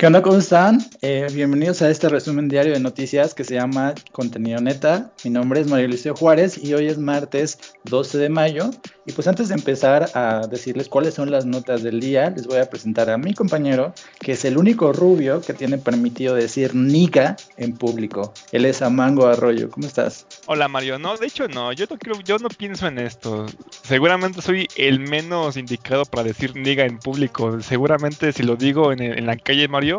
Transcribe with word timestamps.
¿Qué 0.00 0.06
onda? 0.06 0.22
¿Cómo 0.22 0.38
están? 0.38 0.78
Eh, 1.02 1.26
bienvenidos 1.34 1.82
a 1.82 1.90
este 1.90 2.08
resumen 2.08 2.48
diario 2.48 2.72
de 2.72 2.80
noticias 2.80 3.34
que 3.34 3.44
se 3.44 3.56
llama 3.56 3.94
Contenido 4.12 4.58
Neta. 4.58 5.12
Mi 5.24 5.30
nombre 5.30 5.60
es 5.60 5.68
Mario 5.68 5.88
Liceo 5.88 6.16
Juárez 6.16 6.56
y 6.56 6.72
hoy 6.72 6.86
es 6.86 6.96
martes 6.96 7.58
12 7.84 8.16
de 8.16 8.30
mayo. 8.30 8.70
Y 9.04 9.12
pues 9.12 9.28
antes 9.28 9.48
de 9.48 9.56
empezar 9.56 10.08
a 10.14 10.46
decirles 10.46 10.88
cuáles 10.88 11.12
son 11.12 11.30
las 11.30 11.44
notas 11.44 11.82
del 11.82 12.00
día, 12.00 12.30
les 12.30 12.46
voy 12.46 12.60
a 12.60 12.70
presentar 12.70 13.10
a 13.10 13.18
mi 13.18 13.34
compañero, 13.34 13.92
que 14.20 14.32
es 14.32 14.46
el 14.46 14.56
único 14.56 14.94
rubio 14.94 15.42
que 15.42 15.52
tiene 15.52 15.76
permitido 15.76 16.34
decir 16.34 16.74
niga 16.74 17.36
en 17.58 17.74
público. 17.74 18.32
Él 18.52 18.64
es 18.64 18.80
Amango 18.80 19.26
Arroyo. 19.26 19.68
¿Cómo 19.68 19.86
estás? 19.86 20.26
Hola 20.46 20.68
Mario, 20.68 20.98
no, 20.98 21.18
de 21.18 21.26
hecho 21.26 21.46
no, 21.46 21.72
yo 21.74 21.84
no 21.90 22.20
yo 22.22 22.38
no 22.38 22.48
pienso 22.48 22.86
en 22.86 22.98
esto. 23.00 23.44
Seguramente 23.82 24.40
soy 24.40 24.66
el 24.76 25.00
menos 25.00 25.58
indicado 25.58 26.06
para 26.06 26.22
decir 26.22 26.56
niga 26.56 26.86
en 26.86 26.98
público. 26.98 27.60
Seguramente 27.60 28.32
si 28.32 28.44
lo 28.44 28.56
digo 28.56 28.92
en, 28.92 29.02
en 29.02 29.26
la 29.26 29.36
calle 29.36 29.68
Mario 29.68 29.89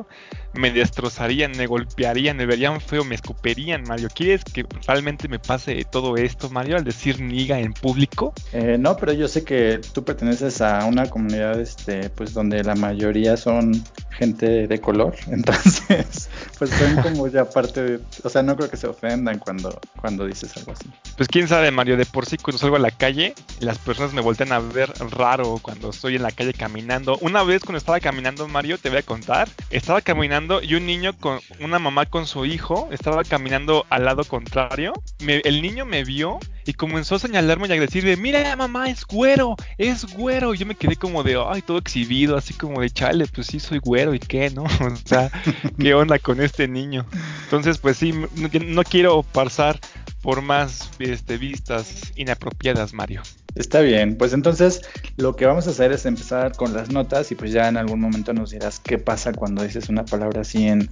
me 0.54 0.72
destrozarían, 0.72 1.52
me 1.58 1.66
golpearían, 1.66 2.38
me 2.38 2.46
verían 2.46 2.82
feo, 2.82 3.04
me 3.04 3.16
escuperían, 3.16 3.84
Mario. 3.84 4.10
¿Quieres 4.14 4.44
que 4.44 4.66
realmente 4.88 5.28
me 5.28 5.40
pase 5.40 5.86
todo 5.90 6.18
esto, 6.18 6.50
Mario, 6.50 6.78
al 6.78 6.84
decir 6.84 7.22
niga 7.22 7.60
en 7.60 7.74
público? 7.74 8.34
Eh, 8.52 8.78
no, 8.80 8.98
pero 8.98 9.14
yo 9.14 9.28
sé 9.28 9.44
que 9.44 9.80
tú 9.94 10.04
perteneces 10.04 10.62
a 10.62 10.86
una 10.86 11.10
comunidad, 11.10 11.60
este, 11.60 12.10
pues 12.10 12.34
donde 12.34 12.64
la 12.64 12.76
mayoría 12.76 13.38
son 13.38 13.72
gente 14.12 14.68
de 14.68 14.82
color, 14.82 15.16
entonces, 15.28 16.30
pues 16.58 16.70
son 16.72 17.02
como 17.02 17.28
ya 17.28 17.46
parte 17.50 17.82
de, 17.82 18.00
o 18.24 18.30
sea, 18.30 18.44
no 18.44 18.56
creo 18.56 18.70
que 18.70 18.78
se 18.78 18.88
ofendan 18.88 19.40
cuando, 19.40 19.80
cuando 20.00 20.26
dices 20.26 20.56
algo 20.58 20.74
así. 20.74 20.90
Pues 21.18 21.28
quién 21.28 21.48
sabe, 21.48 21.72
Mario, 21.72 21.98
de 21.98 22.06
por 22.06 22.26
sí 22.26 22.38
cuando 22.38 22.58
salgo 22.58 22.76
a 22.76 22.80
la 22.80 22.92
calle, 22.92 23.34
las 23.60 23.78
personas 23.78 24.14
me 24.14 24.22
voltean 24.22 24.52
a 24.52 24.60
ver 24.60 24.92
raro 25.12 25.60
cuando 25.62 25.90
estoy 25.90 26.16
en 26.16 26.24
la 26.24 26.32
calle 26.32 26.54
caminando. 26.54 27.18
Una 27.22 27.44
vez 27.44 27.64
cuando 27.64 27.78
estaba 27.78 28.00
caminando, 28.00 28.48
Mario, 28.48 28.78
te 28.78 28.90
voy 28.90 29.00
a 29.00 29.04
contar, 29.04 29.50
estaba 29.70 30.02
caminando 30.02 30.62
y 30.62 30.76
un 30.76 30.86
niño 30.86 31.18
con 31.18 31.40
una 31.60 31.80
mamá 31.80 32.06
con 32.06 32.28
su 32.28 32.46
hijo 32.46 32.90
estaba 32.92 33.24
caminando 33.24 33.86
al 33.90 34.06
lado 34.06 34.24
contrario. 34.24 34.94
el 35.20 35.62
niño 35.62 35.86
me 35.86 36.04
vio 36.04 36.40
y 36.66 36.74
comenzó 36.74 37.16
a 37.16 37.20
señalarme 37.20 37.68
y 37.68 37.72
a 37.72 37.80
decirme, 37.80 38.16
mira 38.18 38.56
mamá, 38.56 38.90
es 38.90 39.06
güero, 39.06 39.56
es 39.78 40.06
güero. 40.06 40.54
Y 40.54 40.58
yo 40.58 40.66
me 40.66 40.76
quedé 40.76 40.96
como 40.96 41.24
de, 41.24 41.42
ay, 41.48 41.62
todo 41.62 41.78
exhibido, 41.78 42.38
así 42.38 42.54
como 42.54 42.82
de, 42.82 42.90
chale, 42.90 43.28
pues 43.28 43.48
sí, 43.48 43.60
soy 43.60 43.80
güero 43.80 44.14
y 44.14 44.20
qué, 44.20 44.50
¿no? 44.50 44.64
O 44.82 44.96
sea, 45.06 45.32
¿qué 45.80 45.94
onda 45.96 46.20
con 46.20 46.42
este 46.42 46.68
niño? 46.68 47.06
Entonces, 47.46 47.78
pues 47.78 47.98
sí, 47.98 48.14
no, 48.14 48.84
quiero 48.84 49.24
pasar 49.24 49.80
por 50.22 50.42
más 50.42 50.92
este, 51.00 51.38
vistas 51.38 52.12
inapropiadas, 52.16 52.94
Mario. 52.94 53.22
Está 53.56 53.82
bien, 53.82 54.18
pues 54.18 54.34
entonces 54.34 54.82
lo 55.18 55.36
que 55.36 55.46
vamos 55.46 55.68
a 55.68 55.72
hacer 55.72 55.92
es 55.92 56.06
empezar 56.06 56.56
con 56.56 56.74
las 56.74 56.90
notas 56.90 57.32
y 57.32 57.36
pues 57.36 57.52
ya 57.52 57.68
en 57.68 57.76
algún 57.76 58.00
momento 58.00 58.34
nos 58.34 58.52
dirás 58.52 58.80
qué 58.80 58.98
pasa 58.98 59.34
cuando 59.34 59.64
dices 59.64 59.90
una 59.90 60.06
palabra 60.06 60.42
así 60.42 60.68
en, 60.68 60.90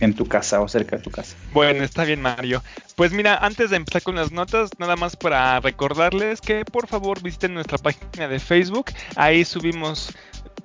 en, 0.00 0.14
tu 0.14 0.26
casa 0.26 0.60
o 0.60 0.68
cerca 0.68 0.96
de 0.96 1.02
tu 1.02 1.10
casa. 1.10 1.36
Bueno, 1.52 1.82
está 1.82 2.04
bien 2.04 2.22
Mario. 2.22 2.62
Pues 2.94 3.12
mira, 3.12 3.36
antes 3.36 3.70
de 3.70 3.76
empezar 3.76 4.02
con 4.02 4.14
las 4.14 4.30
notas, 4.30 4.70
nada 4.78 4.94
más 4.96 5.16
para 5.16 5.58
recordarles 5.60 6.40
que 6.40 6.64
por 6.64 6.86
favor 6.86 7.22
visiten 7.22 7.54
nuestra 7.54 7.78
página 7.78 8.28
de 8.28 8.38
Facebook, 8.38 8.86
ahí 9.16 9.44
subimos 9.44 10.14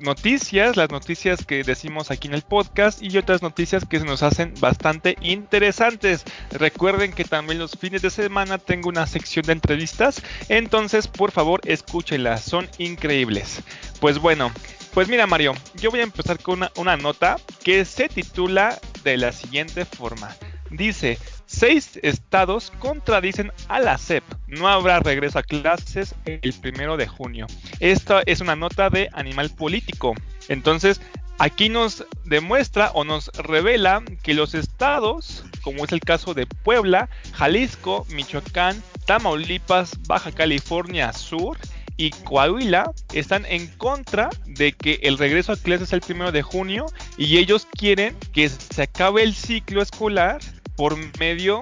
noticias, 0.02 0.76
las 0.76 0.90
noticias 0.90 1.46
que 1.46 1.64
decimos 1.64 2.12
aquí 2.12 2.28
en 2.28 2.34
el 2.34 2.42
podcast 2.42 3.02
y 3.02 3.18
otras 3.18 3.42
noticias 3.42 3.86
que 3.86 4.00
se 4.00 4.06
nos 4.06 4.24
hacen 4.24 4.54
bastante 4.60 5.18
interesantes. 5.22 6.24
Recuerden 6.52 7.14
que 7.14 7.24
también 7.24 7.60
los 7.60 7.72
fines 7.72 8.02
de 8.02 8.10
semana 8.10 8.58
tengo 8.58 8.90
una 8.90 9.08
sección 9.08 9.46
de 9.46 9.54
entrevistas, 9.54 10.22
entonces 10.50 11.08
por 11.08 11.32
favor 11.32 11.62
escúchenlas, 11.66 12.44
son 12.44 12.70
increíbles. 12.78 13.62
Pues 14.00 14.20
bueno, 14.20 14.52
pues 14.94 15.08
mira 15.08 15.28
Mario, 15.28 15.54
yo 15.76 15.92
voy 15.92 16.02
a 16.02 16.04
empezar 16.04 16.40
con 16.40 16.60
una, 16.60 16.72
una 16.76 16.98
nota 16.98 17.38
que 17.64 17.86
se 17.86 18.10
titula 18.10 18.80
de 19.04 19.18
la 19.18 19.32
siguiente 19.32 19.86
forma. 19.86 20.36
Dice, 20.70 21.18
Seis 21.54 22.00
estados 22.02 22.72
contradicen 22.80 23.52
a 23.68 23.82
la 23.82 23.98
SEP. 23.98 24.24
No 24.48 24.70
habrá 24.70 25.02
regreso 25.02 25.38
a 25.38 25.44
clases 25.44 26.16
el 26.26 26.54
primero 26.54 26.96
de 26.96 27.08
junio. 27.08 27.46
Esta 27.82 28.24
es 28.26 28.40
una 28.40 28.56
nota 28.56 28.90
de 28.90 29.10
Animal 29.12 29.50
Político. 29.50 30.16
Entonces, 30.48 31.02
aquí 31.40 31.68
nos 31.68 32.06
demuestra 32.24 32.92
o 32.94 33.04
nos 33.04 33.28
revela 33.34 34.02
que 34.24 34.34
los 34.34 34.56
estados, 34.56 35.44
como 35.62 35.84
es 35.84 35.92
el 35.92 36.00
caso 36.00 36.34
de 36.34 36.48
Puebla, 36.48 37.10
Jalisco, 37.34 38.08
Michoacán, 38.10 38.82
Tamaulipas, 39.06 40.02
Baja 40.08 40.32
California 40.32 41.12
Sur 41.12 41.58
y 41.98 42.12
Coahuila 42.12 42.94
están 43.14 43.46
en 43.46 43.68
contra 43.76 44.30
de 44.46 44.72
que 44.72 45.00
el 45.04 45.18
regreso 45.18 45.52
a 45.52 45.58
clases 45.58 45.92
el 45.92 46.00
primero 46.00 46.32
de 46.32 46.44
junio 46.44 46.86
y 47.18 47.38
ellos 47.38 47.68
quieren 47.78 48.16
que 48.32 48.48
se 48.48 48.84
acabe 48.84 49.22
el 49.22 49.36
ciclo 49.36 49.82
escolar 49.82 50.40
por 50.76 50.98
medio 51.20 51.62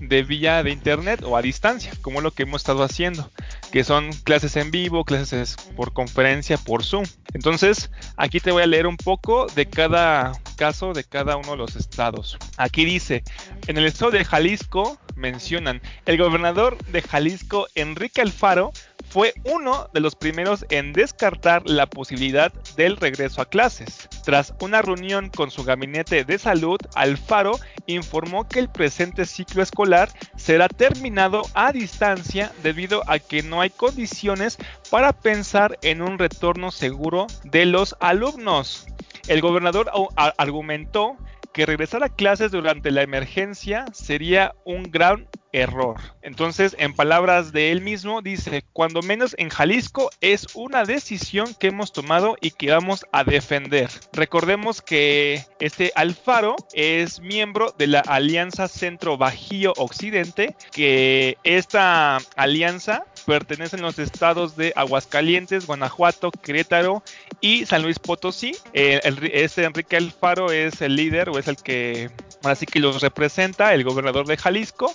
de 0.00 0.22
vía 0.22 0.62
de 0.62 0.70
internet 0.70 1.22
o 1.24 1.36
a 1.36 1.42
distancia, 1.42 1.92
como 2.02 2.20
lo 2.20 2.30
que 2.30 2.44
hemos 2.44 2.60
estado 2.60 2.82
haciendo, 2.82 3.30
que 3.70 3.84
son 3.84 4.12
clases 4.24 4.56
en 4.56 4.70
vivo, 4.70 5.04
clases 5.04 5.56
por 5.76 5.92
conferencia, 5.92 6.58
por 6.58 6.84
Zoom. 6.84 7.04
Entonces, 7.34 7.90
aquí 8.16 8.40
te 8.40 8.52
voy 8.52 8.62
a 8.62 8.66
leer 8.66 8.86
un 8.86 8.96
poco 8.96 9.46
de 9.54 9.66
cada 9.66 10.32
caso 10.56 10.92
de 10.92 11.04
cada 11.04 11.36
uno 11.36 11.52
de 11.52 11.56
los 11.58 11.76
estados. 11.76 12.38
Aquí 12.56 12.84
dice, 12.84 13.22
en 13.66 13.76
el 13.76 13.86
estado 13.86 14.10
de 14.10 14.24
Jalisco 14.24 14.98
mencionan, 15.14 15.80
el 16.06 16.18
gobernador 16.18 16.78
de 16.86 17.02
Jalisco, 17.02 17.66
Enrique 17.74 18.20
Alfaro, 18.20 18.72
fue 19.08 19.34
uno 19.44 19.88
de 19.94 20.00
los 20.00 20.14
primeros 20.16 20.66
en 20.68 20.92
descartar 20.92 21.62
la 21.68 21.86
posibilidad 21.86 22.52
del 22.76 22.96
regreso 22.96 23.40
a 23.40 23.48
clases. 23.48 24.08
Tras 24.24 24.54
una 24.60 24.82
reunión 24.82 25.30
con 25.30 25.50
su 25.50 25.64
gabinete 25.64 26.24
de 26.24 26.38
salud, 26.38 26.78
Alfaro 26.94 27.58
informó 27.86 28.48
que 28.48 28.58
el 28.58 28.68
presente 28.68 29.24
ciclo 29.24 29.62
escolar 29.62 30.10
será 30.36 30.68
terminado 30.68 31.42
a 31.54 31.72
distancia 31.72 32.52
debido 32.62 33.02
a 33.08 33.18
que 33.18 33.42
no 33.42 33.55
hay 33.60 33.70
condiciones 33.70 34.58
para 34.90 35.12
pensar 35.12 35.78
en 35.82 36.02
un 36.02 36.18
retorno 36.18 36.70
seguro 36.70 37.26
de 37.44 37.66
los 37.66 37.96
alumnos. 38.00 38.86
El 39.28 39.40
gobernador 39.40 39.90
argumentó 40.36 41.16
que 41.52 41.66
regresar 41.66 42.04
a 42.04 42.10
clases 42.10 42.52
durante 42.52 42.90
la 42.90 43.02
emergencia 43.02 43.86
sería 43.92 44.54
un 44.64 44.82
gran 44.84 45.26
error. 45.52 45.96
Entonces, 46.20 46.76
en 46.78 46.92
palabras 46.92 47.50
de 47.50 47.72
él 47.72 47.80
mismo, 47.80 48.20
dice, 48.20 48.62
cuando 48.74 49.00
menos 49.00 49.34
en 49.38 49.48
Jalisco 49.48 50.10
es 50.20 50.48
una 50.54 50.84
decisión 50.84 51.54
que 51.54 51.68
hemos 51.68 51.94
tomado 51.94 52.36
y 52.42 52.50
que 52.50 52.70
vamos 52.70 53.06
a 53.10 53.24
defender. 53.24 53.88
Recordemos 54.12 54.82
que 54.82 55.46
este 55.58 55.92
Alfaro 55.94 56.56
es 56.74 57.20
miembro 57.20 57.74
de 57.78 57.86
la 57.86 58.00
Alianza 58.00 58.68
Centro 58.68 59.16
Bajío 59.16 59.72
Occidente, 59.78 60.54
que 60.72 61.38
esta 61.42 62.18
alianza 62.36 63.06
pertenece 63.26 63.76
a 63.76 63.80
los 63.80 63.98
estados 63.98 64.56
de 64.56 64.72
Aguascalientes, 64.76 65.66
Guanajuato, 65.66 66.30
Querétaro 66.30 67.02
y 67.40 67.66
San 67.66 67.82
Luis 67.82 67.98
Potosí. 67.98 68.56
Eh, 68.72 69.00
este 69.32 69.64
Enrique 69.64 69.96
Alfaro 69.96 70.52
es 70.52 70.80
el 70.80 70.96
líder 70.96 71.28
o 71.28 71.38
es 71.38 71.48
el 71.48 71.56
que 71.56 72.10
así 72.44 72.64
que 72.64 72.78
los 72.78 73.02
representa 73.02 73.74
el 73.74 73.82
gobernador 73.82 74.26
de 74.26 74.36
Jalisco 74.36 74.94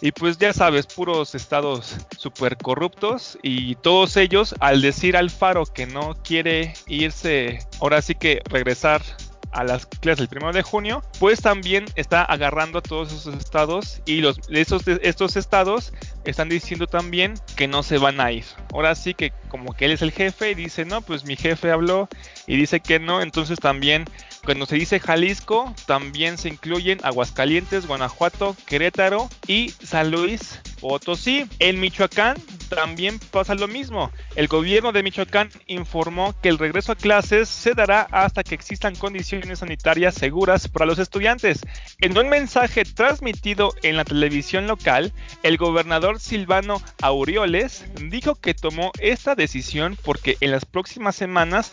y 0.00 0.12
pues 0.12 0.38
ya 0.38 0.52
sabes, 0.52 0.86
puros 0.86 1.34
estados 1.34 1.96
súper 2.16 2.56
corruptos 2.56 3.38
y 3.42 3.74
todos 3.76 4.16
ellos 4.16 4.54
al 4.60 4.80
decir 4.80 5.16
Alfaro 5.16 5.66
que 5.66 5.86
no 5.86 6.16
quiere 6.22 6.74
irse, 6.86 7.58
ahora 7.80 8.00
sí 8.00 8.14
que 8.14 8.42
regresar 8.48 9.02
a 9.52 9.64
las 9.64 9.86
clases 9.86 10.22
el 10.22 10.28
primero 10.28 10.52
de 10.52 10.62
junio, 10.62 11.02
pues 11.18 11.40
también 11.40 11.84
está 11.94 12.24
agarrando 12.24 12.78
a 12.78 12.82
todos 12.82 13.12
esos 13.12 13.34
estados 13.34 14.00
y 14.06 14.20
los 14.20 14.38
esos 14.48 14.82
estos 14.86 15.36
estados 15.36 15.92
están 16.24 16.48
diciendo 16.48 16.86
también 16.86 17.34
que 17.56 17.68
no 17.68 17.82
se 17.82 17.98
van 17.98 18.20
a 18.20 18.32
ir. 18.32 18.44
Ahora 18.72 18.94
sí 18.94 19.14
que 19.14 19.32
como 19.48 19.74
que 19.74 19.84
él 19.84 19.92
es 19.92 20.02
el 20.02 20.12
jefe 20.12 20.50
y 20.50 20.54
dice, 20.54 20.84
"No, 20.84 21.02
pues 21.02 21.24
mi 21.24 21.36
jefe 21.36 21.70
habló 21.70 22.08
y 22.46 22.56
dice 22.56 22.80
que 22.80 22.98
no", 22.98 23.20
entonces 23.22 23.58
también 23.58 24.04
cuando 24.44 24.66
se 24.66 24.76
dice 24.76 24.98
Jalisco, 24.98 25.72
también 25.86 26.36
se 26.36 26.48
incluyen 26.48 26.98
Aguascalientes, 27.04 27.86
Guanajuato, 27.86 28.56
Querétaro 28.66 29.28
y 29.46 29.68
San 29.68 30.10
Luis 30.10 30.60
Potosí. 30.82 31.46
En 31.60 31.78
Michoacán 31.78 32.36
también 32.68 33.20
pasa 33.30 33.54
lo 33.54 33.68
mismo. 33.68 34.10
El 34.34 34.48
gobierno 34.48 34.90
de 34.90 35.04
Michoacán 35.04 35.48
informó 35.68 36.34
que 36.42 36.48
el 36.48 36.58
regreso 36.58 36.90
a 36.90 36.96
clases 36.96 37.48
se 37.48 37.74
dará 37.74 38.08
hasta 38.10 38.42
que 38.42 38.56
existan 38.56 38.96
condiciones 38.96 39.60
sanitarias 39.60 40.16
seguras 40.16 40.66
para 40.66 40.84
los 40.84 40.98
estudiantes. 40.98 41.60
En 42.00 42.18
un 42.18 42.28
mensaje 42.28 42.84
transmitido 42.84 43.72
en 43.84 43.96
la 43.96 44.04
televisión 44.04 44.66
local, 44.66 45.12
el 45.44 45.56
gobernador 45.56 46.18
Silvano 46.18 46.82
Aureoles 47.00 47.84
dijo 48.10 48.34
que 48.34 48.52
tomó 48.52 48.90
esta 48.98 49.36
decisión 49.36 49.96
porque 50.02 50.36
en 50.40 50.50
las 50.50 50.64
próximas 50.64 51.14
semanas 51.14 51.70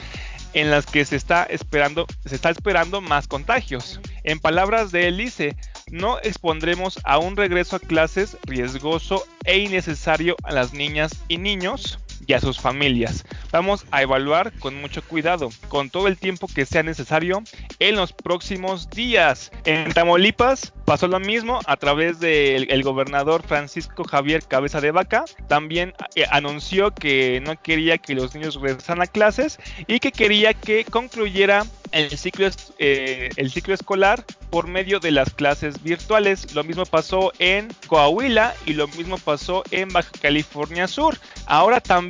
en 0.53 0.71
las 0.71 0.85
que 0.85 1.05
se 1.05 1.15
está 1.15 1.43
esperando, 1.43 2.05
se 2.25 2.35
está 2.35 2.49
esperando 2.49 3.01
más 3.01 3.27
contagios. 3.27 3.99
En 4.23 4.39
palabras 4.39 4.91
de 4.91 5.07
él 5.07 5.17
dice, 5.17 5.55
no 5.91 6.19
expondremos 6.19 6.99
a 7.03 7.17
un 7.17 7.35
regreso 7.35 7.75
a 7.75 7.79
clases 7.79 8.37
riesgoso 8.43 9.25
e 9.43 9.59
innecesario 9.59 10.35
a 10.43 10.51
las 10.51 10.73
niñas 10.73 11.11
y 11.27 11.37
niños 11.37 11.99
y 12.27 12.33
a 12.33 12.39
sus 12.39 12.59
familias. 12.59 13.25
Vamos 13.51 13.85
a 13.91 14.01
evaluar 14.01 14.51
con 14.59 14.79
mucho 14.79 15.03
cuidado, 15.03 15.49
con 15.67 15.89
todo 15.89 16.07
el 16.07 16.17
tiempo 16.17 16.47
que 16.53 16.65
sea 16.65 16.83
necesario 16.83 17.41
en 17.79 17.95
los 17.95 18.13
próximos 18.13 18.89
días. 18.89 19.51
En 19.65 19.91
Tamaulipas 19.93 20.73
pasó 20.85 21.07
lo 21.07 21.19
mismo 21.19 21.59
a 21.65 21.77
través 21.77 22.19
del 22.19 22.83
gobernador 22.83 23.43
Francisco 23.45 24.03
Javier 24.03 24.43
Cabeza 24.43 24.81
de 24.81 24.91
Vaca. 24.91 25.25
También 25.47 25.93
eh, 26.15 26.25
anunció 26.31 26.93
que 26.93 27.41
no 27.45 27.59
quería 27.61 27.97
que 27.97 28.15
los 28.15 28.35
niños 28.35 28.55
regresaran 28.55 29.01
a 29.01 29.07
clases 29.07 29.59
y 29.87 29.99
que 29.99 30.11
quería 30.11 30.53
que 30.53 30.85
concluyera 30.85 31.65
el 31.91 32.15
ciclo, 32.17 32.47
eh, 32.77 33.29
el 33.35 33.51
ciclo 33.51 33.73
escolar 33.73 34.23
por 34.51 34.67
medio 34.67 34.99
de 34.99 35.11
las 35.11 35.33
clases 35.33 35.81
virtuales. 35.81 36.53
Lo 36.53 36.63
mismo 36.63 36.85
pasó 36.85 37.31
en 37.39 37.67
Coahuila 37.87 38.53
y 38.65 38.73
lo 38.73 38.87
mismo 38.89 39.17
pasó 39.17 39.63
en 39.71 39.89
Baja 39.89 40.11
California 40.21 40.87
Sur. 40.87 41.17
Ahora 41.45 41.81
también 41.81 42.08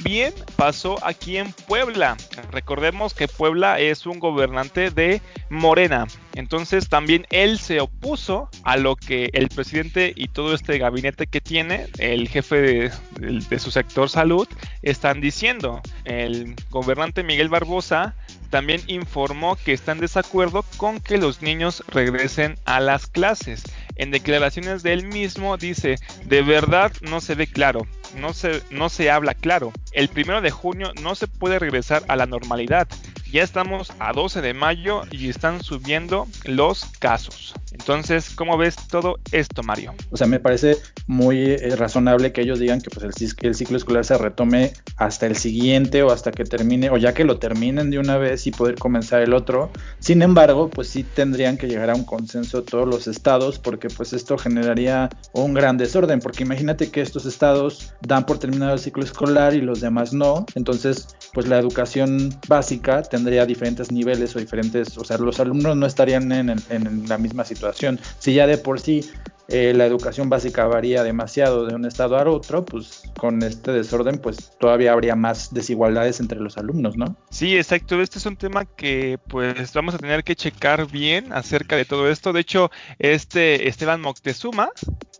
pasó 0.55 0.97
aquí 1.05 1.37
en 1.37 1.51
Puebla. 1.67 2.17
Recordemos 2.51 3.13
que 3.13 3.27
Puebla 3.27 3.79
es 3.79 4.05
un 4.05 4.19
gobernante 4.19 4.91
de 4.91 5.21
Morena. 5.49 6.07
Entonces 6.35 6.89
también 6.89 7.25
él 7.31 7.59
se 7.59 7.79
opuso 7.79 8.49
a 8.63 8.77
lo 8.77 8.95
que 8.95 9.29
el 9.33 9.49
presidente 9.49 10.13
y 10.15 10.27
todo 10.27 10.53
este 10.53 10.77
gabinete 10.77 11.27
que 11.27 11.41
tiene, 11.41 11.87
el 11.97 12.29
jefe 12.29 12.91
de, 13.19 13.59
su 13.59 13.71
sector 13.71 14.09
salud, 14.09 14.47
están 14.81 15.21
diciendo. 15.21 15.81
El 16.05 16.55
gobernante 16.69 17.23
Miguel 17.23 17.49
Barbosa 17.49 18.15
también 18.49 18.81
informó 18.87 19.55
que 19.55 19.73
está 19.73 19.91
en 19.91 19.99
desacuerdo 19.99 20.63
con 20.77 20.99
que 20.99 21.17
los 21.17 21.41
niños 21.41 21.83
regresen 21.87 22.57
a 22.65 22.79
las 22.79 23.07
clases. 23.07 23.63
En 23.95 24.11
declaraciones 24.11 24.81
de 24.83 24.93
él 24.93 25.07
mismo 25.07 25.57
dice, 25.57 25.97
de 26.25 26.41
verdad 26.41 26.91
no 27.01 27.21
se 27.21 27.35
ve 27.35 27.47
claro, 27.47 27.85
no 28.15 28.33
se, 28.33 28.61
no 28.71 28.89
se 28.89 29.11
habla 29.11 29.33
claro. 29.33 29.71
El 29.91 30.09
primero 30.09 30.41
de 30.41 30.51
junio 30.51 30.93
no 31.01 31.15
se 31.15 31.27
puede 31.27 31.59
regresar 31.59 32.03
a 32.07 32.15
la 32.15 32.25
normalidad. 32.25 32.87
Ya 33.31 33.43
estamos 33.43 33.91
a 33.99 34.11
12 34.11 34.41
de 34.41 34.55
mayo 34.55 35.03
y 35.11 35.29
están 35.29 35.61
subiendo 35.61 36.27
los 36.45 36.85
casos. 36.97 37.53
Entonces, 37.71 38.31
¿cómo 38.31 38.57
ves 38.57 38.75
todo 38.89 39.19
esto, 39.31 39.61
Mario? 39.61 39.93
O 40.09 40.17
sea, 40.17 40.25
me 40.25 40.39
parece 40.39 40.77
muy 41.05 41.37
eh, 41.51 41.75
razonable 41.75 42.33
que 42.33 42.41
ellos 42.41 42.59
digan 42.59 42.81
que 42.81 42.89
pues, 42.89 43.05
el, 43.05 43.47
el, 43.47 43.55
ciclo 43.55 43.77
escolar 43.77 44.03
se 44.03 44.17
retome 44.17 44.73
hasta 44.97 45.27
el 45.27 45.35
siguiente 45.35 46.01
o 46.01 46.11
hasta 46.11 46.31
que 46.31 46.43
termine, 46.43 46.89
o 46.89 46.97
ya 46.97 47.13
que 47.13 47.23
lo 47.23 47.37
terminen 47.37 47.91
de 47.91 47.99
una 47.99 48.17
vez 48.17 48.47
y 48.47 48.51
poder 48.51 48.75
comenzar 48.75 49.21
el 49.21 49.35
otro. 49.35 49.69
Sin 49.99 50.23
embargo, 50.23 50.69
pues 50.71 50.89
sí 50.89 51.03
tendrían 51.03 51.57
que 51.57 51.67
llegar 51.67 51.91
a 51.91 51.95
un 51.95 52.05
consenso 52.05 52.63
todos 52.63 52.87
los 52.87 53.07
estados, 53.07 53.59
porque 53.59 53.89
pues 53.89 54.11
esto 54.11 54.39
generaría 54.39 55.09
un 55.33 55.53
gran 55.53 55.77
desorden, 55.77 56.19
porque 56.19 56.43
imagínate 56.43 56.89
que 56.89 57.01
estos 57.01 57.27
estados 57.27 57.93
dan 58.01 58.25
por 58.25 58.39
terminado 58.39 58.73
el 58.73 58.79
ciclo 58.79 59.03
escolar 59.03 59.53
y 59.53 59.61
los 59.61 59.81
demás 59.81 60.13
no. 60.13 60.47
Entonces, 60.55 61.07
pues 61.33 61.47
la 61.47 61.59
educación 61.59 62.33
básica 62.47 63.01
tendría 63.03 63.45
diferentes 63.45 63.91
niveles 63.91 64.35
o 64.35 64.39
diferentes, 64.39 64.97
o 64.97 65.03
sea, 65.03 65.17
los 65.17 65.39
alumnos 65.39 65.75
no 65.75 65.85
estarían 65.85 66.31
en, 66.31 67.07
la 67.07 67.17
misma 67.17 67.45
situación. 67.45 67.99
Si 68.19 68.33
ya 68.33 68.47
de 68.47 68.57
por 68.57 68.79
sí 68.79 69.09
eh, 69.47 69.73
la 69.75 69.85
educación 69.85 70.29
básica 70.29 70.67
varía 70.67 71.03
demasiado 71.03 71.65
de 71.65 71.75
un 71.75 71.85
estado 71.85 72.17
a 72.17 72.29
otro, 72.29 72.65
pues 72.65 73.03
con 73.17 73.41
este 73.41 73.71
desorden 73.71 74.19
pues 74.19 74.51
todavía 74.59 74.91
habría 74.93 75.15
más 75.15 75.53
desigualdades 75.53 76.19
entre 76.19 76.39
los 76.39 76.57
alumnos, 76.57 76.97
¿no? 76.97 77.15
Sí, 77.31 77.57
exacto. 77.57 77.99
Este 78.01 78.19
es 78.19 78.25
un 78.25 78.37
tema 78.37 78.65
que 78.65 79.17
pues 79.27 79.73
vamos 79.73 79.95
a 79.95 79.97
tener 79.97 80.23
que 80.23 80.35
checar 80.35 80.87
bien 80.87 81.33
acerca 81.33 81.75
de 81.75 81.85
todo 81.85 82.09
esto. 82.09 82.31
De 82.31 82.41
hecho, 82.41 82.69
este 82.99 83.67
Esteban 83.67 84.01
Moctezuma 84.01 84.69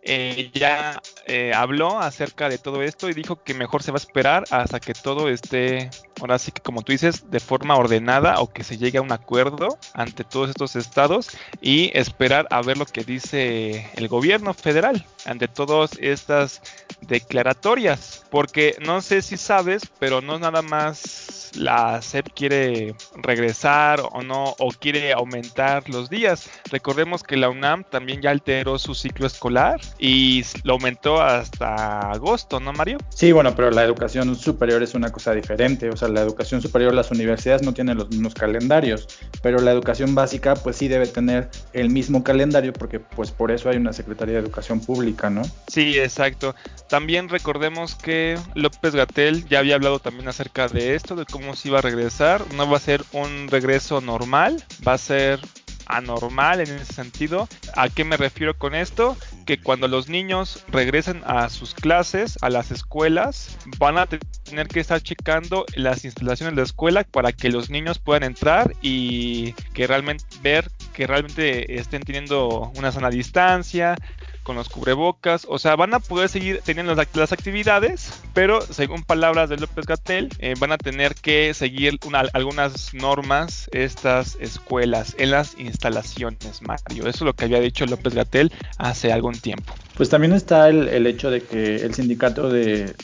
eh, 0.02 0.50
ya 0.54 1.00
eh, 1.26 1.52
habló 1.54 2.00
acerca 2.00 2.48
de 2.48 2.58
todo 2.58 2.82
esto 2.82 3.10
y 3.10 3.14
dijo 3.14 3.42
que 3.42 3.52
mejor 3.52 3.82
se 3.82 3.90
va 3.90 3.96
a 3.96 4.00
esperar 4.00 4.44
hasta 4.50 4.80
que 4.80 4.94
todo 4.94 5.28
esté, 5.28 5.90
ahora 6.20 6.38
sí 6.38 6.52
que 6.52 6.62
como 6.62 6.82
tú 6.82 6.92
dices, 6.92 7.30
de 7.30 7.40
forma 7.40 7.76
ordenada 7.76 8.40
o 8.40 8.50
que 8.50 8.64
se 8.64 8.78
llegue 8.78 8.98
a 8.98 9.02
un 9.02 9.12
acuerdo 9.12 9.78
ante 9.92 10.24
todos 10.24 10.50
estos 10.50 10.76
estados 10.76 11.30
y 11.60 11.90
esperar 11.96 12.46
a 12.50 12.62
ver 12.62 12.78
lo 12.78 12.86
que 12.86 13.04
dice 13.04 13.90
el 13.94 14.08
gobierno 14.08 14.54
federal 14.54 15.04
ante 15.26 15.48
todas 15.48 15.92
estas 16.00 16.62
declaratorias. 17.02 18.24
Porque 18.30 18.76
no 18.80 19.00
sé 19.02 19.22
si 19.22 19.36
sabes, 19.36 19.82
pero 19.98 20.20
no 20.20 20.38
nada 20.38 20.62
más 20.62 21.50
la 21.54 22.00
SEP 22.00 22.28
quiere 22.34 22.94
regresar 23.14 24.00
o 24.12 24.22
no, 24.22 24.54
o 24.58 24.70
quiere 24.70 25.12
aumentar 25.12 25.88
los 25.88 26.08
días. 26.08 26.48
Recordemos 26.70 27.22
que 27.22 27.36
la 27.36 27.48
UNAM 27.48 27.84
también 27.84 28.22
ya 28.22 28.30
alteró 28.30 28.78
su 28.78 28.94
ciclo 28.94 29.26
escolar 29.26 29.80
y 29.98 30.44
lo 30.64 30.74
aumentó 30.74 31.20
hasta 31.20 32.10
agosto, 32.12 32.60
¿no, 32.60 32.72
Mario? 32.72 32.98
Sí, 33.10 33.32
bueno, 33.32 33.54
pero 33.54 33.70
la 33.70 33.84
educación 33.84 34.34
superior 34.36 34.82
es 34.82 34.94
una 34.94 35.10
cosa 35.10 35.32
diferente. 35.32 35.88
O 35.90 35.96
sea, 35.96 36.08
la 36.08 36.20
educación 36.20 36.62
superior, 36.62 36.94
las 36.94 37.10
universidades 37.10 37.62
no 37.62 37.74
tienen 37.74 37.98
los 37.98 38.08
mismos 38.08 38.34
calendarios, 38.34 39.08
pero 39.42 39.58
la 39.60 39.72
educación 39.72 40.14
básica, 40.14 40.54
pues 40.54 40.76
sí 40.76 40.88
debe 40.88 41.06
tener 41.06 41.50
el 41.72 41.90
mismo 41.90 42.24
calendario, 42.24 42.72
porque 42.72 43.00
pues 43.00 43.30
por 43.30 43.50
eso 43.50 43.68
hay 43.68 43.76
una 43.76 43.92
Secretaría 43.92 44.34
de 44.34 44.40
Educación 44.40 44.80
Pública, 44.80 45.30
¿no? 45.30 45.42
Sí, 45.68 45.98
exacto. 45.98 46.54
También 46.88 47.28
recordemos 47.28 47.94
que 47.94 48.38
López 48.54 48.94
Gatel 48.94 49.46
ya 49.48 49.58
había 49.58 49.74
hablado 49.74 49.98
también 49.98 50.28
acerca 50.28 50.68
de 50.68 50.94
esto, 50.94 51.16
de 51.16 51.26
cómo 51.26 51.54
se 51.56 51.68
iba 51.68 51.78
a 51.78 51.82
regresar. 51.82 52.44
No 52.54 52.68
va 52.68 52.76
a 52.78 52.80
ser 52.80 53.04
un 53.12 53.48
regreso 53.48 54.00
normal, 54.00 54.64
va 54.86 54.94
a 54.94 54.98
ser 54.98 55.40
anormal 55.86 56.60
en 56.60 56.70
ese 56.76 56.92
sentido. 56.92 57.48
¿A 57.76 57.88
qué 57.88 58.04
me 58.04 58.16
refiero 58.16 58.56
con 58.56 58.74
esto? 58.74 59.16
Que 59.46 59.58
cuando 59.58 59.88
los 59.88 60.08
niños 60.08 60.64
regresen 60.68 61.22
a 61.24 61.48
sus 61.48 61.74
clases, 61.74 62.38
a 62.40 62.50
las 62.50 62.70
escuelas, 62.70 63.58
van 63.78 63.98
a 63.98 64.06
tener 64.06 64.68
que 64.68 64.80
estar 64.80 65.00
checando 65.00 65.66
las 65.74 66.04
instalaciones 66.04 66.54
de 66.54 66.60
la 66.60 66.66
escuela 66.66 67.04
para 67.04 67.32
que 67.32 67.48
los 67.48 67.70
niños 67.70 67.98
puedan 67.98 68.22
entrar 68.22 68.72
y 68.82 69.52
que 69.74 69.86
realmente 69.86 70.24
ver 70.42 70.70
que 70.92 71.06
realmente 71.06 71.78
estén 71.78 72.02
teniendo 72.02 72.70
una 72.76 72.92
sana 72.92 73.10
distancia, 73.10 73.96
con 74.42 74.56
los 74.56 74.68
cubrebocas, 74.68 75.46
o 75.48 75.58
sea, 75.58 75.76
van 75.76 75.94
a 75.94 76.00
poder 76.00 76.28
seguir 76.28 76.60
teniendo 76.64 76.94
las, 76.94 77.32
actividades, 77.32 78.12
pero 78.34 78.60
según 78.60 79.02
palabras 79.02 79.48
de 79.48 79.56
López 79.56 79.86
Gatel, 79.86 80.28
eh, 80.38 80.54
van 80.58 80.72
a 80.72 80.78
tener 80.78 81.14
que 81.14 81.54
seguir 81.54 81.98
algunas 82.32 82.94
normas 82.94 83.68
estas 83.72 84.36
escuelas 84.40 85.14
en 85.18 85.30
las 85.30 85.58
instalaciones, 85.58 86.62
Mario. 86.62 87.02
Eso 87.02 87.08
es 87.08 87.20
lo 87.22 87.34
que 87.34 87.44
había 87.44 87.60
dicho 87.60 87.86
López 87.86 88.14
Gatel 88.14 88.52
hace 88.78 89.12
algún 89.12 89.34
tiempo. 89.34 89.74
Pues 90.00 90.08
también 90.08 90.32
está 90.32 90.70
el, 90.70 91.06
hecho 91.06 91.30
de 91.30 91.42
que 91.42 91.76
el 91.76 91.92
sindicato 91.92 92.48
de, 92.48 92.94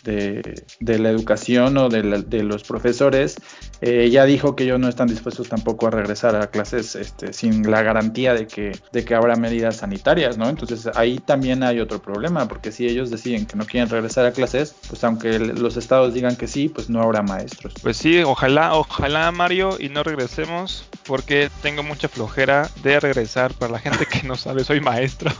la 0.80 1.10
educación 1.10 1.76
o 1.76 1.90
de, 1.90 2.42
los 2.42 2.62
profesores 2.62 3.36
eh, 3.82 4.08
ya 4.10 4.24
dijo 4.24 4.56
que 4.56 4.64
ellos 4.64 4.80
no 4.80 4.88
están 4.88 5.06
dispuestos 5.08 5.50
tampoco 5.50 5.88
a 5.88 5.90
regresar 5.90 6.34
a 6.36 6.46
clases 6.46 6.94
este, 6.94 7.34
sin 7.34 7.70
la 7.70 7.82
garantía 7.82 8.32
de 8.32 8.46
que, 8.46 8.72
de 8.92 9.04
que 9.04 9.14
habrá 9.14 9.36
medidas 9.36 9.76
sanitarias, 9.76 10.38
¿no? 10.38 10.48
Entonces 10.48 10.88
ahí 10.94 11.18
también 11.18 11.35
hay 11.44 11.80
otro 11.80 12.00
problema, 12.00 12.48
porque 12.48 12.72
si 12.72 12.86
ellos 12.86 13.10
deciden 13.10 13.46
que 13.46 13.56
no 13.56 13.64
quieren 13.66 13.88
regresar 13.88 14.26
a 14.26 14.32
clases, 14.32 14.74
pues 14.88 15.02
aunque 15.04 15.38
los 15.38 15.76
estados 15.76 16.14
digan 16.14 16.36
que 16.36 16.46
sí, 16.46 16.68
pues 16.68 16.88
no 16.90 17.02
habrá 17.02 17.22
maestros. 17.22 17.74
Pues 17.82 17.96
sí, 17.96 18.22
ojalá, 18.22 18.74
ojalá 18.74 19.30
Mario 19.32 19.76
y 19.78 19.88
no 19.88 20.02
regresemos, 20.02 20.86
porque 21.06 21.50
tengo 21.62 21.82
mucha 21.82 22.08
flojera 22.08 22.68
de 22.82 23.00
regresar. 23.00 23.54
Para 23.54 23.72
la 23.72 23.78
gente 23.78 24.06
que 24.06 24.26
no 24.26 24.36
sabe, 24.36 24.64
soy 24.64 24.80
maestro. 24.80 25.30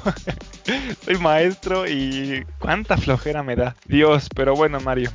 soy 1.05 1.17
maestro 1.19 1.89
y 1.89 2.45
cuánta 2.59 2.97
flojera 2.97 3.43
me 3.43 3.57
da. 3.57 3.77
Dios, 3.87 4.29
pero 4.35 4.55
bueno, 4.55 4.81
Mario. 4.81 5.11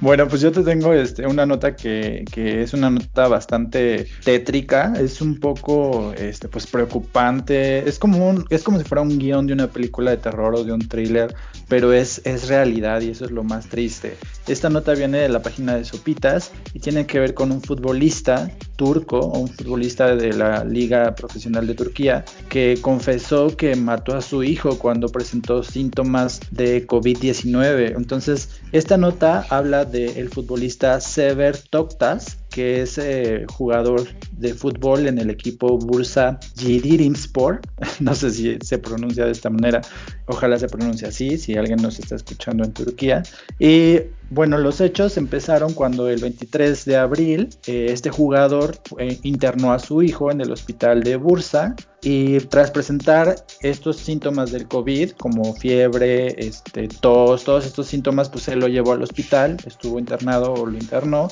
Bueno, 0.00 0.28
pues 0.28 0.40
yo 0.40 0.52
te 0.52 0.62
tengo 0.62 0.92
este, 0.92 1.26
una 1.26 1.46
nota 1.46 1.74
que, 1.74 2.24
que, 2.30 2.62
es 2.62 2.72
una 2.74 2.90
nota 2.90 3.28
bastante 3.28 4.06
tétrica, 4.24 4.94
es 4.98 5.20
un 5.20 5.38
poco 5.40 6.12
este, 6.16 6.48
pues 6.48 6.66
preocupante, 6.66 7.88
es 7.88 7.98
como, 7.98 8.28
un, 8.28 8.44
es 8.50 8.62
como 8.62 8.78
si 8.78 8.84
fuera 8.84 9.02
un 9.02 9.18
guion 9.18 9.46
de 9.46 9.52
una 9.52 9.68
película 9.68 10.10
de 10.10 10.18
terror 10.18 10.54
o 10.54 10.64
de 10.64 10.72
un 10.72 10.86
thriller, 10.86 11.34
pero 11.68 11.92
es, 11.92 12.20
es 12.24 12.48
realidad 12.48 13.00
y 13.00 13.10
eso 13.10 13.24
es 13.24 13.30
lo 13.30 13.44
más 13.44 13.68
triste. 13.68 14.16
Esta 14.46 14.70
nota 14.70 14.94
viene 14.94 15.18
de 15.18 15.28
la 15.28 15.42
página 15.42 15.76
de 15.76 15.84
Sopitas 15.84 16.52
y 16.72 16.80
tiene 16.80 17.06
que 17.06 17.18
ver 17.18 17.34
con 17.34 17.50
un 17.50 17.60
futbolista 17.60 18.50
turco 18.76 19.18
o 19.18 19.38
un 19.38 19.48
futbolista 19.48 20.14
de 20.14 20.32
la 20.32 20.64
Liga 20.64 21.14
Profesional 21.14 21.66
de 21.66 21.74
Turquía 21.74 22.24
que 22.48 22.78
confesó 22.80 23.56
que 23.56 23.74
mató 23.74 24.16
a 24.16 24.20
su 24.20 24.44
hijo 24.44 24.78
cuando 24.78 25.08
presentó 25.08 25.62
síntomas 25.62 26.40
de 26.50 26.86
COVID-19. 26.86 27.94
Entonces, 27.96 28.60
esta 28.72 28.96
nota 28.96 29.44
habla 29.50 29.84
del 29.84 30.28
futbolista 30.28 31.00
Sever 31.00 31.58
Toktas, 31.70 32.38
que 32.56 32.80
es 32.80 32.96
eh, 32.96 33.44
jugador 33.52 34.08
de 34.38 34.54
fútbol 34.54 35.06
en 35.06 35.18
el 35.18 35.28
equipo 35.28 35.76
Bursa 35.76 36.40
Yildirimspor. 36.54 37.60
No 38.00 38.14
sé 38.14 38.30
si 38.30 38.56
se 38.62 38.78
pronuncia 38.78 39.26
de 39.26 39.32
esta 39.32 39.50
manera, 39.50 39.82
ojalá 40.24 40.58
se 40.58 40.66
pronuncie 40.66 41.06
así, 41.06 41.36
si 41.36 41.54
alguien 41.54 41.82
nos 41.82 41.98
está 41.98 42.14
escuchando 42.16 42.64
en 42.64 42.72
Turquía. 42.72 43.22
Y 43.58 44.00
bueno, 44.30 44.58
los 44.58 44.80
hechos 44.80 45.16
empezaron 45.16 45.72
cuando 45.72 46.08
el 46.08 46.20
23 46.20 46.84
de 46.84 46.96
abril 46.96 47.48
eh, 47.66 47.86
este 47.90 48.10
jugador 48.10 48.76
eh, 48.98 49.18
internó 49.22 49.72
a 49.72 49.78
su 49.78 50.02
hijo 50.02 50.30
en 50.30 50.40
el 50.40 50.50
hospital 50.50 51.02
de 51.02 51.16
Bursa 51.16 51.76
y 52.02 52.38
tras 52.40 52.70
presentar 52.70 53.36
estos 53.60 53.96
síntomas 53.96 54.52
del 54.52 54.66
COVID, 54.66 55.12
como 55.12 55.54
fiebre, 55.54 56.34
este, 56.44 56.88
tos, 56.88 57.44
todos 57.44 57.66
estos 57.66 57.86
síntomas, 57.86 58.28
pues 58.28 58.48
él 58.48 58.60
lo 58.60 58.68
llevó 58.68 58.92
al 58.92 59.02
hospital, 59.02 59.56
estuvo 59.64 59.98
internado 59.98 60.54
o 60.54 60.66
lo 60.66 60.76
internó 60.76 61.28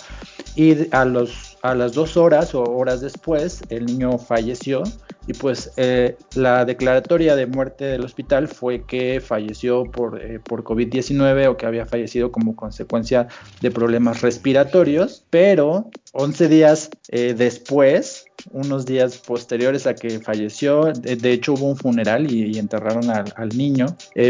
y 0.54 0.92
a, 0.94 1.04
los, 1.04 1.53
a 1.64 1.74
las 1.74 1.94
dos 1.94 2.18
horas 2.18 2.54
o 2.54 2.62
horas 2.62 3.00
después 3.00 3.62
el 3.70 3.86
niño 3.86 4.18
falleció 4.18 4.82
y 5.26 5.32
pues 5.32 5.72
eh, 5.78 6.18
la 6.34 6.66
declaratoria 6.66 7.36
de 7.36 7.46
muerte 7.46 7.86
del 7.86 8.04
hospital 8.04 8.48
fue 8.48 8.84
que 8.84 9.22
falleció 9.22 9.84
por, 9.84 10.20
eh, 10.20 10.40
por 10.40 10.62
COVID-19 10.62 11.48
o 11.48 11.56
que 11.56 11.64
había 11.64 11.86
fallecido 11.86 12.30
como 12.30 12.54
consecuencia 12.54 13.28
de 13.62 13.70
problemas 13.70 14.20
respiratorios, 14.20 15.24
pero 15.30 15.90
11 16.12 16.48
días 16.48 16.90
eh, 17.08 17.34
después, 17.34 18.26
unos 18.52 18.84
días 18.84 19.16
posteriores 19.16 19.86
a 19.86 19.94
que 19.94 20.20
falleció, 20.20 20.92
de, 20.92 21.32
hecho 21.32 21.54
hubo 21.54 21.70
un 21.70 21.76
funeral 21.78 22.30
y, 22.30 22.58
enterraron 22.58 23.08
al, 23.08 23.32
al 23.36 23.48
niño, 23.56 23.86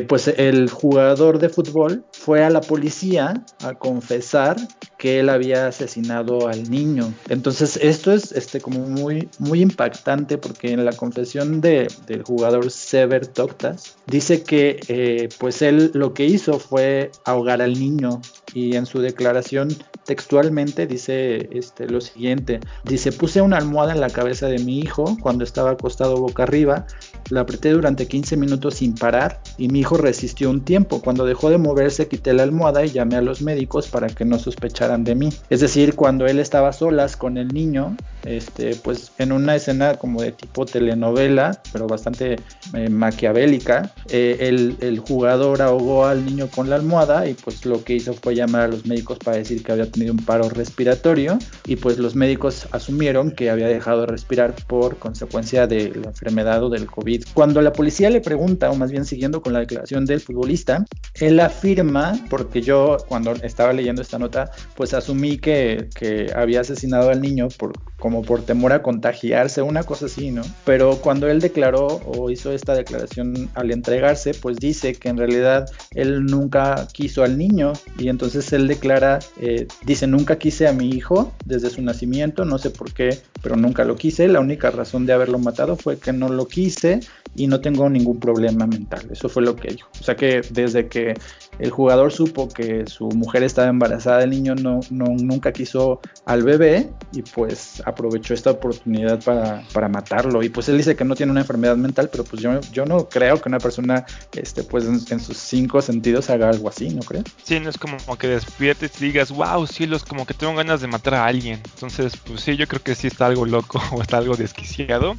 pues 0.09 0.29
el 0.29 0.71
jugador 0.71 1.41
de 1.41 1.49
fútbol 1.49 2.05
fue 2.13 2.45
a 2.45 2.51
la 2.51 2.61
policía 2.61 3.45
a 3.65 3.75
confesar 3.75 4.57
que 5.05 5.21
él 5.21 5.29
había 5.29 5.67
asesinado 5.67 6.49
al 6.49 6.71
niño. 6.71 7.13
Entonces 7.29 7.79
esto 7.83 8.11
es 8.11 8.33
este, 8.33 8.63
como 8.63 8.79
muy, 8.87 9.29
muy 9.39 9.61
impactante 9.61 10.39
porque 10.39 10.73
en 10.73 10.83
la 10.83 10.95
confesión 10.95 11.61
de, 11.61 11.89
del 12.07 12.23
jugador 12.23 12.71
Sever 12.71 13.27
Toctas 13.27 13.99
dice 14.07 14.45
que 14.45 14.81
eh, 14.89 15.29
pues 15.39 15.61
él 15.61 15.91
lo 15.93 16.15
que 16.15 16.25
hizo 16.25 16.59
fue 16.59 17.11
ahogar 17.27 17.61
al 17.61 17.79
niño 17.79 18.23
y 18.55 18.77
en 18.77 18.87
su 18.87 19.01
declaración 19.01 19.69
textualmente 20.07 20.87
dice 20.87 21.51
este, 21.53 21.87
lo 21.87 22.01
siguiente, 22.01 22.61
dice 22.85 23.13
puse 23.13 23.43
una 23.43 23.59
almohada 23.59 23.93
en 23.93 24.01
la 24.01 24.11
cabeza 24.11 24.47
de 24.47 24.59
mi 24.59 24.79
hijo 24.79 25.19
cuando 25.21 25.45
estaba 25.45 25.73
acostado 25.73 26.17
boca 26.17 26.45
arriba, 26.45 26.87
la 27.29 27.41
apreté 27.41 27.73
durante 27.73 28.07
15 28.07 28.37
minutos 28.39 28.77
sin 28.77 28.95
parar 28.95 29.43
y 29.59 29.69
mi 29.69 29.81
hijo 29.81 29.99
resistió 29.99 30.49
un 30.49 30.65
tiempo, 30.65 31.03
cuando 31.03 31.27
dejó 31.27 31.51
de 31.51 31.59
moverse 31.59 32.09
quité 32.09 32.33
la 32.33 32.43
almohada 32.43 32.85
y 32.85 32.91
llamé 32.91 33.17
a 33.17 33.23
los 33.23 33.43
médicos 33.43 33.89
para 33.89 34.09
que 34.09 34.25
no 34.25 34.39
sospecharan 34.39 34.94
de 35.03 35.15
mí, 35.15 35.31
es 35.51 35.61
decir, 35.61 35.95
cuando 35.97 36.27
él 36.27 36.39
estaba 36.39 36.73
solas 36.73 37.17
con 37.17 37.37
el 37.39 37.49
niño, 37.49 37.97
este, 38.25 38.77
pues 38.77 39.13
en 39.19 39.33
una 39.33 39.57
escena 39.57 39.95
como 39.95 40.23
de 40.23 40.33
tipo 40.33 40.65
telenovela, 40.65 41.61
pero 41.73 41.87
bastante 41.87 42.37
eh, 42.75 42.89
maquiavélica, 42.89 43.93
eh, 44.09 44.37
el, 44.41 44.77
el 44.81 44.99
jugador 45.01 45.63
ahogó 45.63 46.07
al 46.07 46.25
niño 46.25 46.49
con 46.49 46.71
la 46.71 46.77
almohada 46.77 47.27
y 47.29 47.35
pues 47.35 47.67
lo 47.67 47.83
que 47.83 47.95
hizo 47.95 48.15
fue 48.15 48.35
llamar 48.35 48.63
a 48.63 48.69
los 48.69 48.87
médicos 48.87 49.19
para 49.19 49.39
decir 49.39 49.63
que 49.63 49.73
había 49.73 49.91
tenido 49.91 50.13
un 50.13 50.25
paro 50.25 50.49
respiratorio 50.49 51.39
y 51.67 51.77
pues 51.77 51.99
los 51.99 52.15
médicos 52.15 52.69
asumieron 52.71 53.31
que 53.31 53.51
había 53.51 53.69
dejado 53.69 54.03
de 54.03 54.07
respirar 54.09 54.55
por 54.67 54.99
consecuencia 54.99 55.67
de 55.67 55.93
la 55.95 56.09
enfermedad 56.09 56.63
o 56.63 56.71
del 56.71 56.87
COVID. 56.87 57.25
Cuando 57.35 57.63
la 57.63 57.73
policía 57.73 58.11
le 58.11 58.21
pregunta, 58.21 58.71
o 58.71 58.75
más 58.75 58.91
bien 58.91 59.05
siguiendo 59.05 59.43
con 59.43 59.53
la 59.53 59.61
declaración 59.61 60.05
del 60.05 60.21
futbolista, 60.21 60.85
él 61.15 61.41
afirma, 61.41 62.19
porque 62.31 62.61
yo 62.63 62.99
cuando 63.09 63.33
estaba 63.43 63.73
leyendo 63.73 64.03
esta 64.03 64.19
nota, 64.19 64.51
pues 64.77 64.84
asumí 64.93 65.39
que, 65.39 65.89
que 65.95 66.31
había 66.35 66.61
asesinado 66.61 67.11
al 67.11 67.23
niño 67.23 67.49
por 67.57 67.73
como 68.05 68.21
por 68.21 68.43
temor 68.43 68.75
a 68.75 68.83
contagiarse, 68.83 69.63
una 69.63 69.83
cosa 69.83 70.05
así, 70.05 70.31
¿no? 70.31 70.43
Pero 70.67 70.97
cuando 70.97 71.27
él 71.27 71.41
declaró 71.41 71.87
o 72.05 72.29
hizo 72.29 72.53
esta 72.53 72.75
declaración 72.75 73.49
al 73.55 73.71
entregarse, 73.71 74.35
pues 74.35 74.59
dice 74.59 74.93
que 74.93 75.09
en 75.09 75.17
realidad 75.17 75.71
él 75.93 76.27
nunca 76.27 76.87
quiso 76.93 77.23
al 77.23 77.39
niño 77.39 77.73
y 77.99 78.09
entonces 78.09 78.53
él 78.53 78.69
declara, 78.69 79.21
eh, 79.41 79.67
dice, 79.87 80.07
nunca 80.07 80.37
quise 80.37 80.69
a 80.69 80.75
mi 80.75 80.91
hijo 80.91 81.33
desde 81.47 81.71
su 81.71 81.81
nacimiento, 81.81 82.45
no 82.45 82.59
sé 82.59 82.69
por 82.69 82.93
qué, 82.93 83.21
pero 83.43 83.57
nunca 83.57 83.85
lo 83.85 83.97
quise, 83.97 84.29
la 84.29 84.41
única 84.41 84.71
razón 84.71 85.07
de 85.07 85.15
haberlo 85.15 85.39
matado 85.39 85.77
fue 85.77 85.99
que 85.99 86.13
no 86.13 86.29
lo 86.29 86.47
quise 86.47 87.01
y 87.35 87.47
no 87.47 87.61
tengo 87.61 87.89
ningún 87.89 88.21
problema 88.21 88.67
mental, 88.67 89.09
eso 89.11 89.31
fue 89.31 89.43
lo 89.43 89.57
que 89.57 89.69
dijo. 89.69 89.89
O 89.99 90.05
sea 90.05 90.15
que 90.15 90.43
desde 90.51 90.89
que 90.89 91.15
el 91.59 91.71
jugador 91.71 92.13
supo 92.13 92.49
que 92.49 92.87
su 92.87 93.09
mujer 93.09 93.43
estaba 93.43 93.69
embarazada 93.69 94.19
del 94.19 94.31
niño, 94.31 94.55
no, 94.55 94.81
no, 94.91 95.07
nunca 95.07 95.53
quiso 95.53 96.01
al 96.25 96.43
bebé 96.43 96.91
y 97.13 97.23
pues 97.23 97.83
aprovechó 97.85 98.35
esta 98.35 98.51
oportunidad 98.51 99.23
para, 99.23 99.63
para, 99.73 99.89
matarlo. 99.89 100.43
Y 100.43 100.49
pues 100.49 100.69
él 100.69 100.79
dice 100.79 100.97
que 100.97 101.05
no 101.05 101.15
tiene 101.15 101.33
una 101.33 101.43
enfermedad 101.43 101.77
mental, 101.77 102.09
pero 102.11 102.25
pues 102.25 102.43
yo, 102.43 102.61
yo 102.73 102.85
no 102.85 103.09
creo 103.09 103.41
que 103.41 103.49
una 103.49 103.59
persona 103.59 104.05
este, 104.35 104.63
pues 104.63 104.85
en, 104.85 105.21
sus 105.21 105.37
cinco 105.37 105.81
sentidos 105.81 106.31
haga 106.31 106.49
algo 106.49 106.69
así, 106.69 106.91
¿no 106.91 107.03
crees? 107.03 107.25
Sí, 107.43 107.61
no 107.61 107.71
es 107.71 107.79
como 107.79 107.97
que 108.19 108.29
despiertes 108.29 109.01
y 109.01 109.07
digas, 109.07 109.31
wow, 109.31 109.67
cielos, 109.67 110.05
como 110.05 110.27
que 110.27 110.35
tengo 110.35 110.55
ganas 110.55 110.81
de 110.81 110.89
matar 110.89 111.15
a 111.15 111.27
alguien. 111.27 111.61
Entonces, 111.75 112.17
pues 112.17 112.41
sí, 112.41 112.57
yo 112.57 112.67
creo 112.67 112.83
que 112.83 112.95
sí 112.95 113.07
está 113.07 113.27
algo 113.27 113.47
loco 113.47 113.81
o 113.93 114.03
está 114.03 114.19
algo 114.19 114.37
desquiciado. 114.37 115.15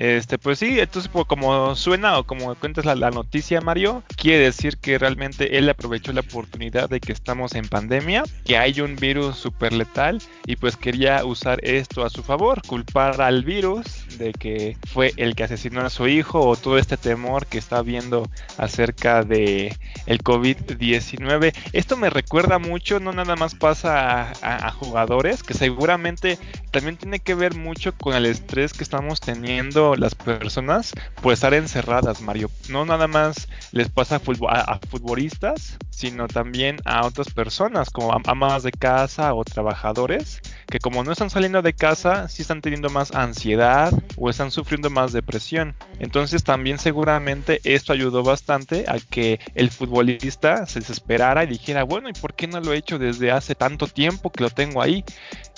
Este, 0.00 0.38
pues 0.38 0.58
sí, 0.58 0.80
entonces 0.80 1.10
como 1.26 1.76
suena 1.76 2.18
o 2.18 2.24
como 2.24 2.54
cuentas 2.54 2.86
la, 2.86 3.10
noticia, 3.10 3.60
Mario, 3.60 4.02
quiere 4.16 4.44
decir 4.44 4.78
que 4.78 4.96
realmente 4.96 5.58
él 5.58 5.68
aprovechó 5.68 6.14
la 6.14 6.22
oportunidad 6.22 6.88
de 6.88 7.00
que 7.00 7.12
estamos 7.12 7.54
en 7.54 7.68
pandemia, 7.68 8.24
que 8.46 8.56
hay 8.56 8.80
un 8.80 8.96
virus 8.96 9.36
súper 9.36 9.74
letal 9.74 10.22
y 10.46 10.56
pues 10.56 10.78
quería 10.78 11.22
usar 11.26 11.62
esto 11.62 12.02
a 12.02 12.08
su 12.08 12.22
favor, 12.22 12.62
culpar 12.66 13.20
al 13.20 13.44
virus 13.44 14.16
de 14.16 14.32
que 14.32 14.78
fue 14.90 15.12
el 15.18 15.34
que 15.34 15.44
asesinó 15.44 15.82
a 15.82 15.90
su 15.90 16.08
hijo 16.08 16.40
o 16.40 16.56
todo 16.56 16.78
este 16.78 16.96
temor 16.96 17.44
que 17.44 17.58
está 17.58 17.82
viendo 17.82 18.26
acerca 18.56 19.22
de 19.22 19.76
el 20.06 20.24
COVID-19. 20.24 21.52
Esto 21.74 21.98
me 21.98 22.08
recuerda 22.08 22.58
mucho, 22.58 23.00
no 23.00 23.12
nada 23.12 23.36
más 23.36 23.54
pasa 23.54 24.32
a 24.40 24.72
jugadores, 24.72 25.42
que 25.42 25.52
seguramente 25.52 26.38
también 26.70 26.96
tiene 26.96 27.18
que 27.18 27.34
ver 27.34 27.54
mucho 27.54 27.92
con 27.92 28.14
el 28.14 28.24
estrés 28.24 28.72
que 28.72 28.82
estamos 28.82 29.20
teniendo 29.20 29.89
las 29.96 30.14
personas 30.14 30.92
por 31.22 31.32
estar 31.32 31.54
encerradas, 31.54 32.20
Mario. 32.20 32.50
No 32.68 32.84
nada 32.84 33.06
más 33.06 33.48
les 33.72 33.88
pasa 33.88 34.16
a, 34.16 34.78
futbolistas, 34.88 35.78
sino 35.90 36.28
también 36.28 36.76
a 36.84 37.06
otras 37.06 37.32
personas, 37.32 37.90
como 37.90 38.12
amas 38.24 38.62
de 38.62 38.72
casa 38.72 39.34
o 39.34 39.44
trabajadores, 39.44 40.40
que 40.70 40.78
como 40.78 41.04
no 41.04 41.12
están 41.12 41.30
saliendo 41.30 41.62
de 41.62 41.72
casa, 41.72 42.28
sí 42.28 42.42
están 42.42 42.60
teniendo 42.62 42.88
más 42.90 43.12
ansiedad 43.12 43.92
o 44.16 44.30
están 44.30 44.50
sufriendo 44.50 44.88
más 44.90 45.12
depresión. 45.12 45.74
Entonces 45.98 46.44
también 46.44 46.78
seguramente 46.78 47.60
esto 47.64 47.92
ayudó 47.92 48.22
bastante 48.22 48.84
a 48.88 48.98
que 48.98 49.40
el 49.54 49.70
futbolista 49.70 50.66
se 50.66 50.80
desesperara 50.80 51.44
y 51.44 51.48
dijera, 51.48 51.82
bueno, 51.82 52.08
¿y 52.08 52.12
por 52.12 52.34
qué 52.34 52.46
no 52.46 52.60
lo 52.60 52.72
he 52.72 52.78
hecho 52.78 52.98
desde 52.98 53.30
hace 53.30 53.54
tanto 53.54 53.86
tiempo 53.86 54.30
que 54.30 54.44
lo 54.44 54.50
tengo 54.50 54.80
ahí? 54.80 55.04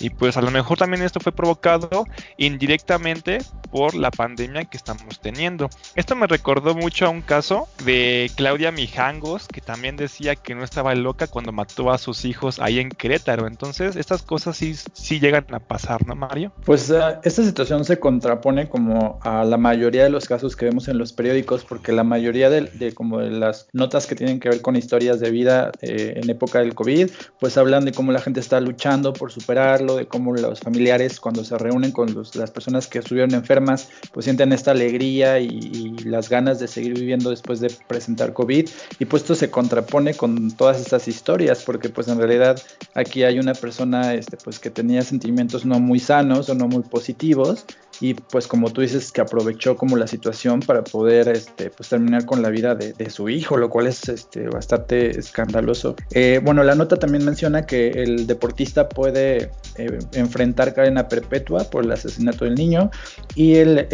Y 0.01 0.11
pues 0.11 0.37
a 0.37 0.43
lo 0.43 0.51
mejor 0.51 0.79
también 0.79 1.03
esto 1.03 1.21
fue 1.21 1.33
provocado 1.33 2.07
indirectamente 2.37 3.39
por 3.71 3.95
la 3.95 4.11
pandemia 4.11 4.65
que 4.65 4.77
estamos 4.77 5.21
teniendo. 5.21 5.71
Esto 5.95 6.17
me 6.17 6.27
recordó 6.27 6.75
mucho 6.75 7.07
a 7.07 7.11
un 7.11 7.23
caso 7.23 7.69
de 7.85 8.31
Claudia 8.37 8.73
Mijangos, 8.73 9.49
que 9.49 9.61
también 9.61 9.97
decía 9.97 10.37
que 10.37 10.55
no 10.55 10.65
estaba 10.65 10.95
loca 10.95 11.27
cuando 11.27 11.53
mató 11.53 11.91
a 11.91 11.99
sus 11.99 12.25
hijos 12.25 12.59
ahí 12.59 12.79
en 12.79 12.91
Querétaro. 12.91 13.47
Entonces, 13.47 13.97
estas 13.97 14.23
cosas 14.23 14.57
sí, 14.57 14.75
sí 15.03 15.19
llegan 15.19 15.45
a 15.51 15.59
pasar, 15.59 16.07
¿no, 16.07 16.15
Mario? 16.15 16.53
Pues 16.65 16.89
uh, 16.91 17.19
esta 17.25 17.43
situación 17.43 17.85
se 17.85 17.99
contrapone 17.99 18.69
como 18.69 19.19
a 19.23 19.45
la 19.45 19.57
mayoría 19.57 20.05
de 20.05 20.11
los 20.11 20.27
casos 20.27 20.55
que 20.55 20.67
vemos 20.67 20.87
en 20.87 20.97
los 20.97 21.13
periódicos, 21.13 21.65
porque 21.65 21.91
la 21.91 22.05
mayoría 22.05 22.49
de, 22.51 22.95
como 22.95 23.19
de 23.19 23.31
las 23.31 23.67
notas 23.73 24.07
que 24.07 24.15
tienen 24.15 24.39
que 24.39 24.49
ver 24.49 24.63
con 24.63 24.77
historias 24.77 25.19
de 25.19 25.31
vida 25.31 25.73
eh, 25.81 26.15
en 26.23 26.31
época 26.31 26.61
del 26.61 26.75
COVID, 26.75 27.11
pues 27.41 27.59
hablan 27.59 27.85
de 27.85 27.93
cómo 27.93 28.13
la 28.13 28.21
gente 28.21 28.39
está 28.39 28.61
luchando 28.61 29.13
por 29.13 29.33
superarlo, 29.33 29.97
de 29.97 30.07
cómo 30.07 30.35
los 30.35 30.61
familiares 30.61 31.19
cuando 31.19 31.43
se 31.43 31.59
reúnen 31.59 31.91
con 31.91 32.15
las 32.35 32.51
personas 32.53 32.87
que 32.87 33.01
estuvieron 33.01 33.35
enfermas, 33.35 33.89
pues 34.13 34.25
sienten 34.25 34.53
esta 34.53 34.71
alegría 34.71 35.41
y, 35.41 35.73
las 36.05 36.29
ganas 36.29 36.59
de 36.59 36.69
seguir 36.69 36.95
viviendo 36.95 37.31
después 37.31 37.61
de 37.61 37.71
presentar 37.89 38.33
COVID. 38.33 38.69
Y 38.99 39.05
pues 39.05 39.23
esto 39.23 39.35
se 39.35 39.51
contrapone 39.51 40.15
con 40.15 40.51
todas 40.53 40.81
estas 40.81 41.09
historias, 41.09 41.63
porque 41.65 41.89
pues 41.89 42.09
en 42.09 42.19
realidad 42.19 42.61
aquí 42.95 43.25
hay 43.25 43.39
una 43.39 43.55
persona 43.55 44.15
este, 44.15 44.37
pues 44.37 44.59
que 44.59 44.71
tenía 44.71 44.92
sentimientos 45.01 45.65
no 45.65 45.81
muy 45.81 45.99
sanos 45.99 46.51
o 46.51 46.55
no 46.55 46.69
muy 46.69 46.83
positivos 46.83 47.65
y 48.03 48.15
pues 48.15 48.49
como 48.49 48.71
tú 48.73 48.81
dices 48.81 49.13
que 49.13 49.21
aprovechó 49.21 49.77
como 49.77 49.97
la 49.97 50.09
situación 50.09 50.59
para 50.59 50.83
poder 50.83 51.29
este 51.29 51.71
pues 51.71 51.89
terminar 51.89 52.27
con 52.27 52.43
la 52.43 52.51
vida 52.51 52.75
de, 52.75 53.11
su 53.11 53.29
hijo 53.29 53.57
lo 53.57 53.71
cual 53.71 53.87
es 53.87 54.09
este 54.09 54.49
bastante 54.49 55.17
escandaloso. 55.17 55.95
Eh, 56.11 56.41
bueno 56.43 56.65
la 56.65 56.75
nota 56.75 56.97
también 56.97 57.25
menciona 57.25 57.65
que 57.65 57.91
el 57.91 58.27
deportista 58.27 58.89
puede 58.89 59.53
eh, 59.77 59.99
enfrentar 60.15 60.75
cadena 60.75 61.07
perpetua 61.07 61.63
por 61.71 61.85
el 61.85 61.93
asesinato 61.93 62.45
del 62.45 62.57
niño 62.57 62.91
y 63.37 63.55
el, 63.55 63.87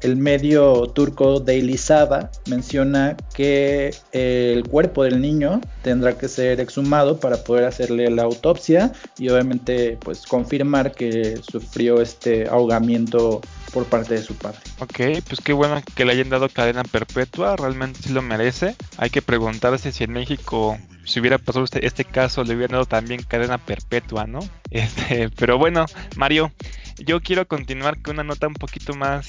el, 0.00 0.16
medio 0.16 0.86
turco 0.86 1.38
Daily 1.38 1.76
Saba 1.76 2.30
menciona 2.48 3.18
que 3.34 3.94
el 4.12 4.66
cuerpo 4.66 5.04
del 5.04 5.20
niño 5.20 5.60
tendrá 5.82 6.16
que 6.16 6.28
ser 6.28 6.58
exhumado 6.58 7.20
para 7.20 7.36
poder 7.44 7.64
hacerle 7.64 8.08
la 8.10 8.22
autopsia 8.22 8.92
y 9.18 9.28
obviamente 9.28 9.98
pues 10.02 10.24
confirmar 10.24 10.92
que 10.92 11.36
sufrió 11.42 12.00
este 12.00 12.48
ahogamiento 12.48 13.41
por 13.72 13.86
parte 13.86 14.14
de 14.14 14.22
su 14.22 14.34
padre. 14.36 14.58
Ok, 14.80 15.24
pues 15.26 15.40
qué 15.42 15.52
bueno 15.52 15.82
que 15.94 16.04
le 16.04 16.12
hayan 16.12 16.28
dado 16.28 16.48
cadena 16.48 16.84
perpetua, 16.84 17.56
realmente 17.56 18.00
sí 18.02 18.12
lo 18.12 18.22
merece. 18.22 18.76
Hay 18.98 19.10
que 19.10 19.22
preguntarse 19.22 19.92
si 19.92 20.04
en 20.04 20.12
México 20.12 20.78
si 21.04 21.20
hubiera 21.20 21.38
pasado 21.38 21.64
este, 21.64 21.84
este 21.84 22.04
caso 22.04 22.44
le 22.44 22.54
hubieran 22.54 22.72
dado 22.72 22.86
también 22.86 23.22
cadena 23.22 23.58
perpetua, 23.58 24.26
¿no? 24.26 24.40
Este, 24.70 25.28
pero 25.28 25.58
bueno, 25.58 25.84
Mario, 26.16 26.50
yo 26.96 27.20
quiero 27.20 27.46
continuar 27.46 28.00
con 28.00 28.14
una 28.14 28.24
nota 28.24 28.48
un 28.48 28.54
poquito 28.54 28.94
más, 28.94 29.26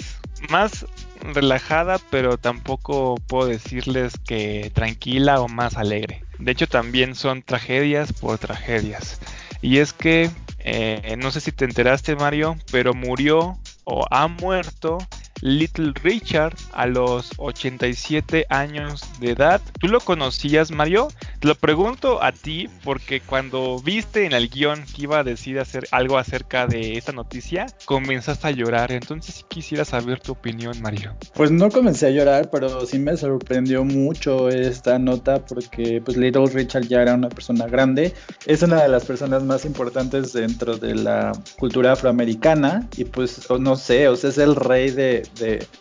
más 0.49 0.85
relajada, 1.21 1.99
pero 2.09 2.37
tampoco 2.37 3.15
puedo 3.27 3.47
decirles 3.47 4.13
que 4.25 4.71
tranquila 4.73 5.41
o 5.41 5.49
más 5.49 5.75
alegre. 5.75 6.23
De 6.39 6.53
hecho, 6.53 6.67
también 6.67 7.15
son 7.15 7.41
tragedias 7.41 8.13
por 8.13 8.37
tragedias. 8.37 9.19
Y 9.61 9.79
es 9.79 9.91
que, 9.91 10.29
eh, 10.59 11.17
no 11.17 11.29
sé 11.31 11.41
si 11.41 11.51
te 11.51 11.65
enteraste, 11.65 12.15
Mario, 12.15 12.55
pero 12.71 12.93
murió 12.93 13.59
o 13.85 14.05
ha 14.11 14.27
muerto 14.27 14.97
Little 15.41 15.91
Richard 16.03 16.55
a 16.71 16.85
los 16.85 17.31
87 17.37 18.45
años 18.49 19.03
de 19.19 19.31
edad. 19.31 19.61
¿Tú 19.79 19.87
lo 19.87 19.99
conocías, 19.99 20.71
Mario? 20.71 21.09
Lo 21.43 21.55
pregunto 21.55 22.23
a 22.23 22.31
ti 22.31 22.69
porque 22.85 23.19
cuando 23.19 23.77
viste 23.79 24.25
en 24.25 24.31
el 24.31 24.47
guion 24.47 24.83
que 24.85 25.03
iba 25.03 25.19
a 25.19 25.23
decir 25.25 25.59
hacer 25.59 25.85
algo 25.91 26.17
acerca 26.17 26.67
de 26.67 26.97
esta 26.97 27.11
noticia, 27.11 27.65
comenzaste 27.83 28.47
a 28.47 28.51
llorar. 28.51 28.93
Entonces 28.93 29.43
quisiera 29.49 29.83
saber 29.83 30.21
tu 30.21 30.31
opinión, 30.31 30.81
Mario. 30.81 31.13
Pues 31.33 31.51
no 31.51 31.69
comencé 31.69 32.07
a 32.07 32.09
llorar, 32.11 32.49
pero 32.49 32.85
sí 32.85 32.97
me 32.97 33.17
sorprendió 33.17 33.83
mucho 33.83 34.47
esta 34.47 34.97
nota 34.97 35.43
porque 35.43 36.01
pues 36.03 36.15
Little 36.15 36.45
Richard 36.45 36.87
ya 36.87 37.01
era 37.01 37.13
una 37.13 37.27
persona 37.27 37.67
grande. 37.67 38.13
Es 38.45 38.61
una 38.61 38.81
de 38.81 38.87
las 38.87 39.03
personas 39.03 39.43
más 39.43 39.65
importantes 39.65 40.31
dentro 40.31 40.77
de 40.77 40.95
la 40.95 41.33
cultura 41.59 41.91
afroamericana 41.91 42.87
y 42.95 43.03
pues 43.03 43.49
no 43.59 43.75
sé, 43.75 44.07
o 44.07 44.15
sea, 44.15 44.29
es 44.29 44.37
el 44.37 44.55
rey 44.55 44.91
de, 44.91 45.27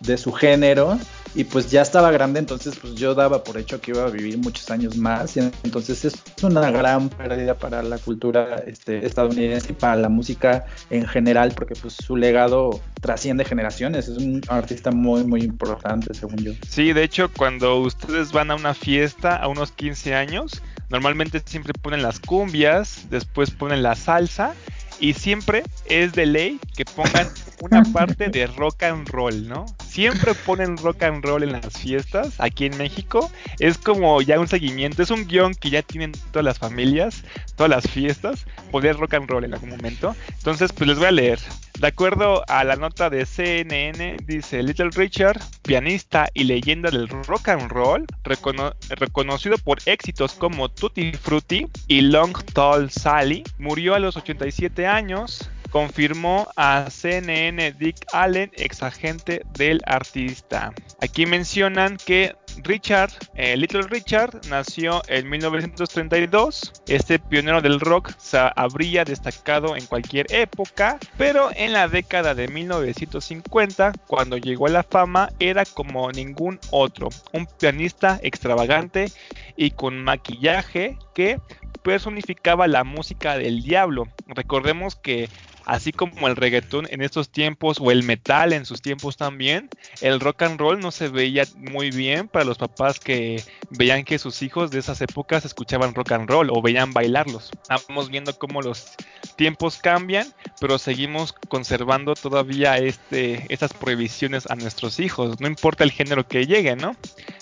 de, 0.00 0.19
su 0.19 0.33
género 0.33 0.99
y 1.35 1.45
pues 1.45 1.71
ya 1.71 1.83
estaba 1.83 2.11
grande, 2.11 2.40
entonces 2.40 2.76
pues 2.81 2.95
yo 2.95 3.14
daba 3.14 3.42
por 3.42 3.57
hecho 3.57 3.81
que 3.81 3.92
iba 3.92 4.04
a 4.04 4.11
vivir 4.11 4.38
muchos 4.38 4.71
años 4.71 4.97
más 4.97 5.37
y 5.37 5.51
entonces 5.62 6.04
es 6.04 6.14
una 6.42 6.71
gran 6.71 7.09
pérdida 7.09 7.54
para 7.54 7.82
la 7.82 7.99
cultura 7.99 8.62
este, 8.66 9.06
estadounidense 9.06 9.73
y 9.73 9.75
para 9.75 9.97
la 9.97 10.09
música 10.09 10.64
en 10.90 11.06
general 11.06 11.52
porque 11.54 11.75
pues 11.75 11.94
su 11.94 12.16
legado 12.16 12.80
trasciende 13.00 13.44
generaciones, 13.44 14.09
es 14.09 14.18
un 14.18 14.40
artista 14.49 14.90
muy 14.90 15.25
muy 15.25 15.42
importante 15.42 16.14
según 16.14 16.38
yo. 16.38 16.52
Sí, 16.68 16.92
de 16.92 17.04
hecho 17.04 17.30
cuando 17.32 17.78
ustedes 17.80 18.32
van 18.32 18.50
a 18.50 18.54
una 18.54 18.75
fiesta 18.75 19.37
a 19.37 19.49
unos 19.49 19.73
15 19.73 20.14
años, 20.14 20.62
normalmente 20.90 21.42
siempre 21.44 21.73
ponen 21.73 22.02
las 22.02 22.21
cumbias, 22.21 23.06
después 23.11 23.50
ponen 23.50 23.82
la 23.82 23.94
salsa 23.94 24.54
y 25.00 25.14
siempre 25.14 25.64
es 25.87 26.12
de 26.12 26.26
ley 26.26 26.61
que 26.76 26.85
pongan 26.85 27.28
una 27.62 27.85
parte 27.92 28.28
de 28.28 28.47
rock 28.49 28.83
and 28.83 29.09
roll, 29.09 29.49
¿no? 29.49 29.66
Siempre 29.87 30.35
ponen 30.35 30.76
rock 30.76 31.04
and 31.04 31.25
roll 31.25 31.45
en 31.45 31.52
las 31.52 31.78
fiestas 31.78 32.35
aquí 32.38 32.66
en 32.66 32.76
México. 32.76 33.31
Es 33.61 33.78
como 33.78 34.21
ya 34.21 34.40
un 34.40 34.49
seguimiento, 34.49 35.02
es 35.02 35.11
un 35.11 35.26
guion 35.26 35.54
que 35.54 35.71
ya 35.71 35.83
tienen 35.83 36.12
todas 36.33 36.45
las 36.45 36.59
familias, 36.59 37.23
todas 37.57 37.71
las 37.71 37.88
fiestas, 37.88 38.47
poner 38.73 38.97
rock 38.97 39.14
and 39.14 39.31
roll 39.31 39.45
en 39.45 39.54
algún 39.54 39.71
momento. 39.71 40.16
Entonces, 40.38 40.73
pues 40.73 40.88
les 40.88 40.99
voy 40.99 41.07
a 41.07 41.12
leer. 41.12 41.38
De 41.78 41.87
acuerdo 41.87 42.45
a 42.49 42.64
la 42.64 42.76
nota 42.76 43.11
de 43.11 43.25
CNN, 43.25 44.16
dice 44.26 44.62
Little 44.62 44.90
Richard, 44.90 45.40
pianista 45.62 46.28
y 46.35 46.45
leyenda 46.45 46.90
del 46.90 47.09
rock 47.09 47.49
and 47.49 47.71
roll, 47.71 48.07
reconocido 48.25 49.57
por 49.59 49.78
éxitos 49.87 50.33
como 50.35 50.69
Tutti 50.69 51.12
Frutti 51.12 51.66
y 51.87 52.02
Long 52.02 52.37
Tall 52.52 52.90
Sally, 52.90 53.45
murió 53.59 53.95
a 53.95 54.00
los 54.00 54.16
87 54.16 54.87
años 54.87 55.49
confirmó 55.73 56.47
a 56.55 56.91
CNN 56.91 57.73
Dick 57.73 57.97
Allen, 58.12 58.52
ex 58.55 58.83
agente 58.83 59.43
del 59.55 59.81
artista. 59.87 60.73
Aquí 61.00 61.25
mencionan 61.25 61.97
que 61.97 62.37
Richard, 62.62 63.11
eh, 63.35 63.57
Little 63.57 63.85
Richard, 63.88 64.38
nació 64.50 65.00
en 65.09 65.31
1932. 65.31 66.73
Este 66.87 67.19
pionero 67.19 67.62
del 67.62 67.81
rock 67.81 68.12
se 68.19 68.38
habría 68.55 69.05
destacado 69.05 69.75
en 69.75 69.87
cualquier 69.87 70.26
época, 70.31 70.99
pero 71.17 71.49
en 71.57 71.73
la 71.73 71.88
década 71.88 72.35
de 72.35 72.49
1950, 72.49 73.93
cuando 74.07 74.37
llegó 74.37 74.67
a 74.67 74.71
la 74.71 74.83
fama, 74.83 75.31
era 75.41 75.64
como 75.64 76.12
ningún 76.12 76.61
otro, 76.71 77.09
un 77.33 77.47
pianista 77.47 78.21
extravagante 78.23 79.11
y 79.57 79.71
con 79.71 80.05
maquillaje 80.05 80.99
que 81.14 81.41
personificaba 81.83 82.69
la 82.69 82.85
música 82.85 83.38
del 83.38 83.62
diablo. 83.62 84.09
Recordemos 84.26 84.95
que 84.97 85.29
así 85.64 85.92
como 85.92 86.28
el 86.28 86.37
reggaetón 86.37 86.87
en 86.90 87.02
estos 87.02 87.31
tiempos 87.31 87.78
o 87.81 87.90
el 87.90 88.02
metal 88.02 88.52
en 88.52 88.64
sus 88.64 88.83
tiempos 88.83 89.16
también, 89.16 89.69
el 90.00 90.21
rock 90.21 90.42
and 90.42 90.61
roll 90.61 90.81
no 90.81 90.90
se 90.90 91.09
veía 91.09 91.45
muy 91.57 91.90
bien 91.90 92.28
para 92.28 92.45
los 92.45 92.59
papás 92.59 92.99
que 92.99 93.42
veían 93.71 94.04
que 94.04 94.19
sus 94.19 94.43
hijos 94.43 94.71
de 94.71 94.78
esas 94.78 95.00
épocas 95.00 95.45
escuchaban 95.45 95.95
rock 95.95 96.13
and 96.13 96.28
roll 96.28 96.50
o 96.50 96.63
veían 96.63 96.93
bailarlos. 96.93 97.50
Estamos 97.63 98.10
viendo 98.10 98.39
cómo 98.39 98.63
los 98.63 98.93
tiempos 99.36 99.78
cambian, 99.78 100.32
pero 100.60 100.78
seguimos 100.78 101.32
conservando 101.32 102.15
todavía 102.15 102.78
este, 102.78 103.47
estas 103.49 103.73
prohibiciones 103.73 104.50
a 104.50 104.56
nuestros 104.56 105.00
hijos, 105.00 105.41
no 105.41 105.47
importa 105.47 105.84
el 105.84 105.93
género 105.93 106.26
que 106.26 106.47
llegue, 106.47 106.76
¿no? 106.76 106.97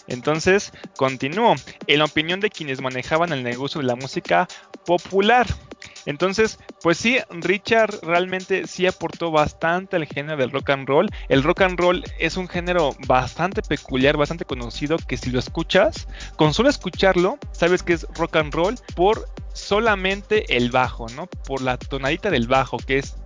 Entonces, 0.06 0.72
continúo. 0.96 1.54
En 1.86 1.98
la 1.98 2.04
opinión 2.04 2.40
de 2.40 2.50
quienes 2.50 2.80
manejaban 2.80 3.32
el 3.32 3.42
negocio 3.42 3.80
de 3.80 3.86
la 3.86 3.94
música 3.94 4.48
popular, 4.84 5.46
entonces, 6.06 6.58
pues 6.82 6.98
sí, 6.98 7.18
Richard 7.30 8.00
realmente 8.02 8.66
sí 8.66 8.86
aportó 8.86 9.30
bastante 9.30 9.96
al 9.96 10.06
género 10.06 10.36
del 10.38 10.50
rock 10.50 10.70
and 10.70 10.88
roll. 10.88 11.10
El 11.28 11.42
rock 11.42 11.62
and 11.62 11.78
roll 11.78 12.04
es 12.18 12.36
un 12.36 12.48
género 12.48 12.94
bastante 13.06 13.62
peculiar, 13.62 14.16
bastante 14.16 14.44
conocido, 14.44 14.96
que 14.98 15.16
si 15.16 15.30
lo 15.30 15.38
escuchas, 15.38 16.08
con 16.36 16.54
solo 16.54 16.68
escucharlo, 16.68 17.38
sabes 17.52 17.82
que 17.82 17.92
es 17.94 18.06
rock 18.14 18.36
and 18.36 18.54
roll 18.54 18.76
por 18.94 19.28
solamente 19.52 20.56
el 20.56 20.70
bajo, 20.70 21.08
¿no? 21.10 21.26
Por 21.26 21.62
la 21.62 21.76
tonadita 21.76 22.30
del 22.30 22.46
bajo, 22.46 22.78
que 22.78 22.98
es 22.98 23.16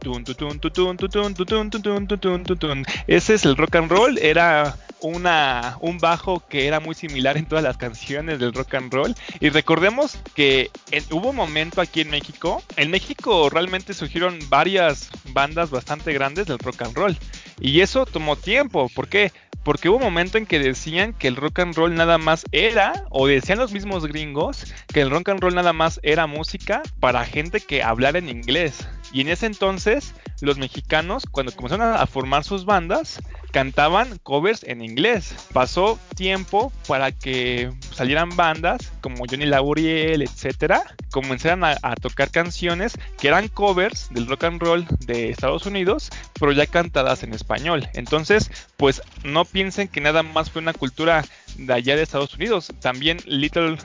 Ese 3.06 3.34
es 3.34 3.44
el 3.44 3.56
rock 3.56 3.76
and 3.76 3.90
roll, 3.90 4.18
era 4.18 4.76
una, 5.00 5.76
un 5.80 5.98
bajo 5.98 6.42
que 6.48 6.66
era 6.66 6.80
muy 6.80 6.94
similar 6.94 7.36
en 7.36 7.46
todas 7.46 7.62
las 7.62 7.76
canciones 7.76 8.38
del 8.38 8.52
rock 8.52 8.74
and 8.74 8.92
roll. 8.92 9.14
Y 9.38 9.50
recordemos 9.50 10.18
que 10.34 10.70
hubo 11.10 11.30
un 11.30 11.36
momento 11.36 11.80
aquí 11.80 12.00
en 12.00 12.10
México, 12.10 12.62
en 12.76 12.90
México 12.90 13.48
realmente 13.50 13.94
surgieron 13.94 14.38
varias 14.48 15.10
bandas 15.32 15.70
bastante 15.70 16.12
grandes 16.12 16.46
del 16.46 16.58
rock 16.58 16.82
and 16.82 16.96
roll. 16.96 17.18
Y 17.60 17.80
eso 17.80 18.06
tomó 18.06 18.36
tiempo, 18.36 18.88
¿por 18.94 19.08
qué? 19.08 19.32
Porque 19.62 19.88
hubo 19.88 19.96
un 19.96 20.02
momento 20.02 20.36
en 20.36 20.44
que 20.44 20.58
decían 20.58 21.14
que 21.14 21.28
el 21.28 21.36
rock 21.36 21.60
and 21.60 21.74
roll 21.74 21.94
nada 21.94 22.18
más 22.18 22.44
era, 22.52 23.06
o 23.10 23.26
decían 23.26 23.58
los 23.58 23.72
mismos 23.72 24.06
gringos, 24.06 24.72
que 24.92 25.00
el 25.00 25.10
rock 25.10 25.30
and 25.30 25.40
roll 25.40 25.54
nada 25.54 25.72
más 25.72 26.00
era 26.02 26.26
música 26.26 26.82
para 27.00 27.24
gente 27.24 27.60
que 27.60 27.82
hablara 27.82 28.18
en 28.18 28.28
inglés. 28.28 28.86
Y 29.12 29.22
en 29.22 29.28
ese 29.28 29.46
entonces, 29.46 30.14
los 30.40 30.58
mexicanos, 30.58 31.24
cuando 31.30 31.52
comenzaron 31.52 31.94
a 31.94 32.06
formar 32.06 32.44
sus 32.44 32.64
bandas, 32.66 33.20
cantaban 33.54 34.18
covers 34.24 34.64
en 34.64 34.82
inglés. 34.82 35.32
Pasó 35.52 36.00
tiempo 36.16 36.72
para 36.88 37.12
que 37.12 37.70
salieran 37.92 38.34
bandas 38.34 38.92
como 39.00 39.26
Johnny 39.30 39.46
Laboriel, 39.46 40.22
etcétera, 40.22 40.82
comenzaran 41.12 41.62
a, 41.62 41.76
a, 41.82 41.94
tocar 41.94 42.32
canciones 42.32 42.98
que 43.16 43.28
eran 43.28 43.46
covers 43.46 44.08
del 44.10 44.26
rock 44.26 44.42
and 44.42 44.60
roll 44.60 44.84
de 45.06 45.30
Estados 45.30 45.66
Unidos, 45.66 46.10
pero 46.40 46.50
ya 46.50 46.66
cantadas 46.66 47.22
en 47.22 47.32
español. 47.32 47.88
Entonces, 47.94 48.50
pues 48.76 49.00
no 49.22 49.44
piensen 49.44 49.86
que 49.86 50.00
nada 50.00 50.24
más 50.24 50.50
fue 50.50 50.60
una 50.60 50.72
cultura 50.72 51.24
de 51.56 51.72
allá 51.72 51.94
de 51.94 52.02
Estados 52.02 52.34
Unidos. 52.34 52.72
También 52.80 53.18
Little 53.24 53.76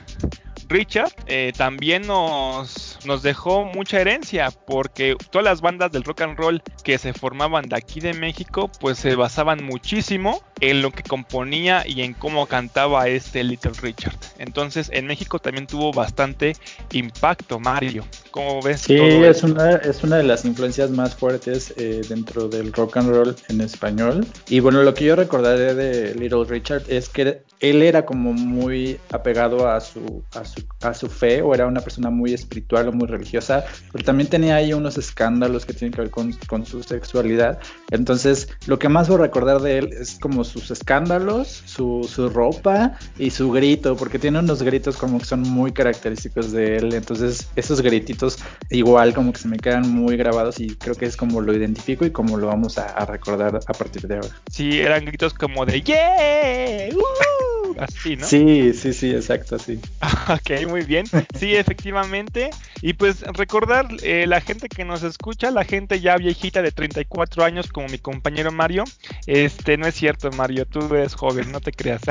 Richard 0.70 1.12
eh, 1.26 1.52
también 1.56 2.06
nos, 2.06 2.98
nos 3.04 3.22
dejó 3.22 3.64
mucha 3.64 4.00
herencia 4.00 4.50
porque 4.50 5.16
todas 5.30 5.44
las 5.44 5.60
bandas 5.60 5.90
del 5.90 6.04
rock 6.04 6.22
and 6.22 6.38
roll 6.38 6.62
que 6.84 6.96
se 6.96 7.12
formaban 7.12 7.68
de 7.68 7.76
aquí 7.76 7.98
de 8.00 8.14
México 8.14 8.70
pues 8.80 8.98
se 8.98 9.16
basaban 9.16 9.64
muchísimo 9.64 10.42
en 10.60 10.80
lo 10.80 10.92
que 10.92 11.02
componía 11.02 11.84
y 11.86 12.02
en 12.02 12.14
cómo 12.14 12.46
cantaba 12.46 13.08
este 13.08 13.42
Little 13.42 13.72
Richard. 13.82 14.16
Entonces 14.38 14.90
en 14.92 15.06
México 15.06 15.40
también 15.40 15.66
tuvo 15.66 15.92
bastante 15.92 16.54
impacto 16.92 17.58
Mario. 17.58 18.04
¿Cómo 18.30 18.62
ves? 18.62 18.82
Sí, 18.82 18.96
es, 18.96 19.42
una, 19.42 19.76
es 19.76 20.02
una 20.04 20.16
de 20.16 20.22
las 20.22 20.44
influencias 20.44 20.90
más 20.90 21.14
fuertes 21.14 21.74
eh, 21.76 22.02
dentro 22.08 22.48
del 22.48 22.72
rock 22.72 22.98
and 22.98 23.10
roll 23.10 23.36
en 23.48 23.60
español. 23.60 24.26
Y 24.48 24.60
bueno, 24.60 24.82
lo 24.82 24.94
que 24.94 25.04
yo 25.06 25.16
recordaré 25.16 25.74
de 25.74 26.14
Little 26.14 26.44
Richard 26.44 26.82
es 26.88 27.08
que 27.08 27.42
él 27.60 27.82
era 27.82 28.06
como 28.06 28.32
muy 28.32 28.98
apegado 29.10 29.68
a 29.68 29.80
su, 29.80 30.22
a 30.34 30.44
su, 30.44 30.62
a 30.82 30.94
su 30.94 31.08
fe 31.08 31.42
o 31.42 31.54
era 31.54 31.66
una 31.66 31.80
persona 31.80 32.08
muy 32.10 32.32
espiritual 32.32 32.88
o 32.88 32.92
muy 32.92 33.08
religiosa, 33.08 33.64
pero 33.92 34.04
también 34.04 34.30
tenía 34.30 34.56
ahí 34.56 34.72
unos 34.72 34.96
escándalos 34.96 35.66
que 35.66 35.74
tienen 35.74 35.92
que 35.92 36.02
ver 36.02 36.10
con, 36.10 36.32
con 36.46 36.64
su 36.64 36.82
sexualidad. 36.82 37.58
Entonces, 37.90 38.48
lo 38.66 38.78
que 38.78 38.88
más 38.88 39.08
voy 39.08 39.18
a 39.18 39.22
recordar 39.22 39.60
de 39.60 39.78
él 39.78 39.90
es 39.92 40.18
como 40.20 40.44
sus 40.44 40.70
escándalos, 40.70 41.62
su, 41.66 42.08
su 42.08 42.28
ropa 42.28 42.96
y 43.18 43.30
su 43.30 43.50
grito, 43.50 43.96
porque 43.96 44.18
tiene 44.18 44.38
unos 44.38 44.62
gritos 44.62 44.96
como 44.96 45.18
que 45.18 45.24
son 45.24 45.42
muy 45.42 45.72
característicos 45.72 46.52
de 46.52 46.76
él. 46.76 46.94
Entonces, 46.94 47.48
esos 47.56 47.82
grititos 47.82 48.19
igual 48.70 49.14
como 49.14 49.32
que 49.32 49.38
se 49.38 49.48
me 49.48 49.56
quedan 49.56 49.88
muy 49.88 50.16
grabados 50.16 50.60
y 50.60 50.76
creo 50.76 50.94
que 50.94 51.06
es 51.06 51.16
como 51.16 51.40
lo 51.40 51.54
identifico 51.54 52.04
y 52.04 52.10
como 52.10 52.36
lo 52.36 52.46
vamos 52.48 52.78
a, 52.78 52.86
a 52.86 53.04
recordar 53.04 53.56
a 53.66 53.72
partir 53.72 54.06
de 54.06 54.16
ahora. 54.16 54.28
Sí, 54.50 54.80
eran 54.80 55.04
gritos 55.04 55.34
como 55.34 55.66
de 55.66 55.82
¡Yeah! 55.82 56.88
así, 57.78 58.16
¿no? 58.16 58.26
Sí, 58.26 58.72
sí, 58.74 58.92
sí, 58.92 59.10
exacto, 59.10 59.58
sí. 59.58 59.80
ok, 60.28 60.68
muy 60.68 60.82
bien. 60.82 61.06
Sí, 61.38 61.54
efectivamente. 61.54 62.50
Y 62.82 62.94
pues 62.94 63.22
recordar, 63.22 63.88
eh, 64.02 64.26
la 64.26 64.40
gente 64.40 64.68
que 64.68 64.84
nos 64.84 65.02
escucha, 65.02 65.50
la 65.50 65.64
gente 65.64 66.00
ya 66.00 66.16
viejita 66.16 66.62
de 66.62 66.72
34 66.72 67.44
años, 67.44 67.68
como 67.68 67.88
mi 67.88 67.98
compañero 67.98 68.52
Mario, 68.52 68.84
este, 69.26 69.76
no 69.76 69.86
es 69.86 69.94
cierto, 69.94 70.30
Mario, 70.32 70.66
tú 70.66 70.94
eres 70.94 71.14
joven, 71.14 71.50
no 71.52 71.60
te 71.60 71.72
creas. 71.72 72.02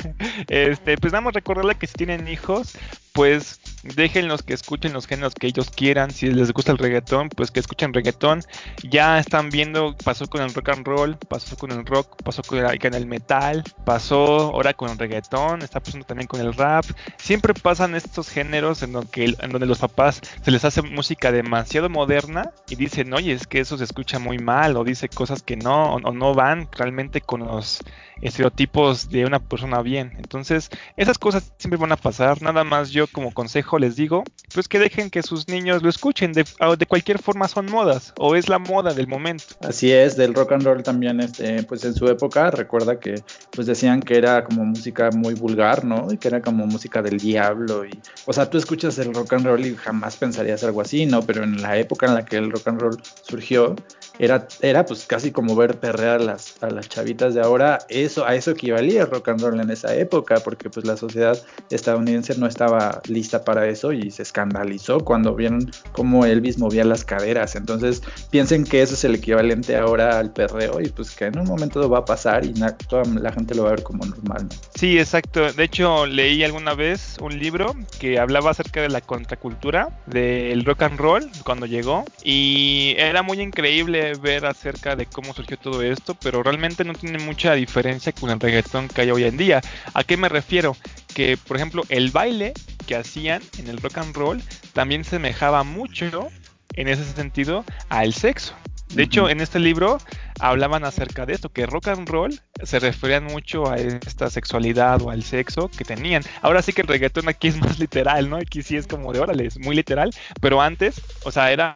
este, 0.48 0.96
pues 0.98 1.12
vamos 1.12 1.30
a 1.30 1.34
recordarle 1.34 1.76
que 1.76 1.86
si 1.86 1.94
tienen 1.94 2.28
hijos, 2.28 2.76
pues 3.12 3.60
déjenlos 3.82 4.42
que 4.42 4.54
escuchen 4.54 4.92
los 4.92 5.06
géneros 5.06 5.34
que 5.34 5.46
ellos 5.46 5.70
quieran. 5.70 6.10
Si 6.10 6.30
les 6.30 6.52
gusta 6.52 6.72
el 6.72 6.78
reggaetón, 6.78 7.28
pues 7.28 7.50
que 7.50 7.60
escuchen 7.60 7.92
reggaetón. 7.92 8.42
Ya 8.88 9.18
están 9.18 9.50
viendo, 9.50 9.96
pasó 10.04 10.26
con 10.26 10.42
el 10.42 10.52
rock 10.52 10.70
and 10.70 10.86
roll, 10.86 11.16
pasó 11.28 11.56
con 11.56 11.72
el 11.72 11.84
rock, 11.86 12.22
pasó 12.22 12.42
con 12.42 12.58
el, 12.58 13.06
metal, 13.06 13.64
pasó 13.84 14.52
ahora 14.52 14.74
con 14.74 14.90
el 14.90 14.98
reggaetón, 14.98 15.62
está 15.62 15.80
pasando 15.80 16.06
también 16.06 16.28
con 16.28 16.40
el 16.40 16.54
rap. 16.54 16.84
Siempre 17.16 17.54
pasan 17.54 17.94
estos 17.94 18.28
géneros 18.28 18.82
en 18.82 18.92
donde, 18.92 19.36
en 19.40 19.50
donde 19.50 19.66
los 19.66 19.78
papás 19.78 20.20
se 20.42 20.50
les 20.50 20.64
hace 20.64 20.82
música 20.82 21.32
demasiado 21.32 21.88
moderna 21.88 22.50
y 22.68 22.76
dicen, 22.76 23.12
oye, 23.12 23.32
es 23.32 23.46
que 23.46 23.60
eso 23.60 23.78
se 23.78 23.84
escucha 23.84 24.18
muy 24.18 24.38
mal, 24.38 24.76
o 24.76 24.84
dice 24.84 25.08
cosas 25.08 25.42
que 25.42 25.56
no, 25.56 25.94
o 25.94 26.12
no 26.12 26.34
van 26.34 26.68
realmente 26.72 27.20
con 27.20 27.40
los 27.40 27.80
estereotipos 28.20 29.10
de 29.10 29.24
una 29.24 29.38
persona 29.38 29.82
bien. 29.82 30.12
Entonces, 30.18 30.70
esas 30.96 31.18
cosas 31.18 31.52
siempre 31.58 31.78
van 31.78 31.92
a 31.92 31.96
pasar. 31.96 32.40
Nada 32.42 32.64
más 32.64 32.90
yo 32.90 33.06
como 33.06 33.32
consejo 33.32 33.78
les 33.78 33.96
digo, 33.96 34.24
pues 34.54 34.68
que 34.68 34.78
dejen 34.78 35.10
que 35.10 35.22
sus 35.22 35.48
niños 35.48 35.82
lo 35.82 35.88
escuchen. 35.88 36.32
De, 36.32 36.44
de 36.78 36.86
cualquier 36.86 37.18
forma 37.18 37.48
son 37.48 37.66
modas 37.66 38.12
o 38.18 38.36
es 38.36 38.48
la 38.48 38.58
moda 38.58 38.94
del 38.94 39.06
momento. 39.06 39.44
Así 39.60 39.92
es, 39.92 40.16
del 40.16 40.34
rock 40.34 40.52
and 40.52 40.64
roll 40.64 40.82
también, 40.82 41.20
este, 41.20 41.62
pues 41.62 41.84
en 41.84 41.94
su 41.94 42.06
época 42.06 42.50
recuerda 42.50 42.98
que 42.98 43.22
pues 43.50 43.66
decían 43.66 44.00
que 44.00 44.16
era 44.16 44.44
como 44.44 44.64
música 44.64 45.10
muy 45.10 45.34
vulgar, 45.34 45.84
¿no? 45.84 46.12
Y 46.12 46.18
que 46.18 46.28
era 46.28 46.42
como 46.42 46.66
música 46.66 47.02
del 47.02 47.18
diablo. 47.18 47.84
Y, 47.84 47.90
o 48.26 48.32
sea, 48.32 48.48
tú 48.48 48.58
escuchas 48.58 48.98
el 48.98 49.14
rock 49.14 49.34
and 49.34 49.46
roll 49.46 49.64
y 49.64 49.74
jamás 49.76 50.16
pensarías 50.16 50.62
algo 50.64 50.80
así, 50.80 51.06
¿no? 51.06 51.22
Pero 51.22 51.44
en 51.44 51.60
la 51.62 51.76
época 51.76 52.06
en 52.06 52.14
la 52.14 52.24
que 52.24 52.36
el 52.36 52.50
rock 52.50 52.68
and 52.68 52.80
roll 52.80 53.02
surgió, 53.22 53.76
era, 54.18 54.46
era 54.60 54.84
pues 54.84 55.06
casi 55.06 55.30
como 55.30 55.54
ver 55.54 55.78
perrear 55.78 56.20
a 56.20 56.24
las, 56.24 56.62
a 56.62 56.70
las 56.70 56.88
chavitas 56.88 57.34
de 57.34 57.40
ahora. 57.40 57.78
Eso, 57.88 58.26
a 58.26 58.34
eso 58.34 58.50
equivalía 58.50 59.06
rock 59.06 59.28
and 59.28 59.40
roll 59.40 59.60
en 59.60 59.70
esa 59.70 59.94
época, 59.94 60.40
porque 60.40 60.70
pues 60.70 60.86
la 60.86 60.96
sociedad 60.96 61.40
estadounidense 61.70 62.36
no 62.36 62.46
estaba 62.46 63.00
lista 63.08 63.44
para 63.44 63.66
eso 63.68 63.92
y 63.92 64.10
se 64.10 64.22
escandalizó 64.22 65.00
cuando 65.00 65.34
vieron 65.34 65.70
cómo 65.92 66.24
Elvis 66.24 66.58
movía 66.58 66.84
las 66.84 67.04
caderas. 67.04 67.56
Entonces 67.56 68.02
piensen 68.30 68.64
que 68.64 68.82
eso 68.82 68.94
es 68.94 69.04
el 69.04 69.14
equivalente 69.14 69.76
ahora 69.76 70.18
al 70.18 70.32
perreo 70.32 70.80
y 70.80 70.88
pues 70.88 71.14
que 71.14 71.26
en 71.26 71.38
un 71.38 71.46
momento 71.46 71.88
va 71.88 71.98
a 71.98 72.04
pasar 72.04 72.44
y 72.44 72.54
toda 72.88 73.04
la 73.04 73.32
gente 73.32 73.54
lo 73.54 73.64
va 73.64 73.70
a 73.70 73.72
ver 73.72 73.82
como 73.82 74.04
normal. 74.04 74.48
Sí, 74.74 74.98
exacto. 74.98 75.52
De 75.52 75.64
hecho, 75.64 76.06
leí 76.06 76.42
alguna 76.44 76.74
vez 76.74 77.16
un 77.20 77.38
libro 77.38 77.74
que 77.98 78.18
hablaba 78.18 78.50
acerca 78.50 78.82
de 78.82 78.88
la 78.88 79.00
contracultura 79.00 79.88
del 80.06 80.64
rock 80.64 80.82
and 80.82 80.98
roll 80.98 81.30
cuando 81.44 81.66
llegó 81.66 82.04
y 82.24 82.94
era 82.98 83.22
muy 83.22 83.40
increíble 83.40 84.07
ver 84.14 84.46
acerca 84.46 84.96
de 84.96 85.06
cómo 85.06 85.34
surgió 85.34 85.58
todo 85.58 85.82
esto, 85.82 86.14
pero 86.14 86.42
realmente 86.42 86.84
no 86.84 86.94
tiene 86.94 87.18
mucha 87.18 87.54
diferencia 87.54 88.12
con 88.12 88.30
el 88.30 88.40
reggaetón 88.40 88.88
que 88.88 89.02
hay 89.02 89.10
hoy 89.10 89.24
en 89.24 89.36
día. 89.36 89.60
¿A 89.94 90.04
qué 90.04 90.16
me 90.16 90.28
refiero? 90.28 90.76
Que, 91.14 91.36
por 91.36 91.56
ejemplo, 91.56 91.82
el 91.88 92.10
baile 92.10 92.54
que 92.86 92.96
hacían 92.96 93.42
en 93.58 93.68
el 93.68 93.78
rock 93.78 93.98
and 93.98 94.16
roll 94.16 94.42
también 94.72 95.04
semejaba 95.04 95.64
mucho, 95.64 96.28
en 96.74 96.88
ese 96.88 97.04
sentido, 97.04 97.64
al 97.88 98.14
sexo. 98.14 98.54
De 98.94 99.02
hecho, 99.02 99.28
en 99.28 99.40
este 99.40 99.58
libro 99.58 99.98
hablaban 100.40 100.84
acerca 100.84 101.26
de 101.26 101.34
esto, 101.34 101.50
que 101.50 101.66
rock 101.66 101.88
and 101.88 102.08
roll 102.08 102.40
se 102.62 102.78
referían 102.78 103.24
mucho 103.24 103.70
a 103.70 103.76
esta 103.76 104.30
sexualidad 104.30 105.02
o 105.02 105.10
al 105.10 105.22
sexo 105.22 105.68
que 105.68 105.84
tenían. 105.84 106.22
Ahora 106.40 106.62
sí 106.62 106.72
que 106.72 106.82
el 106.82 106.88
reggaetón 106.88 107.28
aquí 107.28 107.48
es 107.48 107.58
más 107.58 107.78
literal, 107.78 108.30
¿no? 108.30 108.36
Aquí 108.36 108.62
sí 108.62 108.76
es 108.76 108.86
como 108.86 109.12
de 109.12 109.20
órale, 109.20 109.46
es 109.46 109.58
muy 109.58 109.76
literal, 109.76 110.10
pero 110.40 110.62
antes, 110.62 111.02
o 111.24 111.30
sea, 111.30 111.52
era 111.52 111.74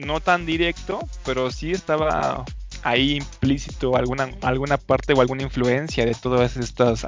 no 0.00 0.20
tan 0.20 0.46
directo, 0.46 1.00
pero 1.24 1.50
sí 1.50 1.72
estaba 1.72 2.44
ahí 2.82 3.16
implícito 3.16 3.96
alguna, 3.96 4.30
alguna 4.42 4.78
parte 4.78 5.12
o 5.12 5.20
alguna 5.20 5.42
influencia 5.42 6.04
de 6.06 6.14
todos 6.14 6.56
estos 6.56 7.04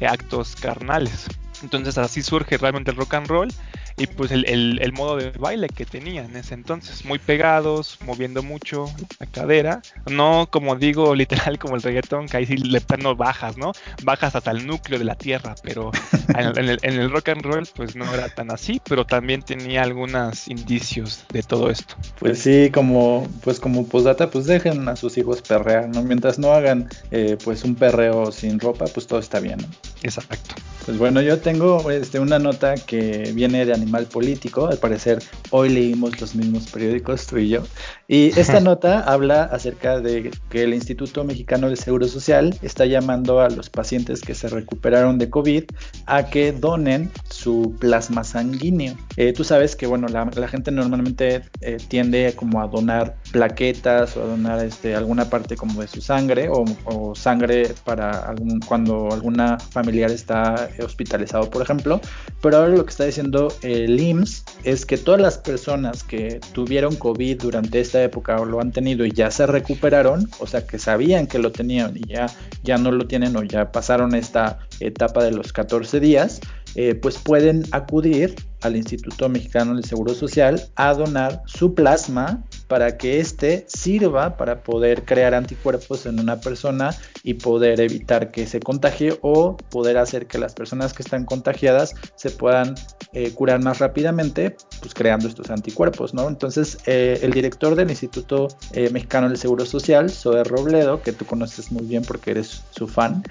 actos 0.00 0.56
carnales. 0.56 1.26
Entonces 1.62 1.98
así 1.98 2.22
surge 2.22 2.56
realmente 2.56 2.90
el 2.90 2.96
rock 2.96 3.14
and 3.14 3.26
roll 3.26 3.52
y 4.00 4.06
pues 4.06 4.30
el, 4.32 4.92
modo 4.94 5.16
de 5.16 5.30
baile 5.32 5.68
que 5.68 5.84
tenía 5.84 6.24
en 6.24 6.34
ese 6.34 6.54
entonces, 6.54 7.04
muy 7.04 7.18
pegados, 7.18 7.98
moviendo 8.06 8.42
mucho 8.42 8.86
la 9.18 9.26
cadera, 9.26 9.82
no 10.10 10.48
como 10.50 10.74
digo 10.74 11.14
literal 11.20 11.58
como 11.58 11.76
el 11.76 11.82
reggaetón, 11.82 12.26
que 12.26 12.38
ahí 12.38 12.46
sí 12.46 12.56
le 12.56 12.80
plano 12.80 13.14
bajas, 13.14 13.58
¿no? 13.58 13.72
Bajas 14.02 14.34
hasta 14.34 14.52
el 14.52 14.66
núcleo 14.66 14.98
de 14.98 15.04
la 15.04 15.16
tierra, 15.16 15.54
pero 15.62 15.90
en 16.34 16.56
el, 16.56 16.78
en 16.80 16.94
el, 16.94 17.10
rock 17.10 17.28
and 17.28 17.42
roll 17.42 17.68
pues 17.76 17.94
no 17.94 18.10
era 18.14 18.30
tan 18.30 18.50
así, 18.50 18.80
pero 18.88 19.04
también 19.04 19.42
tenía 19.42 19.82
algunos 19.82 20.48
indicios 20.48 21.26
de 21.30 21.42
todo 21.42 21.68
esto. 21.68 21.94
Pues 22.18 22.38
sí, 22.38 22.70
como 22.72 23.28
pues 23.42 23.60
como 23.60 23.86
posdata, 23.86 24.30
pues 24.30 24.46
dejen 24.46 24.88
a 24.88 24.96
sus 24.96 25.18
hijos 25.18 25.42
perrear, 25.42 25.90
¿no? 25.90 26.02
Mientras 26.02 26.38
no 26.38 26.52
hagan 26.52 26.88
eh, 27.10 27.36
pues 27.44 27.64
un 27.64 27.74
perreo 27.74 28.32
sin 28.32 28.58
ropa, 28.58 28.86
pues 28.86 29.06
todo 29.06 29.18
está 29.18 29.40
bien, 29.40 29.58
¿no? 29.58 29.68
Exacto. 30.02 30.54
Pues 30.86 30.98
bueno, 30.98 31.20
yo 31.20 31.38
tengo 31.38 31.90
este, 31.90 32.18
una 32.18 32.38
nota 32.38 32.74
que 32.74 33.32
viene 33.34 33.66
de 33.66 33.74
Animal 33.90 34.06
Político. 34.06 34.68
Al 34.68 34.78
parecer, 34.78 35.20
hoy 35.50 35.70
leímos 35.70 36.20
los 36.20 36.34
mismos 36.36 36.70
periódicos, 36.70 37.26
tú 37.26 37.38
y 37.38 37.48
yo. 37.48 37.62
Y 38.06 38.38
esta 38.38 38.60
nota 38.70 39.00
habla 39.00 39.44
acerca 39.44 39.98
de 40.00 40.30
que 40.48 40.62
el 40.62 40.74
Instituto 40.74 41.24
Mexicano 41.24 41.68
de 41.68 41.76
Seguro 41.76 42.06
Social 42.06 42.56
está 42.62 42.86
llamando 42.86 43.40
a 43.40 43.50
los 43.50 43.68
pacientes 43.68 44.20
que 44.20 44.34
se 44.34 44.48
recuperaron 44.48 45.18
de 45.18 45.28
COVID 45.28 45.64
a 46.06 46.26
que 46.26 46.52
donen 46.52 47.10
su 47.28 47.74
plasma 47.80 48.22
sanguíneo. 48.22 48.94
Eh, 49.16 49.32
tú 49.32 49.42
sabes 49.42 49.74
que, 49.74 49.86
bueno, 49.86 50.06
la, 50.08 50.48
gente 50.48 50.70
normalmente 50.70 51.42
eh, 51.60 51.78
tiende 51.88 52.32
como 52.36 52.60
a 52.60 52.68
donar 52.68 53.16
plaquetas 53.32 54.16
o 54.16 54.22
a 54.22 54.26
donar 54.26 54.64
este, 54.64 54.94
alguna 54.94 55.28
parte 55.28 55.56
como 55.56 55.80
de 55.80 55.88
su 55.88 56.00
sangre 56.00 56.48
o, 56.48 56.64
o 56.84 57.14
sangre 57.14 57.72
para 57.84 58.10
algún, 58.10 58.60
cuando 58.60 59.08
alguna 59.12 59.58
familiar 59.58 60.10
está 60.10 60.68
hospitalizado, 60.82 61.50
por 61.50 61.62
ejemplo. 61.62 62.00
Pero 62.40 62.56
ahora 62.56 62.68
lo 62.70 62.84
que 62.84 62.90
está 62.90 63.04
diciendo 63.04 63.48
el 63.62 63.79
IMSS 63.88 64.44
es 64.64 64.84
que 64.84 64.98
todas 64.98 65.20
las 65.20 65.38
personas 65.38 66.02
que 66.02 66.40
tuvieron 66.52 66.96
COVID 66.96 67.40
durante 67.40 67.80
esta 67.80 68.02
época 68.02 68.40
o 68.40 68.44
lo 68.44 68.60
han 68.60 68.72
tenido 68.72 69.06
y 69.06 69.12
ya 69.12 69.30
se 69.30 69.46
recuperaron, 69.46 70.28
o 70.40 70.46
sea, 70.46 70.66
que 70.66 70.78
sabían 70.78 71.26
que 71.26 71.38
lo 71.38 71.52
tenían 71.52 71.96
y 71.96 72.06
ya, 72.06 72.26
ya 72.62 72.76
no 72.76 72.90
lo 72.90 73.06
tienen 73.06 73.36
o 73.36 73.42
ya 73.42 73.72
pasaron 73.72 74.14
esta 74.14 74.58
etapa 74.80 75.24
de 75.24 75.32
los 75.32 75.52
14 75.52 76.00
días, 76.00 76.40
eh, 76.74 76.94
pues 76.94 77.16
pueden 77.18 77.64
acudir 77.72 78.34
al 78.62 78.76
Instituto 78.76 79.28
Mexicano 79.28 79.74
del 79.74 79.84
Seguro 79.84 80.14
Social 80.14 80.62
a 80.76 80.94
donar 80.94 81.42
su 81.46 81.74
plasma 81.74 82.44
para 82.68 82.96
que 82.96 83.18
éste 83.18 83.64
sirva 83.68 84.36
para 84.36 84.62
poder 84.62 85.04
crear 85.04 85.34
anticuerpos 85.34 86.06
en 86.06 86.20
una 86.20 86.40
persona 86.40 86.94
y 87.22 87.34
poder 87.34 87.80
evitar 87.80 88.30
que 88.30 88.46
se 88.46 88.60
contagie 88.60 89.18
o 89.22 89.56
poder 89.56 89.98
hacer 89.98 90.26
que 90.26 90.38
las 90.38 90.54
personas 90.54 90.92
que 90.92 91.02
están 91.02 91.24
contagiadas 91.24 91.94
se 92.16 92.30
puedan 92.30 92.74
eh, 93.12 93.32
curar 93.32 93.62
más 93.62 93.78
rápidamente, 93.78 94.56
pues 94.80 94.94
creando 94.94 95.26
estos 95.26 95.50
anticuerpos, 95.50 96.14
¿no? 96.14 96.28
Entonces, 96.28 96.78
eh, 96.86 97.18
el 97.22 97.32
director 97.32 97.74
del 97.74 97.90
Instituto 97.90 98.48
eh, 98.72 98.90
Mexicano 98.90 99.28
del 99.28 99.36
Seguro 99.36 99.66
Social, 99.66 100.10
Zoe 100.10 100.44
Robledo, 100.44 101.02
que 101.02 101.12
tú 101.12 101.24
conoces 101.24 101.72
muy 101.72 101.84
bien 101.86 102.02
porque 102.02 102.32
eres 102.32 102.62
su 102.70 102.86
fan, 102.86 103.22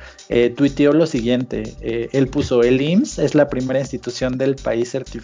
tuiteó 0.55 0.93
lo 0.93 1.05
siguiente, 1.05 1.75
él 1.81 2.27
puso, 2.27 2.61
el 2.63 2.81
IMSS 2.81 3.19
es 3.19 3.35
la 3.35 3.47
primera 3.47 3.79
institución 3.79 4.37
del 4.37 4.55
país 4.55 4.91
certificada 4.91 5.18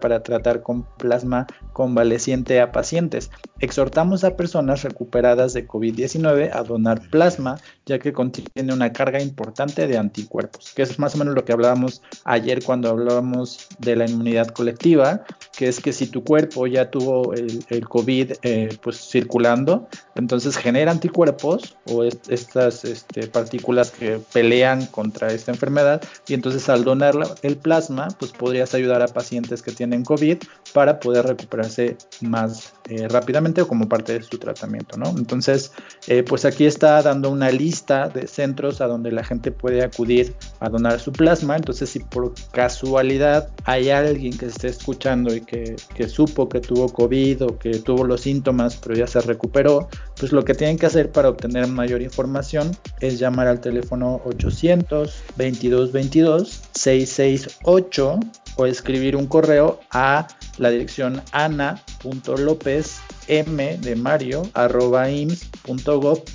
para 0.00 0.22
tratar 0.22 0.62
con 0.62 0.84
plasma 0.98 1.46
convaleciente 1.72 2.60
a 2.60 2.72
pacientes. 2.72 3.30
Exhortamos 3.60 4.24
a 4.24 4.36
personas 4.36 4.82
recuperadas 4.82 5.52
de 5.52 5.66
COVID-19 5.66 6.50
a 6.52 6.62
donar 6.62 7.00
plasma, 7.10 7.58
ya 7.86 7.98
que 7.98 8.12
contiene 8.12 8.72
una 8.72 8.92
carga 8.92 9.20
importante 9.20 9.86
de 9.86 9.98
anticuerpos, 9.98 10.72
que 10.74 10.82
es 10.82 10.98
más 10.98 11.14
o 11.14 11.18
menos 11.18 11.34
lo 11.34 11.44
que 11.44 11.52
hablábamos 11.52 12.02
ayer 12.24 12.62
cuando 12.62 12.90
hablábamos 12.90 13.68
de 13.78 13.96
la 13.96 14.06
inmunidad 14.08 14.48
colectiva, 14.48 15.24
que 15.56 15.68
es 15.68 15.80
que 15.80 15.92
si 15.92 16.06
tu 16.06 16.24
cuerpo 16.24 16.66
ya 16.66 16.90
tuvo 16.90 17.32
el, 17.34 17.88
COVID 17.88 18.32
eh, 18.42 18.76
pues 18.82 18.96
circulando, 19.08 19.88
entonces 20.14 20.56
genera 20.56 20.90
anticuerpos 20.90 21.76
o 21.86 22.04
estas 22.04 22.84
este, 22.84 23.26
partículas 23.26 23.90
que 23.90 24.18
pelean 24.32 24.86
contra 24.86 25.32
esta 25.32 25.50
enfermedad 25.50 26.02
y 26.26 26.34
entonces 26.34 26.68
al 26.68 26.84
donar 26.84 27.14
el 27.42 27.56
plasma 27.56 28.08
pues 28.18 28.32
podrías 28.32 28.74
ayudar 28.74 29.02
a 29.02 29.08
pacientes 29.08 29.62
que 29.62 29.72
tienen 29.72 30.04
COVID 30.04 30.38
para 30.72 31.00
poder 31.00 31.26
recuperarse 31.26 31.96
más 32.20 32.72
eh, 32.88 33.06
rápidamente 33.08 33.62
o 33.62 33.68
como 33.68 33.88
parte 33.88 34.14
de 34.14 34.22
su 34.22 34.38
tratamiento, 34.38 34.96
¿no? 34.96 35.10
Entonces, 35.10 35.72
eh, 36.08 36.22
pues 36.22 36.44
aquí 36.44 36.64
está 36.64 37.00
dando 37.02 37.30
una 37.30 37.50
lista 37.50 38.08
de 38.08 38.26
centros 38.26 38.80
a 38.80 38.86
donde 38.86 39.12
la 39.12 39.22
gente 39.22 39.52
puede 39.52 39.82
acudir 39.84 40.34
a 40.60 40.68
donar 40.68 40.98
su 40.98 41.12
plasma. 41.12 41.56
Entonces, 41.56 41.90
si 41.90 42.00
por 42.00 42.34
casualidad 42.50 43.50
hay 43.64 43.90
alguien 43.90 44.36
que 44.36 44.46
esté 44.46 44.68
escuchando 44.68 45.34
y 45.34 45.41
que, 45.44 45.76
supo 46.08 46.48
que 46.48 46.60
tuvo 46.60 46.88
COVID 46.88 47.44
o 47.44 47.58
que 47.58 47.78
tuvo 47.78 48.04
los 48.04 48.22
síntomas 48.22 48.76
pero 48.76 48.94
ya 48.94 49.06
se 49.06 49.20
recuperó, 49.20 49.88
pues 50.18 50.32
lo 50.32 50.44
que 50.44 50.54
tienen 50.54 50.78
que 50.78 50.86
hacer 50.86 51.10
para 51.10 51.28
obtener 51.28 51.66
mayor 51.68 52.02
información 52.02 52.76
es 53.00 53.18
llamar 53.18 53.46
al 53.46 53.60
teléfono 53.60 54.20
800 54.24 55.22
22 55.36 55.92
22 55.92 56.62
668 56.72 58.20
o 58.56 58.66
escribir 58.66 59.16
un 59.16 59.26
correo 59.26 59.80
a 59.90 60.26
la 60.58 60.70
dirección 60.70 61.22
ana.lopez 61.32 63.00
m 63.38 63.78
de 63.78 63.96
mario 63.96 64.42
arroba 64.54 65.10
ims.gov.mx 65.10 66.32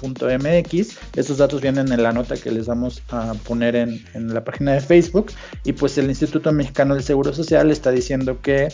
estos 1.16 1.38
datos 1.38 1.62
vienen 1.62 1.92
en 1.92 2.04
la 2.04 2.12
nota 2.12 2.36
que 2.36 2.52
les 2.52 2.68
vamos 2.68 3.02
a 3.10 3.34
poner 3.46 3.76
en, 3.76 4.04
en, 4.14 4.34
la 4.34 4.44
página 4.44 4.74
de 4.74 4.82
facebook. 4.82 5.32
Y 5.64 5.74
pues 5.74 5.98
el 5.98 6.08
instituto 6.10 6.52
mexicano 6.52 6.94
del 6.94 7.04
seguro 7.04 7.34
social 7.34 7.72
está 7.72 7.92
diciendo 7.92 8.42
que 8.42 8.70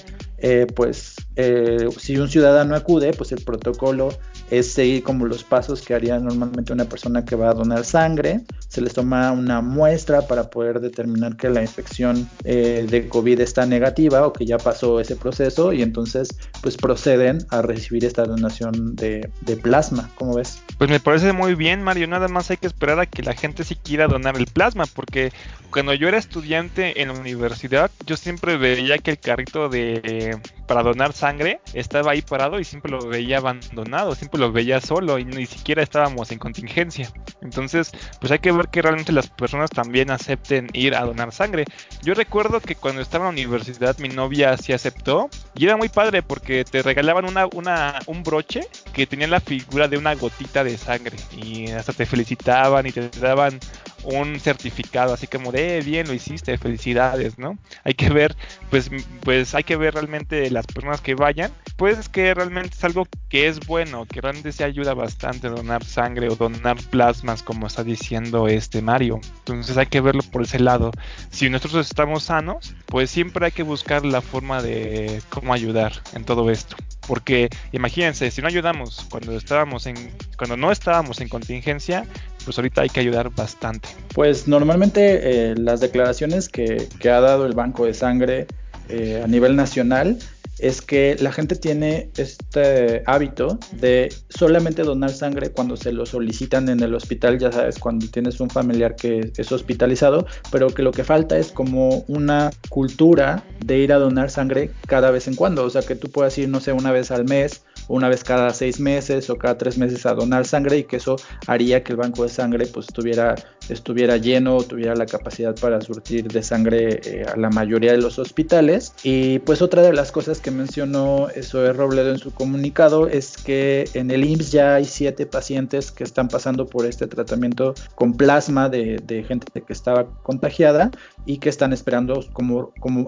eh, 0.45 0.67
pues 0.75 1.15
eh, 1.37 1.87
si 1.97 2.17
un 2.17 2.27
ciudadano 2.27 2.75
acude 2.75 3.13
pues 3.13 3.31
el 3.31 3.41
protocolo 3.45 4.09
es 4.51 4.73
seguir 4.73 5.01
como 5.01 5.25
los 5.25 5.41
pasos 5.41 5.81
que 5.81 5.93
haría 5.93 6.19
normalmente 6.19 6.73
una 6.73 6.83
persona 6.83 7.23
que 7.23 7.37
va 7.37 7.49
a 7.49 7.53
donar 7.53 7.85
sangre. 7.85 8.41
Se 8.67 8.81
les 8.81 8.93
toma 8.93 9.31
una 9.31 9.61
muestra 9.61 10.27
para 10.27 10.49
poder 10.49 10.81
determinar 10.81 11.37
que 11.37 11.49
la 11.49 11.61
infección 11.61 12.29
eh, 12.43 12.85
de 12.89 13.07
COVID 13.07 13.39
está 13.39 13.65
negativa 13.65 14.27
o 14.27 14.33
que 14.33 14.45
ya 14.45 14.57
pasó 14.57 14.99
ese 14.99 15.15
proceso 15.15 15.71
y 15.71 15.81
entonces 15.81 16.27
pues 16.61 16.75
proceden 16.75 17.39
a 17.49 17.61
recibir 17.61 18.03
esta 18.03 18.25
donación 18.25 18.97
de, 18.97 19.29
de 19.41 19.55
plasma. 19.55 20.09
¿Cómo 20.15 20.35
ves? 20.35 20.61
Pues 20.77 20.89
me 20.89 20.99
parece 20.99 21.31
muy 21.31 21.55
bien, 21.55 21.81
Mario. 21.81 22.07
Nada 22.07 22.27
más 22.27 22.51
hay 22.51 22.57
que 22.57 22.67
esperar 22.67 22.99
a 22.99 23.05
que 23.05 23.23
la 23.23 23.33
gente 23.33 23.63
sí 23.63 23.75
quiera 23.81 24.07
donar 24.07 24.35
el 24.35 24.47
plasma 24.47 24.85
porque 24.93 25.31
cuando 25.71 25.93
yo 25.93 26.07
era 26.07 26.17
estudiante 26.17 27.01
en 27.01 27.07
la 27.07 27.15
universidad 27.15 27.89
yo 28.05 28.15
siempre 28.17 28.57
veía 28.57 28.99
que 28.99 29.11
el 29.11 29.19
carrito 29.19 29.69
de 29.69 30.32
para 30.67 30.83
donar 30.83 31.13
sangre 31.13 31.59
estaba 31.73 32.11
ahí 32.11 32.21
parado 32.21 32.59
y 32.59 32.63
siempre 32.63 32.91
lo 32.91 33.05
veía 33.07 33.37
abandonado, 33.37 34.15
siempre 34.15 34.39
lo 34.39 34.51
veía 34.51 34.81
solo 34.81 35.19
y 35.19 35.25
ni 35.25 35.45
siquiera 35.45 35.83
estábamos 35.83 36.31
en 36.31 36.39
contingencia. 36.39 37.11
Entonces, 37.41 37.91
pues 38.19 38.31
hay 38.31 38.39
que 38.39 38.51
ver 38.51 38.69
que 38.69 38.81
realmente 38.81 39.11
las 39.11 39.29
personas 39.29 39.69
también 39.69 40.11
acepten 40.11 40.69
ir 40.73 40.95
a 40.95 41.05
donar 41.05 41.31
sangre. 41.31 41.65
Yo 42.01 42.13
recuerdo 42.13 42.59
que 42.59 42.75
cuando 42.75 43.01
estaba 43.01 43.29
en 43.29 43.35
la 43.35 43.41
universidad 43.41 43.97
mi 43.97 44.09
novia 44.09 44.57
sí 44.57 44.73
aceptó 44.73 45.29
y 45.55 45.65
era 45.65 45.77
muy 45.77 45.89
padre 45.89 46.23
porque 46.23 46.63
te 46.63 46.81
regalaban 46.81 47.25
una, 47.25 47.47
una, 47.53 47.99
un 48.07 48.23
broche 48.23 48.61
que 48.93 49.07
tenía 49.07 49.27
la 49.27 49.39
figura 49.39 49.87
de 49.87 49.97
una 49.97 50.15
gotita 50.15 50.63
de 50.63 50.77
sangre 50.77 51.17
y 51.35 51.71
hasta 51.71 51.93
te 51.93 52.05
felicitaban 52.05 52.85
y 52.85 52.91
te 52.91 53.09
daban 53.19 53.59
un 54.03 54.39
certificado 54.39 55.13
así 55.13 55.27
como 55.27 55.51
de 55.51 55.77
eh, 55.77 55.81
bien 55.81 56.07
lo 56.07 56.13
hiciste 56.13 56.57
felicidades 56.57 57.37
no 57.37 57.57
hay 57.83 57.93
que 57.93 58.09
ver 58.09 58.35
pues 58.69 58.89
pues 59.23 59.55
hay 59.55 59.63
que 59.63 59.75
ver 59.75 59.93
realmente 59.93 60.49
las 60.49 60.65
personas 60.65 61.01
que 61.01 61.15
vayan. 61.15 61.51
Pues 61.75 62.07
que 62.09 62.33
realmente 62.33 62.75
es 62.75 62.83
algo 62.83 63.07
que 63.29 63.47
es 63.47 63.59
bueno 63.61 64.05
que 64.05 64.21
realmente 64.21 64.51
se 64.51 64.63
ayuda 64.63 64.93
bastante 64.93 65.49
donar 65.49 65.83
sangre 65.83 66.29
o 66.29 66.35
donar 66.35 66.77
plasmas 66.89 67.41
como 67.41 67.67
está 67.67 67.83
diciendo 67.83 68.47
este 68.47 68.81
Mario. 68.81 69.19
Entonces 69.39 69.77
hay 69.77 69.87
que 69.87 70.01
verlo 70.01 70.21
por 70.23 70.43
ese 70.43 70.59
lado. 70.59 70.91
Si 71.29 71.49
nosotros 71.49 71.87
estamos 71.87 72.23
sanos 72.23 72.75
pues 72.85 73.09
siempre 73.09 73.45
hay 73.45 73.51
que 73.51 73.63
buscar 73.63 74.05
la 74.05 74.21
forma 74.21 74.61
de 74.61 75.21
cómo 75.29 75.53
ayudar 75.53 75.93
en 76.13 76.23
todo 76.25 76.49
esto. 76.51 76.75
Porque 77.07 77.49
imagínense 77.71 78.31
si 78.31 78.41
no 78.41 78.47
ayudamos 78.47 79.05
cuando 79.09 79.35
estábamos 79.35 79.87
en 79.87 79.95
cuando 80.37 80.57
no 80.57 80.71
estábamos 80.71 81.19
en 81.21 81.27
contingencia 81.27 82.05
pues 82.43 82.57
ahorita 82.57 82.81
hay 82.81 82.89
que 82.89 82.99
ayudar 82.99 83.29
bastante. 83.35 83.89
Pues 84.13 84.47
normalmente 84.47 85.51
eh, 85.51 85.55
las 85.55 85.79
declaraciones 85.79 86.49
que, 86.49 86.87
que, 86.99 87.09
ha 87.09 87.19
dado 87.19 87.45
el 87.45 87.53
Banco 87.53 87.85
de 87.85 87.93
Sangre 87.93 88.47
eh, 88.89 89.21
a 89.23 89.27
nivel 89.27 89.55
nacional 89.55 90.19
es 90.59 90.81
que 90.81 91.15
la 91.19 91.31
gente 91.31 91.55
tiene 91.55 92.09
este 92.15 93.03
hábito 93.05 93.59
de 93.71 94.13
solamente 94.29 94.83
donar 94.83 95.09
sangre 95.09 95.51
cuando 95.51 95.75
se 95.75 95.91
lo 95.91 96.05
solicitan 96.05 96.69
en 96.69 96.79
el 96.81 96.93
hospital, 96.93 97.39
ya 97.39 97.51
sabes, 97.51 97.79
cuando 97.79 98.07
tienes 98.07 98.39
un 98.39 98.49
familiar 98.49 98.95
que 98.95 99.31
es 99.35 99.51
hospitalizado, 99.51 100.25
pero 100.51 100.67
que 100.67 100.83
lo 100.83 100.91
que 100.91 101.03
falta 101.03 101.37
es 101.37 101.51
como 101.51 102.05
una 102.07 102.51
cultura 102.69 103.43
de 103.65 103.79
ir 103.79 103.93
a 103.93 103.97
donar 103.97 104.29
sangre 104.29 104.69
cada 104.87 105.11
vez 105.11 105.27
en 105.27 105.35
cuando, 105.35 105.63
o 105.63 105.69
sea, 105.69 105.81
que 105.81 105.95
tú 105.95 106.09
puedas 106.09 106.37
ir, 106.37 106.49
no 106.49 106.59
sé, 106.59 106.71
una 106.71 106.91
vez 106.91 107.11
al 107.11 107.25
mes 107.25 107.63
una 107.87 108.09
vez 108.09 108.23
cada 108.23 108.53
seis 108.53 108.79
meses 108.79 109.29
o 109.29 109.37
cada 109.37 109.57
tres 109.57 109.77
meses 109.77 110.05
a 110.05 110.13
donar 110.13 110.45
sangre 110.45 110.79
y 110.79 110.83
que 110.83 110.97
eso 110.97 111.15
haría 111.47 111.83
que 111.83 111.93
el 111.93 111.97
banco 111.97 112.23
de 112.23 112.29
sangre 112.29 112.65
pues 112.67 112.87
estuviera, 112.87 113.35
estuviera 113.69 114.17
lleno, 114.17 114.63
tuviera 114.63 114.95
la 114.95 115.05
capacidad 115.05 115.55
para 115.55 115.81
surtir 115.81 116.27
de 116.27 116.43
sangre 116.43 117.01
eh, 117.05 117.25
a 117.31 117.37
la 117.37 117.49
mayoría 117.49 117.91
de 117.91 117.97
los 117.97 118.19
hospitales. 118.19 118.93
Y 119.03 119.39
pues 119.39 119.61
otra 119.61 119.81
de 119.81 119.93
las 119.93 120.11
cosas 120.11 120.39
que 120.39 120.51
mencionó 120.51 121.27
Zoe 121.41 121.73
Robledo 121.73 122.11
en 122.11 122.19
su 122.19 122.33
comunicado 122.33 123.07
es 123.07 123.37
que 123.37 123.89
en 123.93 124.11
el 124.11 124.23
IMSS 124.23 124.51
ya 124.51 124.75
hay 124.75 124.85
siete 124.85 125.25
pacientes 125.25 125.91
que 125.91 126.03
están 126.03 126.27
pasando 126.27 126.67
por 126.67 126.85
este 126.85 127.07
tratamiento 127.07 127.73
con 127.95 128.13
plasma 128.13 128.69
de, 128.69 129.01
de 129.03 129.23
gente 129.23 129.61
que 129.61 129.73
estaba 129.73 130.05
contagiada 130.23 130.91
y 131.25 131.37
que 131.37 131.49
están 131.49 131.73
esperando 131.73 132.23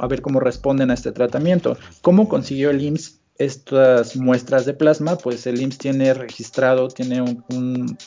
a 0.01 0.07
ver 0.07 0.21
cómo 0.21 0.39
responden 0.39 0.91
a 0.91 0.93
este 0.93 1.11
tratamiento. 1.11 1.77
¿Cómo 2.01 2.29
consiguió 2.29 2.69
el 2.69 2.81
IMSS 2.81 3.24
estas 3.37 4.15
muestras 4.15 4.65
de 4.65 4.73
plasma, 4.73 5.17
pues 5.17 5.45
el 5.45 5.61
IMSS 5.61 5.77
tiene 5.77 6.13
registrado, 6.13 6.87
tiene 6.87 7.43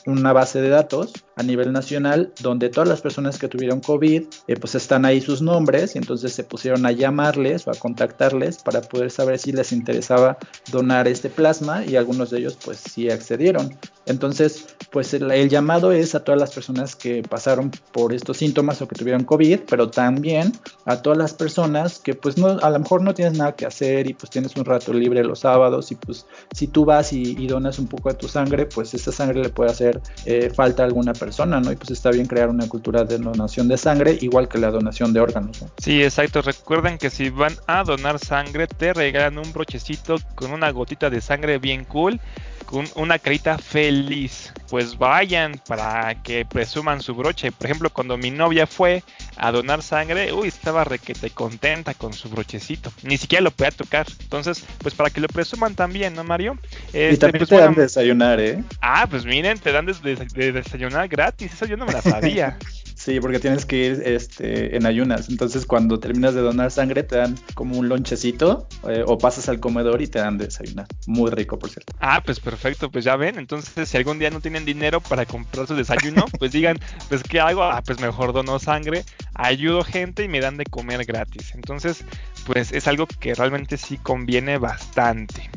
una 0.07 0.33
base 0.33 0.63
de 0.63 0.71
datos 0.71 1.13
a 1.37 1.43
nivel 1.43 1.73
nacional 1.73 2.33
donde 2.41 2.71
todas 2.71 2.89
las 2.89 3.01
personas 3.01 3.39
que 3.39 3.47
tuvieron 3.47 3.81
COVID, 3.81 4.25
eh, 4.47 4.57
pues 4.57 4.75
están 4.75 5.05
ahí 5.05 5.21
sus 5.21 5.43
nombres 5.43 5.95
y 5.95 5.99
entonces 5.99 6.33
se 6.33 6.45
pusieron 6.45 6.87
a 6.87 6.93
llamarles 6.93 7.67
o 7.67 7.71
a 7.71 7.75
contactarles 7.75 8.59
para 8.59 8.81
poder 8.81 9.11
saber 9.11 9.39
si 9.39 9.53
les 9.53 9.73
interesaba 9.73 10.39
donar 10.73 11.07
este 11.07 11.29
plasma 11.29 11.85
y 11.85 11.97
algunos 11.97 12.31
de 12.31 12.39
ellos 12.39 12.59
pues 12.65 12.79
sí 12.79 13.11
accedieron. 13.11 13.77
Entonces, 14.07 14.67
pues 14.91 15.13
el, 15.13 15.31
el 15.31 15.51
llamado 15.51 15.93
es 15.93 16.15
a 16.15 16.25
todas 16.25 16.41
las 16.41 16.53
personas 16.55 16.97
que 16.97 17.23
pasaron 17.23 17.71
por 17.93 18.15
estos 18.15 18.39
síntomas 18.39 18.81
o 18.81 18.89
que 18.89 18.97
tuvieron 18.97 19.25
COVID, 19.25 19.61
pero 19.69 19.91
también 19.91 20.53
a 20.87 21.03
todas 21.03 21.19
las 21.19 21.35
personas 21.35 21.99
que 21.99 22.15
pues 22.15 22.39
no, 22.39 22.59
a 22.63 22.71
lo 22.71 22.79
mejor 22.79 23.03
no 23.03 23.13
tienes 23.13 23.37
nada 23.37 23.53
que 23.53 23.67
hacer 23.67 24.09
y 24.09 24.15
pues 24.15 24.31
tienes 24.31 24.57
un 24.57 24.65
rato 24.65 24.93
libre 24.95 25.18
los 25.25 25.41
sábados 25.41 25.91
y 25.93 25.95
pues 25.95 26.27
si 26.53 26.67
tú 26.67 26.85
vas 26.85 27.13
y, 27.13 27.47
donas 27.47 27.79
un 27.79 27.87
poco 27.87 28.11
de 28.11 28.15
tu 28.15 28.29
sangre, 28.29 28.67
pues 28.67 28.93
esa 28.95 29.11
sangre 29.11 29.43
le 29.43 29.49
puede 29.49 29.71
hacer 29.71 30.01
eh, 30.27 30.51
falta 30.55 30.83
a 30.83 30.87
alguna 30.87 31.15
persona, 31.15 31.61
¿no? 31.61 31.73
Y 31.73 31.77
pues 31.77 31.91
está 31.91 32.11
bien 32.11 32.27
crear 32.27 32.51
una 32.51 32.69
cultura 32.69 33.05
de 33.05 33.19
donación 33.19 33.69
de 33.69 33.79
sangre, 33.79 34.19
igual 34.21 34.49
que 34.49 34.59
la 34.59 34.71
donación 34.71 35.13
de 35.13 35.21
órganos. 35.21 35.63
¿no? 35.63 35.71
Sí, 35.79 36.03
exacto. 36.03 36.43
Recuerden 36.43 36.99
que 36.99 37.11
si 37.11 37.31
van 37.31 37.55
a 37.67 37.85
donar 37.85 38.19
sangre, 38.19 38.67
te 38.67 38.93
regalan 38.93 39.39
un 39.39 39.53
brochecito 39.53 40.17
con 40.35 40.53
una 40.53 40.71
gotita 40.71 41.09
de 41.09 41.21
sangre 41.21 41.59
bien 41.59 41.85
cool 41.85 42.21
con 42.69 42.87
una 42.97 43.19
carita 43.19 43.57
feliz. 43.57 44.53
Pues 44.69 44.99
vayan 44.99 45.59
para 45.67 46.23
que 46.23 46.45
presuman 46.45 47.01
su 47.01 47.15
broche. 47.15 47.51
Por 47.51 47.65
ejemplo, 47.65 47.89
cuando 47.89 48.19
mi 48.19 48.31
novia 48.31 48.67
fue 48.67 49.03
a 49.39 49.51
donar 49.51 49.83
sangre, 49.83 50.35
uy, 50.35 50.49
estaba 50.49 50.85
requete 50.85 51.31
contenta 51.31 51.95
con 51.95 52.13
su 52.13 52.29
brochecito. 52.29 52.93
Ni 53.03 53.17
siquiera 53.17 53.43
lo 53.43 53.53
podía 53.53 53.71
tocar. 53.71 54.07
Entonces, 54.21 54.63
pues 54.83 54.95
para 54.95 55.09
que 55.09 55.23
lo 55.23 55.29
presuman 55.29 55.75
también, 55.75 56.13
¿no, 56.13 56.25
Mario? 56.25 56.59
y 56.93 56.99
este, 56.99 57.17
también 57.17 57.39
pues, 57.39 57.49
te 57.49 57.57
dan 57.57 57.75
de 57.75 57.83
desayunar, 57.83 58.39
¿eh? 58.39 58.63
Ah, 58.83 59.07
pues 59.09 59.25
miren, 59.25 59.59
te 59.59 59.73
dan 59.73 59.87
de, 59.87 60.53
desayunar 60.53 61.09
gratis. 61.09 61.55
Eso 61.55 61.65
yo 61.65 61.79
no 61.79 61.87
me 61.87 61.95
la 61.95 62.03
sabía. 62.03 62.59
Sí, 62.99 63.21
porque 63.21 63.39
tienes 63.39 63.65
que 63.65 63.77
ir 63.77 64.03
este, 64.05 64.77
en 64.77 64.85
ayunas. 64.85 65.29
Entonces, 65.29 65.65
cuando 65.65 66.01
terminas 66.01 66.35
de 66.35 66.41
donar 66.41 66.73
sangre, 66.73 67.05
te 67.05 67.17
dan 67.17 67.37
como 67.55 67.79
un 67.79 67.89
lonchecito 67.89 68.67
eh, 68.89 69.05
o 69.07 69.17
pasas 69.17 69.49
al 69.49 69.61
comedor 69.61 70.03
y 70.03 70.09
te 70.09 70.19
dan 70.19 70.37
de 70.37 70.47
desayunar. 70.47 70.89
Muy 71.07 71.31
rico, 71.31 71.61
por 71.61 71.71
cierto. 71.71 71.95
Ah, 72.01 72.21
pues 72.27 72.41
perfecto. 72.41 72.91
Pues 72.91 73.05
ya 73.05 73.15
ven. 73.15 73.39
Entonces, 73.39 73.89
si 73.89 73.97
algún 73.97 74.19
día 74.19 74.31
no 74.31 74.41
tienen 74.41 74.65
dinero 74.65 75.01
para 75.01 75.27
comprar 75.27 75.69
su 75.69 75.77
desayuno, 75.77 76.25
pues 76.41 76.51
digan, 76.51 76.77
pues 77.09 77.23
¿qué 77.23 77.39
hago? 77.39 77.63
Ah, 77.63 77.83
pues 77.87 78.01
mejor 78.01 78.33
dono 78.33 78.59
sangre, 78.59 79.05
ayudo 79.33 79.85
gente 79.85 80.25
y 80.25 80.29
me 80.29 80.41
dan 80.41 80.57
de 80.57 80.65
comer 80.65 81.05
gratis. 81.05 81.55
Entonces, 81.55 82.05
pues 82.47 82.73
es 82.73 82.89
algo 82.89 83.07
que 83.07 83.33
realmente 83.33 83.77
sí 83.77 83.97
conviene 83.99 84.59
bastante. 84.59 85.49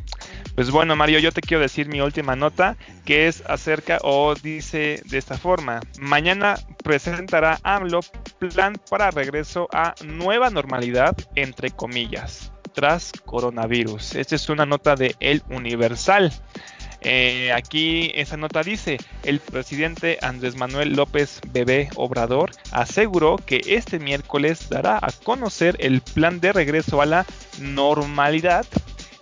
Pues 0.61 0.69
bueno, 0.69 0.95
Mario, 0.95 1.17
yo 1.17 1.31
te 1.31 1.41
quiero 1.41 1.63
decir 1.63 1.87
mi 1.87 2.01
última 2.01 2.35
nota, 2.35 2.77
que 3.03 3.27
es 3.27 3.41
acerca 3.47 3.97
o 4.03 4.35
dice 4.35 5.01
de 5.05 5.17
esta 5.17 5.35
forma. 5.35 5.81
Mañana 5.99 6.55
presentará 6.83 7.57
AMLO 7.63 8.01
plan 8.37 8.75
para 8.87 9.09
regreso 9.09 9.67
a 9.73 9.95
nueva 10.05 10.51
normalidad, 10.51 11.17
entre 11.33 11.71
comillas, 11.71 12.51
tras 12.73 13.11
coronavirus. 13.25 14.13
Esta 14.13 14.35
es 14.35 14.49
una 14.49 14.67
nota 14.67 14.95
de 14.95 15.15
El 15.19 15.41
Universal. 15.49 16.31
Eh, 17.01 17.51
aquí 17.51 18.11
esa 18.13 18.37
nota 18.37 18.61
dice, 18.61 18.99
el 19.23 19.39
presidente 19.39 20.19
Andrés 20.21 20.55
Manuel 20.55 20.93
López 20.93 21.41
Bebé 21.47 21.89
Obrador 21.95 22.51
aseguró 22.71 23.37
que 23.37 23.61
este 23.65 23.97
miércoles 23.97 24.69
dará 24.69 24.97
a 24.97 25.11
conocer 25.23 25.75
el 25.79 26.01
plan 26.01 26.39
de 26.39 26.53
regreso 26.53 27.01
a 27.01 27.07
la 27.07 27.25
normalidad 27.59 28.67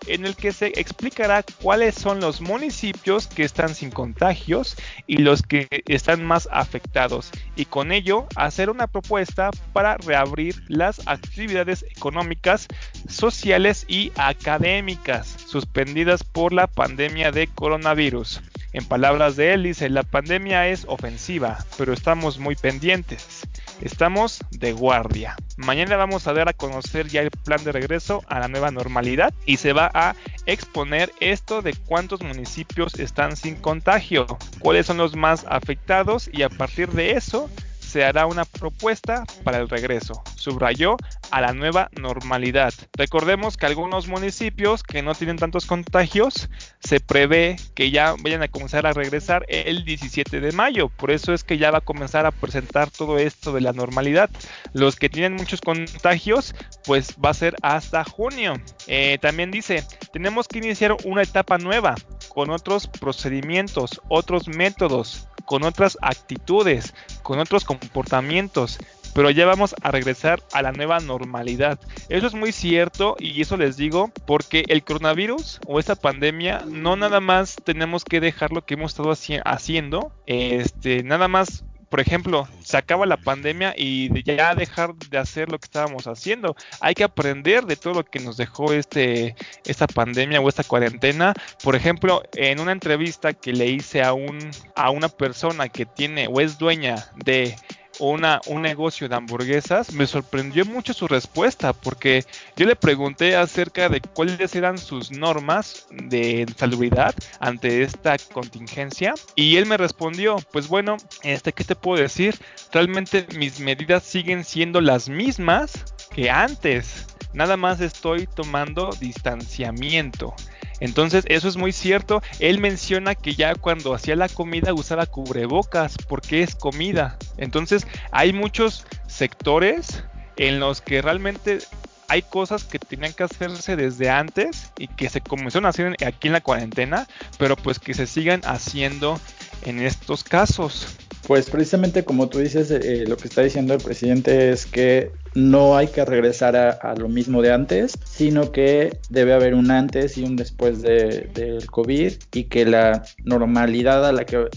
en 0.09 0.25
el 0.25 0.35
que 0.35 0.51
se 0.51 0.67
explicará 0.79 1.43
cuáles 1.61 1.95
son 1.95 2.19
los 2.19 2.41
municipios 2.41 3.27
que 3.27 3.43
están 3.43 3.75
sin 3.75 3.91
contagios 3.91 4.75
y 5.07 5.17
los 5.17 5.41
que 5.41 5.67
están 5.87 6.23
más 6.23 6.47
afectados 6.51 7.31
y 7.55 7.65
con 7.65 7.91
ello 7.91 8.27
hacer 8.35 8.69
una 8.69 8.87
propuesta 8.87 9.51
para 9.73 9.97
reabrir 9.97 10.63
las 10.67 11.07
actividades 11.07 11.85
económicas, 11.89 12.67
sociales 13.07 13.85
y 13.87 14.11
académicas 14.15 15.35
suspendidas 15.45 16.23
por 16.23 16.53
la 16.53 16.67
pandemia 16.67 17.31
de 17.31 17.47
coronavirus. 17.47 18.41
En 18.71 18.85
palabras 18.85 19.35
de 19.35 19.53
él 19.53 19.63
dice, 19.63 19.89
la 19.89 20.03
pandemia 20.03 20.67
es 20.67 20.85
ofensiva, 20.87 21.65
pero 21.77 21.91
estamos 21.93 22.37
muy 22.37 22.55
pendientes. 22.55 23.47
Estamos 23.81 24.43
de 24.51 24.73
guardia. 24.73 25.35
Mañana 25.55 25.95
vamos 25.95 26.27
a 26.27 26.33
dar 26.33 26.49
a 26.49 26.53
conocer 26.53 27.07
ya 27.07 27.21
el 27.21 27.31
plan 27.31 27.63
de 27.63 27.71
regreso 27.71 28.23
a 28.27 28.39
la 28.39 28.47
nueva 28.47 28.71
normalidad 28.71 29.33
y 29.45 29.57
se 29.57 29.73
va 29.73 29.89
a 29.93 30.15
exponer 30.45 31.11
esto 31.19 31.61
de 31.61 31.73
cuántos 31.73 32.21
municipios 32.21 32.99
están 32.99 33.37
sin 33.37 33.55
contagio, 33.55 34.25
cuáles 34.59 34.85
son 34.85 34.97
los 34.97 35.15
más 35.15 35.45
afectados 35.49 36.29
y 36.31 36.41
a 36.41 36.49
partir 36.49 36.89
de 36.89 37.11
eso 37.11 37.49
se 37.89 38.05
hará 38.05 38.25
una 38.27 38.45
propuesta 38.45 39.25
para 39.43 39.57
el 39.57 39.67
regreso, 39.67 40.21
subrayó, 40.35 40.95
a 41.31 41.41
la 41.41 41.53
nueva 41.53 41.89
normalidad. 41.99 42.73
Recordemos 42.93 43.57
que 43.57 43.65
algunos 43.65 44.07
municipios 44.07 44.83
que 44.83 45.01
no 45.01 45.13
tienen 45.13 45.37
tantos 45.37 45.65
contagios 45.65 46.49
se 46.79 46.99
prevé 46.99 47.57
que 47.75 47.91
ya 47.91 48.15
vayan 48.21 48.43
a 48.43 48.47
comenzar 48.47 48.87
a 48.87 48.93
regresar 48.93 49.45
el 49.49 49.85
17 49.85 50.39
de 50.39 50.51
mayo, 50.51 50.89
por 50.89 51.11
eso 51.11 51.33
es 51.33 51.43
que 51.43 51.57
ya 51.57 51.71
va 51.71 51.79
a 51.79 51.81
comenzar 51.81 52.25
a 52.25 52.31
presentar 52.31 52.89
todo 52.89 53.17
esto 53.17 53.53
de 53.53 53.61
la 53.61 53.73
normalidad. 53.73 54.29
Los 54.73 54.95
que 54.95 55.09
tienen 55.09 55.35
muchos 55.35 55.61
contagios, 55.61 56.55
pues 56.85 57.15
va 57.23 57.29
a 57.29 57.33
ser 57.33 57.55
hasta 57.61 58.03
junio. 58.03 58.53
Eh, 58.87 59.17
también 59.21 59.51
dice, 59.51 59.83
tenemos 60.13 60.47
que 60.47 60.59
iniciar 60.59 60.95
una 61.05 61.23
etapa 61.23 61.57
nueva 61.57 61.95
con 62.29 62.49
otros 62.49 62.87
procedimientos, 62.87 64.01
otros 64.09 64.47
métodos, 64.47 65.28
con 65.49 65.63
otras 65.63 65.97
actitudes, 66.03 66.93
con 67.23 67.39
otros 67.39 67.65
comportamientos, 67.65 68.77
pero 69.15 69.31
ya 69.31 69.47
vamos 69.47 69.73
a 69.81 69.89
regresar 69.89 70.43
a 70.53 70.61
la 70.61 70.71
nueva 70.71 70.99
normalidad. 70.99 71.79
Eso 72.07 72.27
es 72.27 72.35
muy 72.35 72.51
cierto 72.51 73.15
y 73.17 73.41
eso 73.41 73.57
les 73.57 73.75
digo 73.75 74.11
porque 74.27 74.63
el 74.67 74.83
coronavirus 74.83 75.59
o 75.65 75.79
esta 75.79 75.95
pandemia 75.95 76.63
no 76.67 76.95
nada 76.97 77.19
más 77.19 77.55
tenemos 77.63 78.05
que 78.05 78.19
dejar 78.19 78.51
lo 78.51 78.63
que 78.63 78.75
hemos 78.75 78.91
estado 78.91 79.11
haciendo, 79.43 80.11
este, 80.27 81.01
nada 81.01 81.27
más 81.27 81.63
por 81.89 81.99
ejemplo, 81.99 82.47
se 82.63 82.77
acaba 82.77 83.05
la 83.05 83.17
pandemia 83.17 83.73
y 83.75 84.23
ya 84.23 84.53
dejar 84.55 84.95
de 84.95 85.17
hacer 85.17 85.51
lo 85.51 85.57
que 85.57 85.65
estábamos 85.65 86.07
haciendo. 86.07 86.55
Hay 86.79 86.93
que 86.93 87.03
aprender 87.03 87.65
de 87.65 87.75
todo 87.75 87.95
lo 87.95 88.05
que 88.05 88.19
nos 88.19 88.37
dejó 88.37 88.73
este, 88.73 89.35
esta 89.65 89.87
pandemia 89.87 90.39
o 90.39 90.49
esta 90.49 90.63
cuarentena. 90.63 91.33
Por 91.63 91.75
ejemplo, 91.75 92.23
en 92.33 92.59
una 92.59 92.71
entrevista 92.71 93.33
que 93.33 93.53
le 93.53 93.67
hice 93.67 94.03
a, 94.03 94.13
un, 94.13 94.39
a 94.75 94.91
una 94.91 95.09
persona 95.09 95.69
que 95.69 95.85
tiene 95.85 96.27
o 96.27 96.39
es 96.39 96.57
dueña 96.57 97.11
de 97.15 97.55
una, 97.99 98.41
un 98.47 98.61
negocio 98.61 99.07
de 99.07 99.15
hamburguesas, 99.15 99.93
me 99.93 100.07
sorprendió 100.07 100.65
mucho 100.65 100.93
su 100.93 101.07
respuesta 101.07 101.73
porque 101.73 102.25
yo 102.55 102.65
le 102.65 102.75
pregunté 102.75 103.35
acerca 103.35 103.89
de 103.89 104.01
cuáles 104.01 104.55
eran 104.55 104.77
sus 104.77 105.11
normas 105.11 105.87
de 105.91 106.45
salubridad 106.57 107.13
ante 107.39 107.83
esta 107.83 108.17
contingencia 108.17 109.13
y 109.35 109.57
él 109.57 109.65
me 109.65 109.77
respondió, 109.77 110.37
pues 110.51 110.67
bueno, 110.67 110.97
este, 111.23 111.53
¿qué 111.53 111.63
te 111.63 111.75
puedo 111.75 112.01
decir? 112.01 112.35
Realmente 112.71 113.27
mis 113.37 113.59
medidas 113.59 114.03
siguen 114.03 114.43
siendo 114.43 114.81
las 114.81 115.09
mismas 115.09 115.85
que 116.13 116.29
antes. 116.29 117.07
Nada 117.33 117.57
más 117.57 117.79
estoy 117.79 118.27
tomando 118.27 118.89
distanciamiento. 118.99 120.33
Entonces, 120.79 121.25
eso 121.27 121.47
es 121.47 121.57
muy 121.57 121.71
cierto. 121.71 122.21
Él 122.39 122.59
menciona 122.59 123.15
que 123.15 123.35
ya 123.35 123.55
cuando 123.55 123.93
hacía 123.93 124.15
la 124.15 124.29
comida 124.29 124.73
usaba 124.73 125.05
cubrebocas 125.05 125.95
porque 126.07 126.41
es 126.41 126.55
comida. 126.55 127.17
Entonces, 127.37 127.85
hay 128.11 128.33
muchos 128.33 128.85
sectores 129.07 130.03
en 130.37 130.59
los 130.59 130.81
que 130.81 131.01
realmente 131.01 131.59
hay 132.07 132.23
cosas 132.23 132.63
que 132.63 132.79
tenían 132.79 133.13
que 133.13 133.23
hacerse 133.23 133.75
desde 133.75 134.09
antes 134.09 134.71
y 134.77 134.87
que 134.87 135.09
se 135.09 135.21
comenzaron 135.21 135.67
a 135.67 135.69
hacer 135.69 135.95
aquí 136.05 136.27
en 136.27 136.33
la 136.33 136.41
cuarentena, 136.41 137.07
pero 137.37 137.55
pues 137.55 137.77
que 137.77 137.93
se 137.93 138.07
sigan 138.07 138.41
haciendo 138.45 139.19
en 139.63 139.79
estos 139.79 140.23
casos. 140.23 140.97
Pues 141.29 141.47
precisamente 141.47 142.03
como 142.03 142.27
tú 142.27 142.39
dices, 142.39 142.71
eh, 142.71 143.05
lo 143.07 143.15
que 143.15 143.27
está 143.27 143.43
diciendo 143.43 143.75
el 143.75 143.79
presidente 143.79 144.49
es 144.49 144.65
que 144.65 145.11
no 145.35 145.77
hay 145.77 145.85
que 145.85 146.03
regresar 146.03 146.55
a, 146.55 146.95
lo 146.95 147.07
mismo 147.07 147.43
de 147.43 147.53
antes, 147.53 147.93
sino 148.03 148.51
que 148.51 148.97
debe 149.11 149.33
haber 149.33 149.53
un 149.53 149.69
antes 149.69 150.17
y 150.17 150.23
un 150.23 150.35
después 150.35 150.81
de, 150.81 151.29
del 151.35 151.69
COVID 151.69 152.13
y 152.33 152.45
que 152.45 152.65
la 152.65 153.03
normalidad 153.25 154.07
a 154.07 154.11
la 154.11 154.25
que 154.25 154.49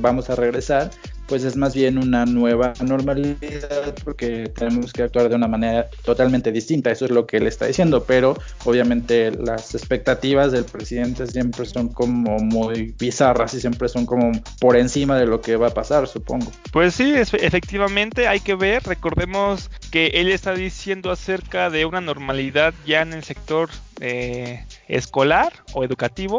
vamos 0.00 0.30
a 0.30 0.34
regresar 0.34 0.90
pues 1.30 1.44
es 1.44 1.54
más 1.56 1.76
bien 1.76 1.96
una 1.96 2.26
nueva 2.26 2.72
normalidad 2.84 3.94
porque 4.02 4.50
tenemos 4.52 4.92
que 4.92 5.04
actuar 5.04 5.28
de 5.28 5.36
una 5.36 5.46
manera 5.46 5.88
totalmente 6.04 6.50
distinta, 6.50 6.90
eso 6.90 7.04
es 7.04 7.12
lo 7.12 7.24
que 7.24 7.36
él 7.36 7.46
está 7.46 7.66
diciendo, 7.66 8.02
pero 8.04 8.36
obviamente 8.64 9.30
las 9.30 9.76
expectativas 9.76 10.50
del 10.50 10.64
presidente 10.64 11.28
siempre 11.28 11.66
son 11.66 11.88
como 11.88 12.38
muy 12.38 12.96
bizarras 12.98 13.54
y 13.54 13.60
siempre 13.60 13.88
son 13.88 14.06
como 14.06 14.32
por 14.58 14.76
encima 14.76 15.16
de 15.16 15.26
lo 15.26 15.40
que 15.40 15.54
va 15.54 15.68
a 15.68 15.74
pasar, 15.74 16.08
supongo. 16.08 16.50
Pues 16.72 16.96
sí, 16.96 17.14
efectivamente 17.14 18.26
hay 18.26 18.40
que 18.40 18.56
ver, 18.56 18.82
recordemos 18.82 19.70
que 19.90 20.06
él 20.14 20.28
está 20.30 20.54
diciendo 20.54 21.10
acerca 21.10 21.70
de 21.70 21.84
una 21.84 22.00
normalidad 22.00 22.72
ya 22.86 23.02
en 23.02 23.12
el 23.12 23.24
sector 23.24 23.70
eh, 24.00 24.64
escolar 24.88 25.52
o 25.74 25.84
educativo 25.84 26.38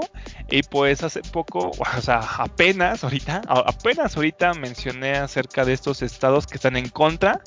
y 0.50 0.64
pues 0.64 1.04
hace 1.04 1.22
poco, 1.22 1.72
o 1.98 2.02
sea, 2.02 2.20
apenas 2.38 3.04
ahorita, 3.04 3.42
apenas 3.48 4.16
ahorita 4.16 4.54
mencioné 4.54 5.12
acerca 5.14 5.66
de 5.66 5.74
estos 5.74 6.02
estados 6.02 6.48
que 6.48 6.56
están 6.56 6.76
en 6.76 6.90
contra 6.90 7.42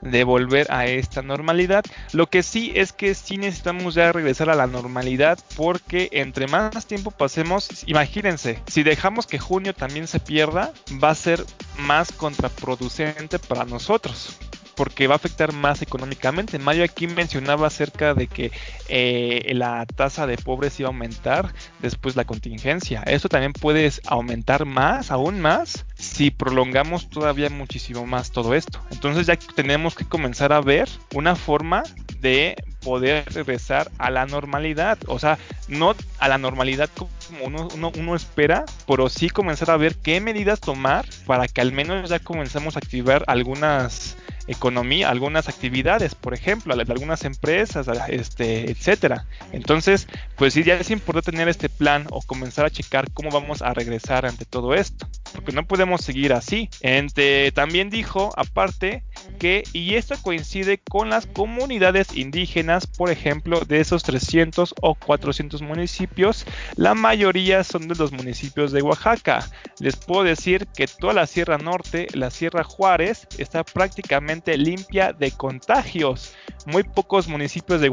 de 0.00 0.24
volver 0.24 0.72
a 0.72 0.86
esta 0.86 1.22
normalidad. 1.22 1.84
Lo 2.12 2.28
que 2.28 2.42
sí 2.42 2.72
es 2.74 2.92
que 2.92 3.14
sí 3.14 3.36
necesitamos 3.36 3.94
ya 3.94 4.12
regresar 4.12 4.48
a 4.48 4.54
la 4.54 4.66
normalidad 4.66 5.38
porque 5.56 6.08
entre 6.12 6.46
más 6.46 6.86
tiempo 6.86 7.10
pasemos, 7.10 7.68
imagínense, 7.86 8.60
si 8.68 8.82
dejamos 8.84 9.26
que 9.26 9.38
junio 9.38 9.74
también 9.74 10.06
se 10.06 10.20
pierda, 10.20 10.72
va 11.02 11.10
a 11.10 11.14
ser 11.14 11.44
más 11.76 12.12
contraproducente 12.12 13.38
para 13.38 13.64
nosotros 13.64 14.38
porque 14.78 15.08
va 15.08 15.14
a 15.14 15.16
afectar 15.16 15.52
más 15.52 15.82
económicamente. 15.82 16.60
Mayo 16.60 16.84
aquí 16.84 17.08
mencionaba 17.08 17.66
acerca 17.66 18.14
de 18.14 18.28
que 18.28 18.52
eh, 18.88 19.50
la 19.56 19.84
tasa 19.86 20.28
de 20.28 20.36
pobres 20.36 20.78
iba 20.78 20.88
a 20.88 20.92
aumentar 20.92 21.52
después 21.80 22.14
de 22.14 22.20
la 22.20 22.26
contingencia. 22.26 23.02
Esto 23.02 23.28
también 23.28 23.52
puede 23.52 23.90
aumentar 24.06 24.66
más, 24.66 25.10
aún 25.10 25.40
más, 25.40 25.84
si 25.96 26.30
prolongamos 26.30 27.10
todavía 27.10 27.50
muchísimo 27.50 28.06
más 28.06 28.30
todo 28.30 28.54
esto. 28.54 28.80
Entonces 28.92 29.26
ya 29.26 29.36
tenemos 29.36 29.96
que 29.96 30.04
comenzar 30.04 30.52
a 30.52 30.60
ver 30.60 30.88
una 31.12 31.34
forma 31.34 31.82
de 32.20 32.54
poder 32.80 33.24
regresar 33.34 33.90
a 33.98 34.10
la 34.10 34.26
normalidad. 34.26 34.96
O 35.08 35.18
sea, 35.18 35.38
no 35.66 35.96
a 36.20 36.28
la 36.28 36.38
normalidad 36.38 36.88
como 36.96 37.10
uno, 37.44 37.68
uno, 37.98 38.14
espera, 38.14 38.64
pero 38.86 39.08
sí 39.08 39.28
comenzar 39.28 39.72
a 39.72 39.76
ver 39.76 39.96
qué 39.96 40.20
medidas 40.20 40.60
tomar 40.60 41.04
para 41.26 41.48
que 41.48 41.60
al 41.60 41.72
menos 41.72 42.08
ya 42.10 42.20
comenzamos 42.20 42.76
a 42.76 42.78
activar 42.78 43.24
algunas 43.26 44.16
economía, 44.48 45.10
algunas 45.10 45.48
actividades, 45.48 46.14
por 46.14 46.34
ejemplo, 46.34 46.74
de 46.74 46.82
algunas 46.92 47.24
empresas, 47.24 47.86
este, 48.08 48.70
etcétera. 48.70 49.26
Entonces, 49.52 50.08
pues 50.36 50.54
sí, 50.54 50.64
ya 50.64 50.74
es 50.74 50.90
importante 50.90 51.30
tener 51.30 51.48
este 51.48 51.68
plan 51.68 52.06
o 52.10 52.22
comenzar 52.22 52.66
a 52.66 52.70
checar 52.70 53.10
cómo 53.12 53.30
vamos 53.30 53.62
a 53.62 53.74
regresar 53.74 54.26
ante 54.26 54.44
todo 54.44 54.74
esto, 54.74 55.08
porque 55.32 55.52
no 55.52 55.66
podemos 55.66 56.00
seguir 56.00 56.32
así. 56.32 56.70
Entre, 56.80 57.52
también 57.52 57.90
dijo, 57.90 58.32
aparte, 58.36 59.04
que, 59.38 59.64
y 59.72 59.94
esto 59.94 60.16
coincide 60.22 60.78
con 60.78 61.10
las 61.10 61.26
comunidades 61.26 62.16
indígenas, 62.16 62.86
por 62.86 63.10
ejemplo, 63.10 63.60
de 63.60 63.80
esos 63.80 64.02
300 64.02 64.74
o 64.80 64.94
400 64.94 65.62
municipios, 65.62 66.44
la 66.76 66.94
mayoría 66.94 67.64
son 67.64 67.88
de 67.88 67.94
los 67.94 68.12
municipios 68.12 68.72
de 68.72 68.82
Oaxaca. 68.82 69.48
Les 69.78 69.96
puedo 69.96 70.24
decir 70.24 70.66
que 70.66 70.86
toda 70.86 71.12
la 71.12 71.26
Sierra 71.26 71.58
Norte, 71.58 72.08
la 72.14 72.30
Sierra 72.30 72.64
Juárez, 72.64 73.26
está 73.38 73.64
prácticamente 73.64 74.56
limpia 74.56 75.12
de 75.12 75.30
contagios. 75.30 76.34
Muy 76.66 76.82
pocos 76.82 77.28
municipios 77.28 77.80
de 77.80 77.88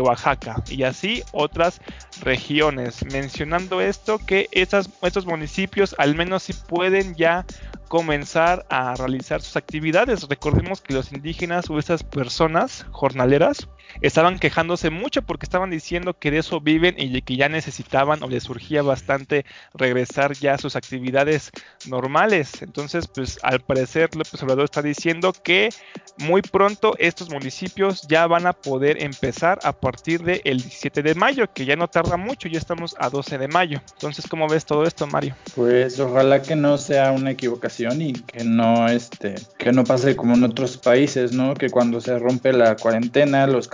Oaxaca, 0.00 0.62
y 0.68 0.82
así 0.82 1.22
otras 1.32 1.80
regiones. 2.22 3.04
Mencionando 3.12 3.80
esto, 3.80 4.18
que 4.18 4.48
estos 4.52 5.26
municipios 5.26 5.94
al 5.98 6.14
menos 6.14 6.44
si 6.44 6.52
pueden 6.52 7.14
ya 7.14 7.44
comenzar 7.88 8.66
a 8.68 8.94
realizar 8.94 9.40
sus 9.40 9.56
actividades. 9.56 10.28
Recordemos 10.28 10.80
que 10.80 10.94
los 10.94 11.12
indígenas 11.12 11.70
o 11.70 11.78
esas 11.78 12.02
personas 12.02 12.86
jornaleras 12.90 13.68
estaban 14.00 14.38
quejándose 14.38 14.90
mucho 14.90 15.22
porque 15.22 15.46
estaban 15.46 15.70
diciendo 15.70 16.14
que 16.14 16.30
de 16.30 16.38
eso 16.38 16.60
viven 16.60 16.94
y 16.98 17.20
que 17.22 17.36
ya 17.36 17.48
necesitaban 17.48 18.22
o 18.22 18.28
les 18.28 18.44
surgía 18.44 18.82
bastante 18.82 19.44
regresar 19.74 20.32
ya 20.34 20.54
a 20.54 20.58
sus 20.58 20.76
actividades 20.76 21.50
normales. 21.86 22.62
Entonces, 22.62 23.06
pues 23.06 23.38
al 23.42 23.60
parecer 23.60 24.14
López 24.14 24.42
Obrador 24.42 24.64
está 24.64 24.82
diciendo 24.82 25.32
que 25.32 25.70
muy 26.18 26.42
pronto 26.42 26.94
estos 26.98 27.30
municipios 27.30 28.02
ya 28.08 28.26
van 28.26 28.46
a 28.46 28.52
poder 28.52 29.02
empezar 29.02 29.58
a 29.62 29.72
partir 29.72 30.22
del 30.22 30.58
17 30.58 31.02
de 31.02 31.14
mayo, 31.14 31.52
que 31.52 31.64
ya 31.64 31.76
no 31.76 31.88
tarda 31.88 32.16
mucho, 32.16 32.48
ya 32.48 32.58
estamos 32.58 32.96
a 32.98 33.08
12 33.08 33.38
de 33.38 33.48
mayo. 33.48 33.80
Entonces, 33.94 34.26
¿cómo 34.26 34.48
ves 34.48 34.64
todo 34.64 34.84
esto, 34.84 35.06
Mario? 35.06 35.34
Pues 35.54 35.98
ojalá 36.00 36.42
que 36.42 36.56
no 36.56 36.78
sea 36.78 37.12
una 37.12 37.30
equivocación 37.30 38.02
y 38.02 38.12
que 38.12 38.44
no 38.44 38.88
este 38.88 39.34
que 39.58 39.72
no 39.72 39.84
pase 39.84 40.16
como 40.16 40.34
en 40.34 40.44
otros 40.44 40.76
países, 40.76 41.32
¿no? 41.32 41.54
Que 41.54 41.70
cuando 41.70 42.00
se 42.00 42.18
rompe 42.18 42.52
la 42.52 42.76
cuarentena 42.76 43.46
los 43.46 43.68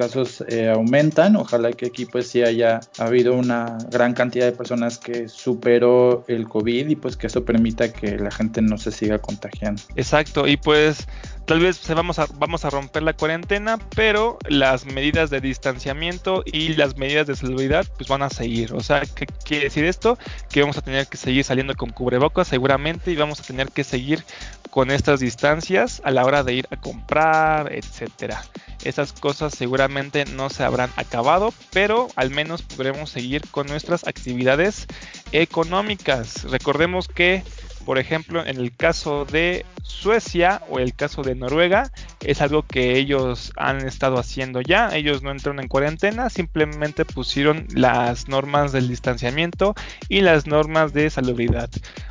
eh, 0.48 0.68
aumentan. 0.68 1.36
Ojalá 1.36 1.72
que 1.72 1.86
aquí 1.86 2.06
pues 2.06 2.28
sí 2.28 2.42
haya 2.42 2.80
habido 2.98 3.34
una 3.34 3.78
gran 3.90 4.14
cantidad 4.14 4.46
de 4.46 4.52
personas 4.52 4.98
que 4.98 5.28
superó 5.28 6.24
el 6.28 6.48
COVID 6.48 6.88
y 6.88 6.96
pues 6.96 7.16
que 7.16 7.26
eso 7.26 7.44
permita 7.44 7.92
que 7.92 8.18
la 8.18 8.30
gente 8.30 8.62
no 8.62 8.78
se 8.78 8.90
siga 8.90 9.18
contagiando. 9.18 9.82
Exacto, 9.96 10.46
y 10.46 10.56
pues 10.56 11.06
tal 11.46 11.60
vez 11.60 11.76
se 11.76 11.94
vamos 11.94 12.18
a, 12.18 12.26
vamos 12.38 12.64
a 12.64 12.70
romper 12.70 13.02
la 13.02 13.12
cuarentena, 13.12 13.78
pero 13.94 14.38
las 14.48 14.86
medidas 14.86 15.30
de 15.30 15.40
distanciamiento 15.40 16.42
y 16.46 16.74
las 16.74 16.96
medidas 16.96 17.26
de 17.26 17.36
salubridad 17.36 17.86
pues 17.96 18.08
van 18.08 18.22
a 18.22 18.30
seguir. 18.30 18.72
O 18.74 18.80
sea, 18.80 19.02
¿qué 19.02 19.26
quiere 19.26 19.64
decir 19.64 19.84
esto? 19.84 20.18
Que 20.50 20.60
vamos 20.60 20.78
a 20.78 20.82
tener 20.82 21.06
que 21.06 21.16
seguir 21.16 21.44
saliendo 21.44 21.74
con 21.74 21.90
cubrebocas 21.90 22.48
seguramente 22.48 23.10
y 23.10 23.16
vamos 23.16 23.40
a 23.40 23.44
tener 23.44 23.70
que 23.70 23.84
seguir 23.84 24.24
con 24.70 24.90
estas 24.90 25.20
distancias 25.20 26.02
a 26.04 26.10
la 26.10 26.24
hora 26.24 26.42
de 26.42 26.54
ir 26.54 26.66
a 26.70 26.76
comprar, 26.76 27.72
etcétera. 27.72 28.42
Esas 28.82 29.12
cosas 29.12 29.54
seguramente 29.54 30.24
no 30.24 30.50
se 30.50 30.64
habrán 30.64 30.90
acabado, 30.96 31.54
pero 31.72 32.08
al 32.16 32.30
menos 32.30 32.62
podremos 32.62 33.10
seguir 33.10 33.42
con 33.50 33.66
nuestras 33.66 34.06
actividades 34.06 34.86
económicas. 35.32 36.44
Recordemos 36.44 37.08
que 37.08 37.44
por 37.84 37.98
ejemplo, 37.98 38.44
en 38.44 38.58
el 38.58 38.74
caso 38.74 39.24
de 39.24 39.64
Suecia 39.82 40.62
o 40.68 40.78
el 40.78 40.94
caso 40.94 41.22
de 41.22 41.34
Noruega, 41.34 41.90
es 42.20 42.40
algo 42.40 42.62
que 42.62 42.96
ellos 42.96 43.52
han 43.56 43.86
estado 43.86 44.18
haciendo 44.18 44.60
ya. 44.60 44.88
Ellos 44.94 45.22
no 45.22 45.30
entraron 45.30 45.60
en 45.60 45.68
cuarentena, 45.68 46.30
simplemente 46.30 47.04
pusieron 47.04 47.66
las 47.74 48.28
normas 48.28 48.72
del 48.72 48.88
distanciamiento 48.88 49.74
y 50.08 50.20
las 50.20 50.46
normas 50.46 50.92
de 50.92 51.10
salubridad. 51.10 51.70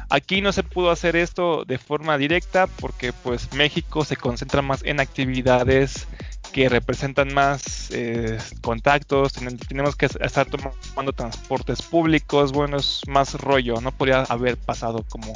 Aquí 0.09 0.41
no 0.41 0.51
se 0.51 0.63
pudo 0.63 0.91
hacer 0.91 1.15
esto 1.15 1.65
de 1.65 1.79
forma 1.79 2.17
directa 2.17 2.67
porque 2.67 3.13
pues 3.13 3.51
México 3.53 4.05
se 4.05 4.15
concentra 4.15 4.61
más 4.61 4.83
en 4.83 4.99
actividades 4.99 6.07
que 6.53 6.69
representan 6.69 7.33
más 7.33 7.89
eh, 7.91 8.37
contactos, 8.61 9.33
tenemos 9.67 9.95
que 9.95 10.05
estar 10.05 10.45
tomando 10.45 11.11
transportes 11.11 11.81
públicos, 11.81 12.51
bueno, 12.53 12.77
es 12.77 13.01
más 13.07 13.33
rollo, 13.33 13.81
no 13.81 13.91
podría 13.91 14.21
haber 14.21 14.55
pasado 14.55 15.03
como 15.09 15.33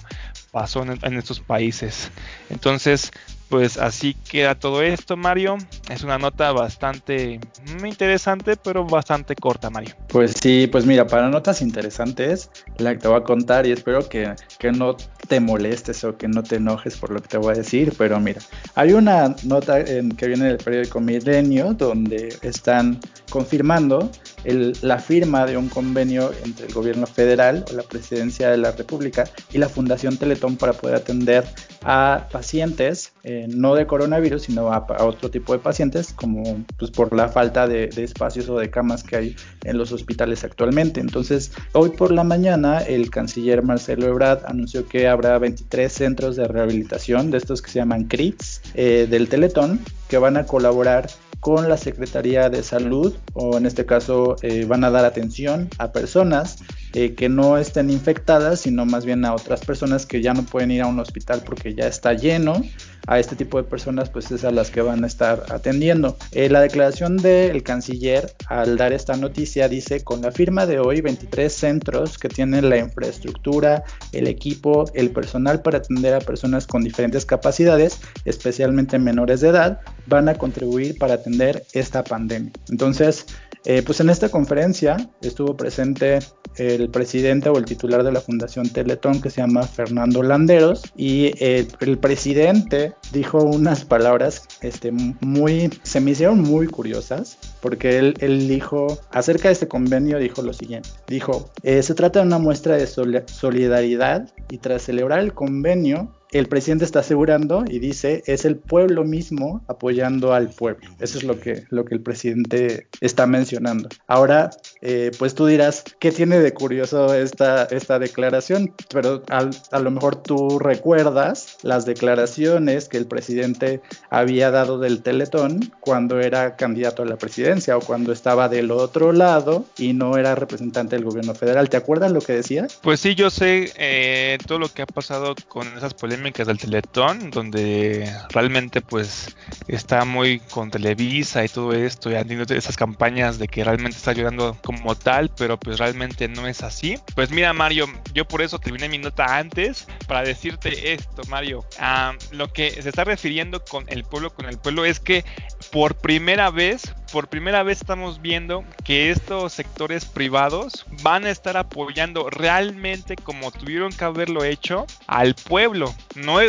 pasó 0.51 0.83
en, 0.83 0.97
en 1.01 1.17
estos 1.17 1.39
países. 1.39 2.11
Entonces, 2.49 3.11
pues 3.49 3.77
así 3.77 4.13
queda 4.13 4.55
todo 4.55 4.81
esto, 4.81 5.17
Mario. 5.17 5.57
Es 5.89 6.03
una 6.03 6.17
nota 6.17 6.51
bastante 6.51 7.39
interesante, 7.85 8.55
pero 8.57 8.85
bastante 8.85 9.35
corta, 9.35 9.69
Mario. 9.69 9.95
Pues 10.09 10.33
sí, 10.41 10.67
pues 10.67 10.85
mira, 10.85 11.07
para 11.07 11.29
notas 11.29 11.61
interesantes, 11.61 12.49
la 12.77 12.93
que 12.93 12.99
te 12.99 13.07
voy 13.07 13.17
a 13.17 13.23
contar 13.23 13.65
y 13.65 13.71
espero 13.71 14.07
que, 14.07 14.35
que 14.59 14.71
no 14.71 14.95
te 15.27 15.39
molestes 15.39 16.03
o 16.03 16.17
que 16.17 16.27
no 16.27 16.43
te 16.43 16.55
enojes 16.55 16.97
por 16.97 17.11
lo 17.11 17.21
que 17.21 17.27
te 17.27 17.37
voy 17.37 17.53
a 17.53 17.57
decir, 17.57 17.93
pero 17.97 18.19
mira, 18.19 18.41
hay 18.75 18.93
una 18.93 19.35
nota 19.43 19.79
en, 19.79 20.11
que 20.11 20.27
viene 20.27 20.45
del 20.45 20.57
periódico 20.57 20.99
Milenio 20.99 21.73
donde 21.73 22.35
están 22.41 22.99
confirmando 23.29 24.09
la 24.43 24.99
firma 24.99 25.45
de 25.45 25.57
un 25.57 25.67
convenio 25.67 26.31
entre 26.45 26.67
el 26.67 26.73
gobierno 26.73 27.05
federal 27.05 27.65
o 27.69 27.73
la 27.73 27.83
presidencia 27.83 28.49
de 28.49 28.57
la 28.57 28.71
República 28.71 29.25
y 29.51 29.57
la 29.57 29.67
Fundación 29.67 30.17
Teletón 30.17 30.57
para 30.57 30.73
poder 30.73 30.95
atender 30.95 31.43
a 31.83 32.27
pacientes, 32.31 33.13
eh, 33.23 33.47
no 33.49 33.75
de 33.75 33.87
coronavirus, 33.87 34.43
sino 34.43 34.71
a, 34.71 34.85
otro 34.99 35.29
tipo 35.29 35.53
de 35.53 35.59
pacientes, 35.59 36.13
como 36.13 36.65
pues, 36.77 36.91
por 36.91 37.15
la 37.15 37.29
falta 37.29 37.67
de, 37.67 37.89
espacios 37.97 38.49
o 38.49 38.57
de 38.57 38.69
camas 38.69 39.03
que 39.03 39.15
hay 39.15 39.35
en 39.63 39.77
los 39.77 39.91
hospitales 39.91 40.43
actualmente. 40.43 40.99
Entonces, 40.99 41.51
hoy 41.73 41.89
por 41.89 42.11
la 42.11 42.23
mañana, 42.23 42.79
el 42.79 43.09
canciller 43.09 43.63
Marcelo 43.63 44.07
Ebrard 44.07 44.45
anunció 44.45 44.87
que 44.87 45.07
habrá 45.07 45.37
23 45.39 45.91
centros 45.91 46.35
de 46.35 46.47
rehabilitación, 46.47 47.31
de 47.31 47.37
estos 47.37 47.61
que 47.61 47.71
se 47.71 47.79
llaman 47.79 48.05
CRITs, 48.05 48.61
eh, 48.75 49.07
del 49.09 49.29
Teletón, 49.29 49.79
que 50.07 50.17
van 50.17 50.37
a 50.37 50.45
colaborar 50.45 51.09
con 51.47 51.69
la 51.69 51.77
Secretaría 51.77 52.49
de 52.49 52.61
Salud 52.61 53.15
o 53.31 53.55
en 53.55 53.65
este 53.65 53.85
caso 53.85 54.35
eh, 54.41 54.65
van 54.65 54.83
a 54.83 54.91
dar 54.91 55.05
atención 55.05 55.69
a 55.77 55.93
personas 55.93 56.57
eh, 56.99 57.13
que 57.13 57.29
no 57.29 57.59
estén 57.59 57.91
infectadas, 57.91 58.61
sino 58.61 58.83
más 58.83 59.05
bien 59.05 59.23
a 59.23 59.35
otras 59.35 59.63
personas 59.63 60.07
que 60.07 60.19
ya 60.19 60.33
no 60.33 60.41
pueden 60.41 60.71
ir 60.71 60.81
a 60.81 60.87
un 60.87 60.99
hospital 60.99 61.43
porque 61.45 61.75
ya 61.75 61.85
está 61.85 62.13
lleno. 62.13 62.63
A 63.05 63.19
este 63.19 63.35
tipo 63.35 63.57
de 63.57 63.63
personas, 63.63 64.09
pues 64.09 64.31
es 64.31 64.43
a 64.43 64.51
las 64.51 64.71
que 64.71 64.81
van 64.81 65.03
a 65.03 65.07
estar 65.07 65.45
atendiendo. 65.49 66.17
Eh, 66.31 66.49
la 66.49 66.59
declaración 66.59 67.15
del 67.15 67.61
canciller 67.61 68.33
al 68.47 68.77
dar 68.77 68.93
esta 68.93 69.15
noticia 69.15 69.69
dice, 69.69 70.03
con 70.03 70.23
la 70.23 70.31
firma 70.31 70.65
de 70.65 70.79
hoy, 70.79 71.01
23 71.01 71.53
centros 71.53 72.17
que 72.17 72.29
tienen 72.29 72.67
la 72.67 72.79
infraestructura, 72.79 73.83
el 74.11 74.27
equipo, 74.27 74.85
el 74.95 75.11
personal 75.11 75.61
para 75.61 75.77
atender 75.77 76.15
a 76.15 76.19
personas 76.19 76.65
con 76.65 76.83
diferentes 76.83 77.25
capacidades, 77.25 77.99
especialmente 78.25 78.97
menores 78.97 79.41
de 79.41 79.49
edad, 79.49 79.81
van 80.07 80.29
a 80.29 80.33
contribuir 80.33 80.97
para 80.97 81.13
atender 81.13 81.63
esta 81.73 82.03
pandemia. 82.03 82.51
Entonces, 82.69 83.27
eh, 83.69 83.83
pues 83.85 83.99
en 83.99 84.09
esta 84.09 84.29
conferencia 84.29 84.95
estuvo 85.21 85.57
presente 85.57 86.19
el 86.57 86.89
presidente 86.89 87.49
o 87.49 87.57
el 87.57 87.65
titular 87.65 88.03
de 88.03 88.11
la 88.11 88.21
Fundación 88.21 88.69
Teletón 88.69 89.21
que 89.21 89.29
se 89.29 89.41
llama 89.41 89.63
Fernando 89.63 90.23
Landeros 90.23 90.83
y 90.95 91.31
el, 91.43 91.67
presidente 91.97 92.93
dijo 93.11 93.43
unas 93.43 93.85
palabras 93.85 94.47
este, 94.61 94.91
muy, 94.91 95.69
se 95.83 95.99
me 95.99 96.11
hicieron 96.11 96.41
muy 96.41 96.67
curiosas 96.67 97.37
porque 97.61 97.97
él, 97.97 98.13
él 98.19 98.47
dijo, 98.47 98.99
acerca 99.11 99.49
de 99.49 99.53
este 99.53 99.67
convenio 99.67 100.19
dijo 100.19 100.41
lo 100.41 100.53
siguiente, 100.53 100.89
dijo, 101.07 101.49
eh, 101.63 101.81
se 101.81 101.95
trata 101.95 102.19
de 102.19 102.27
una 102.27 102.37
muestra 102.37 102.75
de 102.75 102.87
solidaridad 102.87 104.29
y 104.49 104.57
tras 104.59 104.83
celebrar 104.83 105.19
el 105.19 105.33
convenio 105.33 106.11
el 106.31 106.47
presidente 106.47 106.85
está 106.85 106.99
asegurando 106.99 107.63
y 107.67 107.79
dice 107.79 108.23
es 108.25 108.45
el 108.45 108.57
pueblo 108.57 109.03
mismo 109.03 109.63
apoyando 109.67 110.33
al 110.33 110.49
pueblo. 110.49 110.89
Eso 110.99 111.17
es 111.17 111.23
lo 111.23 111.39
que, 111.39 111.63
lo 111.69 111.85
que 111.85 111.95
el 111.95 112.01
presidente 112.01 112.87
está 113.01 113.27
mencionando. 113.27 113.89
Ahora, 114.07 114.49
eh, 114.81 115.11
pues 115.17 115.35
tú 115.35 115.45
dirás, 115.45 115.83
¿qué 115.99 116.11
tiene 116.11 116.39
de 116.39 116.53
curioso 116.53 117.13
esta, 117.13 117.65
esta 117.65 117.99
declaración? 117.99 118.73
Pero 118.91 119.23
a 119.29 119.79
lo 119.79 119.91
mejor 119.91 120.17
tú 120.17 120.59
recuerdas 120.59 121.57
las 121.63 121.85
declaraciones 121.85 122.89
que 122.89 122.97
el 122.97 123.05
presidente 123.05 123.81
había 124.09 124.51
dado 124.51 124.79
del 124.79 125.01
Teletón 125.01 125.71
cuando 125.79 126.19
era 126.19 126.55
candidato 126.55 127.03
a 127.03 127.05
la 127.05 127.17
presidencia 127.17 127.77
o 127.77 127.81
cuando 127.81 128.11
estaba 128.11 128.49
del 128.49 128.71
otro 128.71 129.13
lado 129.13 129.65
y 129.77 129.93
no 129.93 130.17
era 130.17 130.35
representante 130.35 130.95
del 130.95 131.05
gobierno 131.05 131.33
federal. 131.33 131.69
¿Te 131.69 131.77
acuerdas 131.77 132.11
lo 132.11 132.21
que 132.21 132.33
decía? 132.33 132.67
Pues 132.81 132.99
sí, 132.99 133.15
yo 133.15 133.29
sé 133.29 133.71
eh, 133.77 134.37
todo 134.45 134.59
lo 134.59 134.69
que 134.69 134.81
ha 134.81 134.85
pasado 134.85 135.35
con 135.47 135.67
esas 135.77 135.93
polémicas 135.93 136.16
del 136.23 136.57
Teletón, 136.57 137.31
donde 137.31 138.11
realmente 138.29 138.81
pues 138.81 139.35
está 139.67 140.03
muy 140.03 140.39
con 140.39 140.71
Televisa 140.71 141.45
y 141.45 141.47
todo 141.47 141.73
esto, 141.73 142.11
y 142.11 142.15
han 142.15 142.27
tenido 142.27 142.55
esas 142.55 142.75
campañas 142.75 143.37
de 143.37 143.47
que 143.47 143.63
realmente 143.63 143.97
está 143.97 144.11
ayudando 144.11 144.57
como 144.63 144.95
tal, 144.95 145.29
pero 145.37 145.59
pues 145.59 145.77
realmente 145.77 146.27
no 146.27 146.47
es 146.47 146.63
así. 146.63 146.97
Pues 147.15 147.29
mira 147.29 147.53
Mario, 147.53 147.87
yo 148.13 148.25
por 148.25 148.41
eso 148.41 148.59
terminé 148.59 148.89
mi 148.89 148.97
nota 148.97 149.37
antes 149.37 149.87
para 150.07 150.23
decirte 150.23 150.93
esto, 150.93 151.21
Mario. 151.29 151.63
Ah, 151.79 152.13
lo 152.31 152.51
que 152.51 152.81
se 152.81 152.89
está 152.89 153.03
refiriendo 153.03 153.63
con 153.63 153.85
el 153.87 154.03
pueblo, 154.03 154.33
con 154.33 154.47
el 154.47 154.57
pueblo, 154.57 154.85
es 154.85 154.99
que 154.99 155.23
por 155.71 155.95
primera 155.95 156.49
vez, 156.49 156.93
por 157.11 157.27
primera 157.27 157.63
vez 157.63 157.79
estamos 157.79 158.21
viendo 158.21 158.63
que 158.83 159.11
estos 159.11 159.53
sectores 159.53 160.05
privados 160.05 160.85
van 161.01 161.25
a 161.25 161.29
estar 161.29 161.57
apoyando 161.57 162.29
realmente 162.29 163.15
como 163.15 163.51
tuvieron 163.51 163.91
que 163.91 164.03
haberlo 164.03 164.43
hecho 164.43 164.85
al 165.07 165.35
pueblo. 165.35 165.93
No 166.15 166.39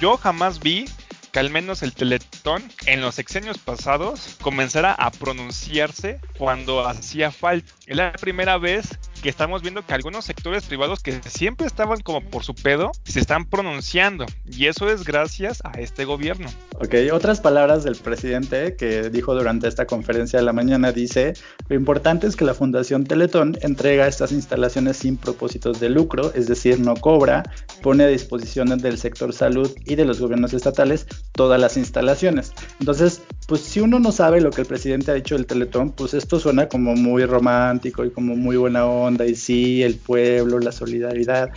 yo 0.00 0.16
jamás 0.16 0.60
vi 0.60 0.86
que 1.32 1.38
al 1.38 1.50
menos 1.50 1.82
el 1.82 1.94
Teletón 1.94 2.62
en 2.86 3.00
los 3.00 3.14
sexenios 3.14 3.58
pasados 3.58 4.36
comenzara 4.42 4.92
a 4.92 5.10
pronunciarse 5.10 6.20
cuando 6.38 6.86
hacía 6.86 7.30
falta. 7.30 7.72
Es 7.86 7.96
la 7.96 8.12
primera 8.12 8.58
vez 8.58 8.98
que 9.22 9.28
estamos 9.28 9.62
viendo 9.62 9.86
que 9.86 9.94
algunos 9.94 10.24
sectores 10.24 10.64
privados 10.64 11.00
que 11.00 11.20
siempre 11.24 11.66
estaban 11.66 12.00
como 12.00 12.20
por 12.20 12.42
su 12.42 12.54
pedo 12.54 12.90
se 13.04 13.20
están 13.20 13.46
pronunciando 13.46 14.26
y 14.44 14.66
eso 14.66 14.90
es 14.90 15.04
gracias 15.04 15.62
a 15.64 15.80
este 15.80 16.04
gobierno. 16.04 16.48
Ok, 16.80 16.94
otras 17.12 17.40
palabras 17.40 17.84
del 17.84 17.94
presidente 17.94 18.74
que 18.74 19.10
dijo 19.10 19.34
durante 19.34 19.68
esta 19.68 19.86
conferencia 19.86 20.40
de 20.40 20.44
la 20.44 20.52
mañana 20.52 20.90
dice, 20.90 21.34
lo 21.68 21.76
importante 21.76 22.26
es 22.26 22.34
que 22.34 22.44
la 22.44 22.54
Fundación 22.54 23.04
Teletón 23.04 23.56
entrega 23.62 24.08
estas 24.08 24.32
instalaciones 24.32 24.96
sin 24.96 25.16
propósitos 25.16 25.78
de 25.78 25.88
lucro, 25.88 26.32
es 26.34 26.48
decir, 26.48 26.80
no 26.80 26.96
cobra, 26.96 27.44
pone 27.80 28.04
a 28.04 28.08
disposición 28.08 28.76
del 28.76 28.98
sector 28.98 29.32
salud 29.32 29.70
y 29.86 29.94
de 29.94 30.04
los 30.04 30.20
gobiernos 30.20 30.52
estatales 30.52 31.06
todas 31.30 31.60
las 31.60 31.76
instalaciones. 31.76 32.52
Entonces, 32.80 33.22
pues 33.46 33.60
si 33.60 33.80
uno 33.80 34.00
no 34.00 34.10
sabe 34.10 34.40
lo 34.40 34.50
que 34.50 34.62
el 34.62 34.66
presidente 34.66 35.12
ha 35.12 35.14
dicho 35.14 35.36
del 35.36 35.46
Teletón, 35.46 35.92
pues 35.92 36.12
esto 36.14 36.40
suena 36.40 36.68
como 36.68 36.96
muy 36.96 37.24
romántico 37.24 38.04
y 38.04 38.10
como 38.10 38.34
muy 38.34 38.56
buena 38.56 38.84
onda 38.86 39.11
y 39.20 39.34
sí, 39.34 39.82
el 39.82 39.96
pueblo, 39.96 40.58
la 40.58 40.72
solidaridad. 40.72 41.50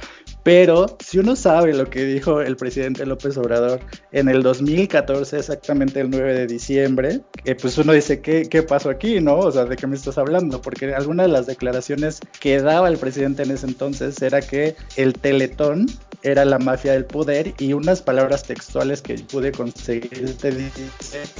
Pero 0.45 0.95
si 1.03 1.17
uno 1.17 1.35
sabe 1.35 1.73
lo 1.73 1.89
que 1.89 2.05
dijo 2.05 2.39
el 2.39 2.55
presidente 2.55 3.03
López 3.03 3.35
Obrador 3.35 3.79
en 4.11 4.29
el 4.29 4.43
2014, 4.43 5.39
exactamente 5.39 5.99
el 6.01 6.11
9 6.11 6.35
de 6.35 6.45
diciembre, 6.45 7.21
pues 7.59 7.75
uno 7.79 7.93
dice, 7.93 8.21
¿qué, 8.21 8.47
¿qué 8.47 8.61
pasó 8.61 8.91
aquí? 8.91 9.19
¿No? 9.19 9.39
O 9.39 9.51
sea, 9.51 9.65
¿de 9.65 9.75
qué 9.75 9.87
me 9.87 9.95
estás 9.95 10.19
hablando? 10.19 10.61
Porque 10.61 10.93
alguna 10.93 11.23
de 11.23 11.29
las 11.29 11.47
declaraciones 11.47 12.19
que 12.39 12.61
daba 12.61 12.89
el 12.89 12.99
presidente 12.99 13.41
en 13.41 13.49
ese 13.49 13.65
entonces 13.65 14.21
era 14.21 14.39
que 14.39 14.75
el 14.97 15.13
Teletón 15.13 15.87
era 16.25 16.43
la 16.43 16.57
mafia 16.57 16.93
del 16.93 17.05
poder 17.05 17.53
y 17.59 17.73
unas 17.73 18.01
palabras 18.01 18.43
textuales 18.43 19.01
que 19.01 19.15
pude 19.15 19.51
conseguir 19.51 20.35
te 20.37 20.51
dice 20.51 20.89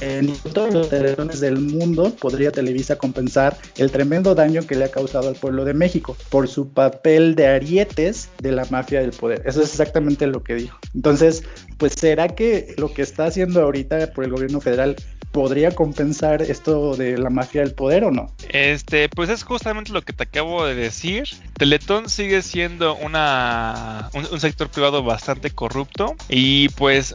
en 0.00 0.32
todos 0.52 0.72
los 0.72 0.88
teletones 0.88 1.40
del 1.40 1.58
mundo 1.58 2.12
podría 2.20 2.52
Televisa 2.52 2.96
compensar 2.96 3.56
el 3.78 3.90
tremendo 3.90 4.34
daño 4.36 4.64
que 4.64 4.76
le 4.76 4.84
ha 4.84 4.90
causado 4.90 5.28
al 5.28 5.34
pueblo 5.34 5.64
de 5.64 5.74
México 5.74 6.16
por 6.30 6.46
su 6.46 6.68
papel 6.68 7.34
de 7.34 7.48
arietes 7.48 8.28
de 8.38 8.52
la 8.52 8.64
mafia 8.70 8.95
del 9.00 9.10
poder. 9.10 9.42
Eso 9.44 9.62
es 9.62 9.70
exactamente 9.70 10.26
lo 10.26 10.42
que 10.42 10.54
dijo. 10.54 10.78
Entonces, 10.94 11.44
pues 11.78 11.92
será 11.92 12.28
que 12.28 12.74
lo 12.78 12.92
que 12.92 13.02
está 13.02 13.26
haciendo 13.26 13.62
ahorita 13.62 14.12
por 14.12 14.24
el 14.24 14.30
gobierno 14.30 14.60
federal 14.60 14.96
podría 15.36 15.70
compensar 15.70 16.40
esto 16.40 16.96
de 16.96 17.18
la 17.18 17.28
mafia 17.28 17.60
del 17.60 17.74
poder 17.74 18.04
o 18.04 18.10
no? 18.10 18.32
Este, 18.48 19.10
pues 19.10 19.28
es 19.28 19.42
justamente 19.42 19.92
lo 19.92 20.00
que 20.00 20.14
te 20.14 20.22
acabo 20.22 20.64
de 20.64 20.74
decir. 20.74 21.28
Teletón 21.58 22.08
sigue 22.08 22.40
siendo 22.40 22.96
una 22.96 24.08
un, 24.14 24.40
sector 24.40 24.70
privado 24.70 25.02
bastante 25.02 25.50
corrupto 25.50 26.16
y 26.30 26.70
pues 26.70 27.14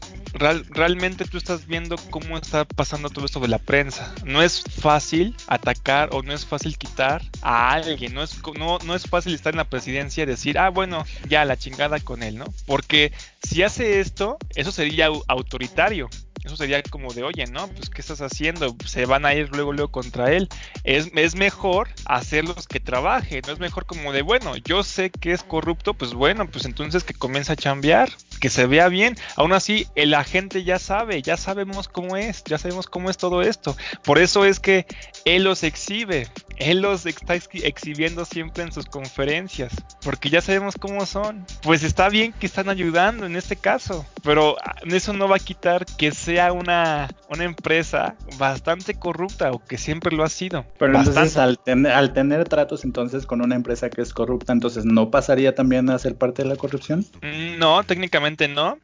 realmente 0.70 1.26
tú 1.26 1.38
estás 1.38 1.66
viendo 1.66 1.96
cómo 2.10 2.38
está 2.38 2.64
pasando 2.64 3.10
todo 3.10 3.26
esto 3.26 3.40
de 3.40 3.48
la 3.48 3.58
prensa. 3.58 4.14
No 4.24 4.44
es 4.44 4.64
fácil 4.64 5.36
atacar 5.48 6.10
o 6.12 6.22
no 6.22 6.32
es 6.32 6.46
fácil 6.46 6.78
quitar 6.78 7.24
a 7.42 7.74
alguien, 7.74 8.14
no 8.14 8.22
es 8.22 8.40
no, 8.56 8.78
no 8.86 8.96
es 8.96 9.08
fácil 9.08 9.34
estar 9.34 9.54
en 9.54 9.58
la 9.58 9.70
presidencia 9.70 10.24
y 10.24 10.28
decir, 10.28 10.60
"Ah, 10.60 10.70
bueno, 10.70 11.06
ya 11.28 11.44
la 11.44 11.58
chingada 11.58 11.71
con 12.04 12.24
él", 12.24 12.38
¿no? 12.38 12.46
Porque 12.66 13.12
si 13.44 13.64
hace 13.64 14.00
esto, 14.00 14.38
eso 14.56 14.72
sería 14.72 15.10
autoritario. 15.28 16.10
Eso 16.44 16.58
sería 16.58 16.82
como 16.82 17.14
de, 17.14 17.24
oye, 17.24 17.46
¿no? 17.46 17.68
Pues, 17.68 17.90
¿qué 17.90 18.02
estás 18.02 18.22
haciendo? 18.22 18.76
Se 18.86 19.06
van 19.06 19.26
a 19.26 19.36
ir 19.36 19.50
luego, 19.56 19.92
contra 19.92 20.32
él. 20.34 20.50
Es, 20.84 21.12
es 21.14 21.36
mejor 21.36 21.90
hacerlos 22.06 22.68
que 22.68 22.80
trabajen. 22.80 23.42
No 23.46 23.54
es 23.54 23.60
mejor 23.60 23.86
como 23.86 24.12
de, 24.12 24.24
bueno, 24.24 24.56
yo 24.58 24.84
sé 24.84 25.12
que 25.12 25.34
es 25.34 25.44
corrupto, 25.44 25.94
pues 25.94 26.14
bueno, 26.14 26.50
pues 26.50 26.66
entonces 26.66 27.04
que 27.04 27.14
comience 27.14 27.52
a 27.52 27.56
chambear, 27.56 28.10
que 28.40 28.50
se 28.50 28.66
vea 28.66 28.88
bien. 28.88 29.16
Aún 29.36 29.54
así, 29.54 29.88
la 29.96 30.24
gente 30.24 30.64
ya 30.64 30.80
sabe, 30.80 31.22
ya 31.22 31.38
sabemos 31.38 31.88
cómo 31.88 32.18
es, 32.18 32.44
ya 32.44 32.58
sabemos 32.58 32.88
cómo 32.88 33.12
es 33.12 33.18
todo 33.18 33.44
esto. 33.44 33.78
Por 34.04 34.18
eso 34.18 34.44
es 34.44 34.60
que 34.60 34.88
él 35.26 35.44
los 35.44 35.62
exhibe 35.64 36.28
él 36.62 36.82
los 36.82 37.06
está 37.06 37.36
exhibiendo 37.36 38.26
siempre 38.26 38.64
en 38.64 38.72
sus 38.72 38.86
conferencias, 38.86 39.74
porque 40.04 40.30
ya 40.30 40.42
sabemos 40.42 40.76
cómo 40.80 41.06
son. 41.06 41.46
Pues 41.64 41.84
está 41.84 42.10
bien 42.10 42.34
que 42.34 42.46
están 42.46 42.70
ayudando 42.70 43.26
en 43.26 43.36
este 43.36 43.56
caso, 43.56 44.06
pero 44.24 44.58
ah, 44.64 44.76
eso 44.86 45.14
no 45.14 45.28
va 45.28 45.38
a 45.38 45.40
quitar 45.40 45.86
que 45.86 46.12
sea 46.12 46.54
una, 46.54 47.10
una 47.30 47.44
empresa 47.44 48.16
bastante 48.38 48.94
corrupta 48.96 49.52
o 49.52 49.64
que 49.64 49.78
siempre 49.78 50.16
lo 50.16 50.24
ha 50.24 50.30
sido. 50.30 50.66
Pero 50.78 50.98
entonces 50.98 51.38
al, 51.38 51.60
al 51.66 52.14
tener 52.14 52.48
tratos 52.48 52.86
entonces 52.86 53.26
con 53.26 53.42
una 53.42 53.56
empresa 53.56 53.90
que 53.90 54.02
es 54.02 54.14
corrupta, 54.14 54.54
entonces 54.54 54.86
no 54.86 55.10
pasaría 55.10 55.56
también 55.56 55.90
a 55.90 55.98
ser 55.98 56.16
parte 56.16 56.44
de 56.44 56.50
la 56.50 56.56
corrupción? 56.56 57.06
Mm, 57.22 57.58
no, 57.58 57.84
técnicamente 57.84 58.48
no. 58.48 58.78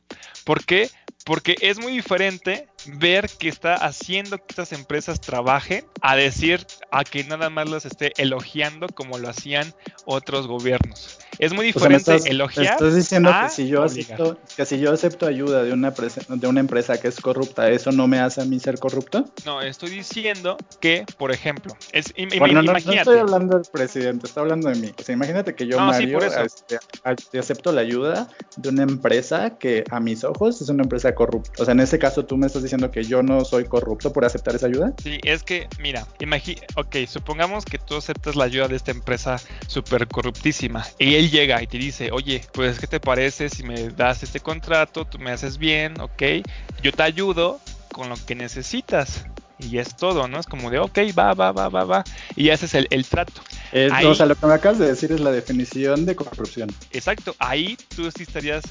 ¿Por 0.44 0.66
qué? 0.66 0.90
Porque 1.26 1.56
es 1.62 1.80
muy 1.80 1.92
diferente 1.92 2.68
ver 2.86 3.30
que 3.30 3.50
está 3.50 3.76
haciendo 3.76 4.38
que 4.38 4.46
estas 4.50 4.72
empresas 4.72 5.20
trabajen 5.20 5.86
a 6.02 6.16
decir 6.16 6.66
a 6.92 7.04
que 7.04 7.24
nada 7.24 7.50
más 7.50 7.70
las 7.70 7.86
esté 7.86 8.14
elogiando 8.18 8.88
como 8.88 9.18
lo 9.18 9.30
hacían 9.30 9.74
otros 10.06 10.48
gobiernos. 10.48 11.20
Es 11.40 11.54
muy 11.54 11.66
diferente 11.66 12.18
elogiar. 12.26 12.74
Estás 12.74 12.96
diciendo 12.96 13.32
que 13.44 13.50
si 13.50 13.68
yo 13.68 13.84
acepto, 13.84 14.40
que 14.56 14.66
si 14.66 14.80
yo 14.80 14.92
acepto 14.92 15.28
ayuda 15.28 15.64
de 15.64 15.72
una 15.72 15.92
de 15.92 16.48
una 16.48 16.60
empresa 16.60 17.00
que 17.00 17.08
es 17.08 17.20
corrupta, 17.22 17.70
eso 17.70 17.92
no 17.92 18.08
me 18.08 18.20
hace 18.20 18.42
a 18.42 18.46
mí 18.46 18.60
ser 18.60 18.80
corrupto? 18.80 19.26
No, 19.46 19.62
estoy 19.62 19.92
diciendo 19.92 20.58
que, 20.80 21.06
por 21.18 21.32
ejemplo, 21.32 21.76
es 21.92 22.14
bueno, 22.40 22.64
no, 22.64 22.76
estoy 22.76 23.18
hablando 23.18 23.58
del 23.58 23.68
presidente, 23.72 24.28
estoy 24.28 24.42
hablando 24.42 24.70
de 24.70 24.76
mí. 24.76 24.92
O 25.00 25.04
sea, 25.04 25.14
imagínate 25.14 25.54
que 25.54 25.68
yo 25.68 25.80
Mario 25.80 26.20
este, 26.20 27.40
acepto 27.40 27.72
la 27.72 27.82
ayuda 27.82 28.30
de 28.56 28.70
una 28.70 28.84
empresa 28.84 29.58
que 29.58 29.84
a 29.92 30.00
mis 30.00 30.24
ojos 30.24 30.62
es 30.62 30.70
una 30.70 30.84
empresa 30.84 31.14
corrupta. 31.14 31.52
O 31.62 31.66
sea, 31.66 31.74
en 31.74 31.82
ese 31.82 32.00
caso 32.00 32.26
tú 32.26 32.36
me 32.38 32.48
estás 32.48 32.64
diciendo 32.68 32.92
que 32.92 33.04
yo 33.04 33.24
no 33.24 33.44
soy 33.46 33.66
corrupto 33.66 34.14
por 34.14 34.26
aceptar 34.26 34.56
esa 34.56 34.68
ayuda. 34.68 34.94
Sí, 35.02 35.20
es 35.24 35.44
que 35.44 35.68
mira, 35.80 36.06
imagina, 36.20 36.62
ok, 36.76 36.98
supongamos 37.08 37.66
que 37.66 37.78
tú 37.78 37.96
aceptas 37.96 38.36
la 38.36 38.46
ayuda 38.46 38.68
de 38.68 38.76
esta 38.76 38.92
empresa 38.92 39.38
súper 39.68 40.08
corruptísima 40.08 40.86
y 41.00 41.16
él 41.16 41.32
llega 41.32 41.62
y 41.62 41.68
te 41.68 41.78
dice, 41.78 42.12
oye, 42.12 42.44
pues 42.54 42.80
¿qué 42.80 42.88
te 42.88 43.00
parece 43.00 43.50
si 43.50 43.64
me 43.64 43.90
das 43.90 44.24
este 44.24 44.40
contrato? 44.40 45.06
Tú 45.06 45.20
me 45.20 45.32
haces 45.32 45.58
bien, 45.58 46.00
ok, 46.00 46.24
yo 46.82 46.92
te 46.92 47.04
ayudo 47.04 47.60
con 47.92 48.10
lo 48.10 48.16
que 48.26 48.36
necesitas. 48.36 49.26
Y 49.60 49.80
es 49.80 49.96
todo, 49.96 50.28
¿no? 50.28 50.40
Es 50.40 50.46
como 50.46 50.70
de, 50.70 50.78
ok, 50.78 51.00
va, 51.18 51.34
va, 51.34 51.52
va, 51.52 51.68
va, 51.68 51.84
va. 51.84 52.04
Y 52.36 52.52
haces 52.52 52.76
el, 52.76 52.86
el 52.92 53.08
trato. 53.08 53.42
o 54.06 54.14
sea, 54.14 54.28
lo 54.28 54.36
que 54.36 54.46
me 54.46 54.54
acabas 54.54 54.78
de 54.78 54.86
decir 54.86 55.12
es 55.12 55.20
la 55.20 55.32
definición 55.32 56.06
de 56.06 56.16
corrupción. 56.16 56.70
Exacto, 56.92 57.36
ahí 57.40 57.76
tú 57.96 58.12
sí 58.12 58.22
estarías 58.22 58.64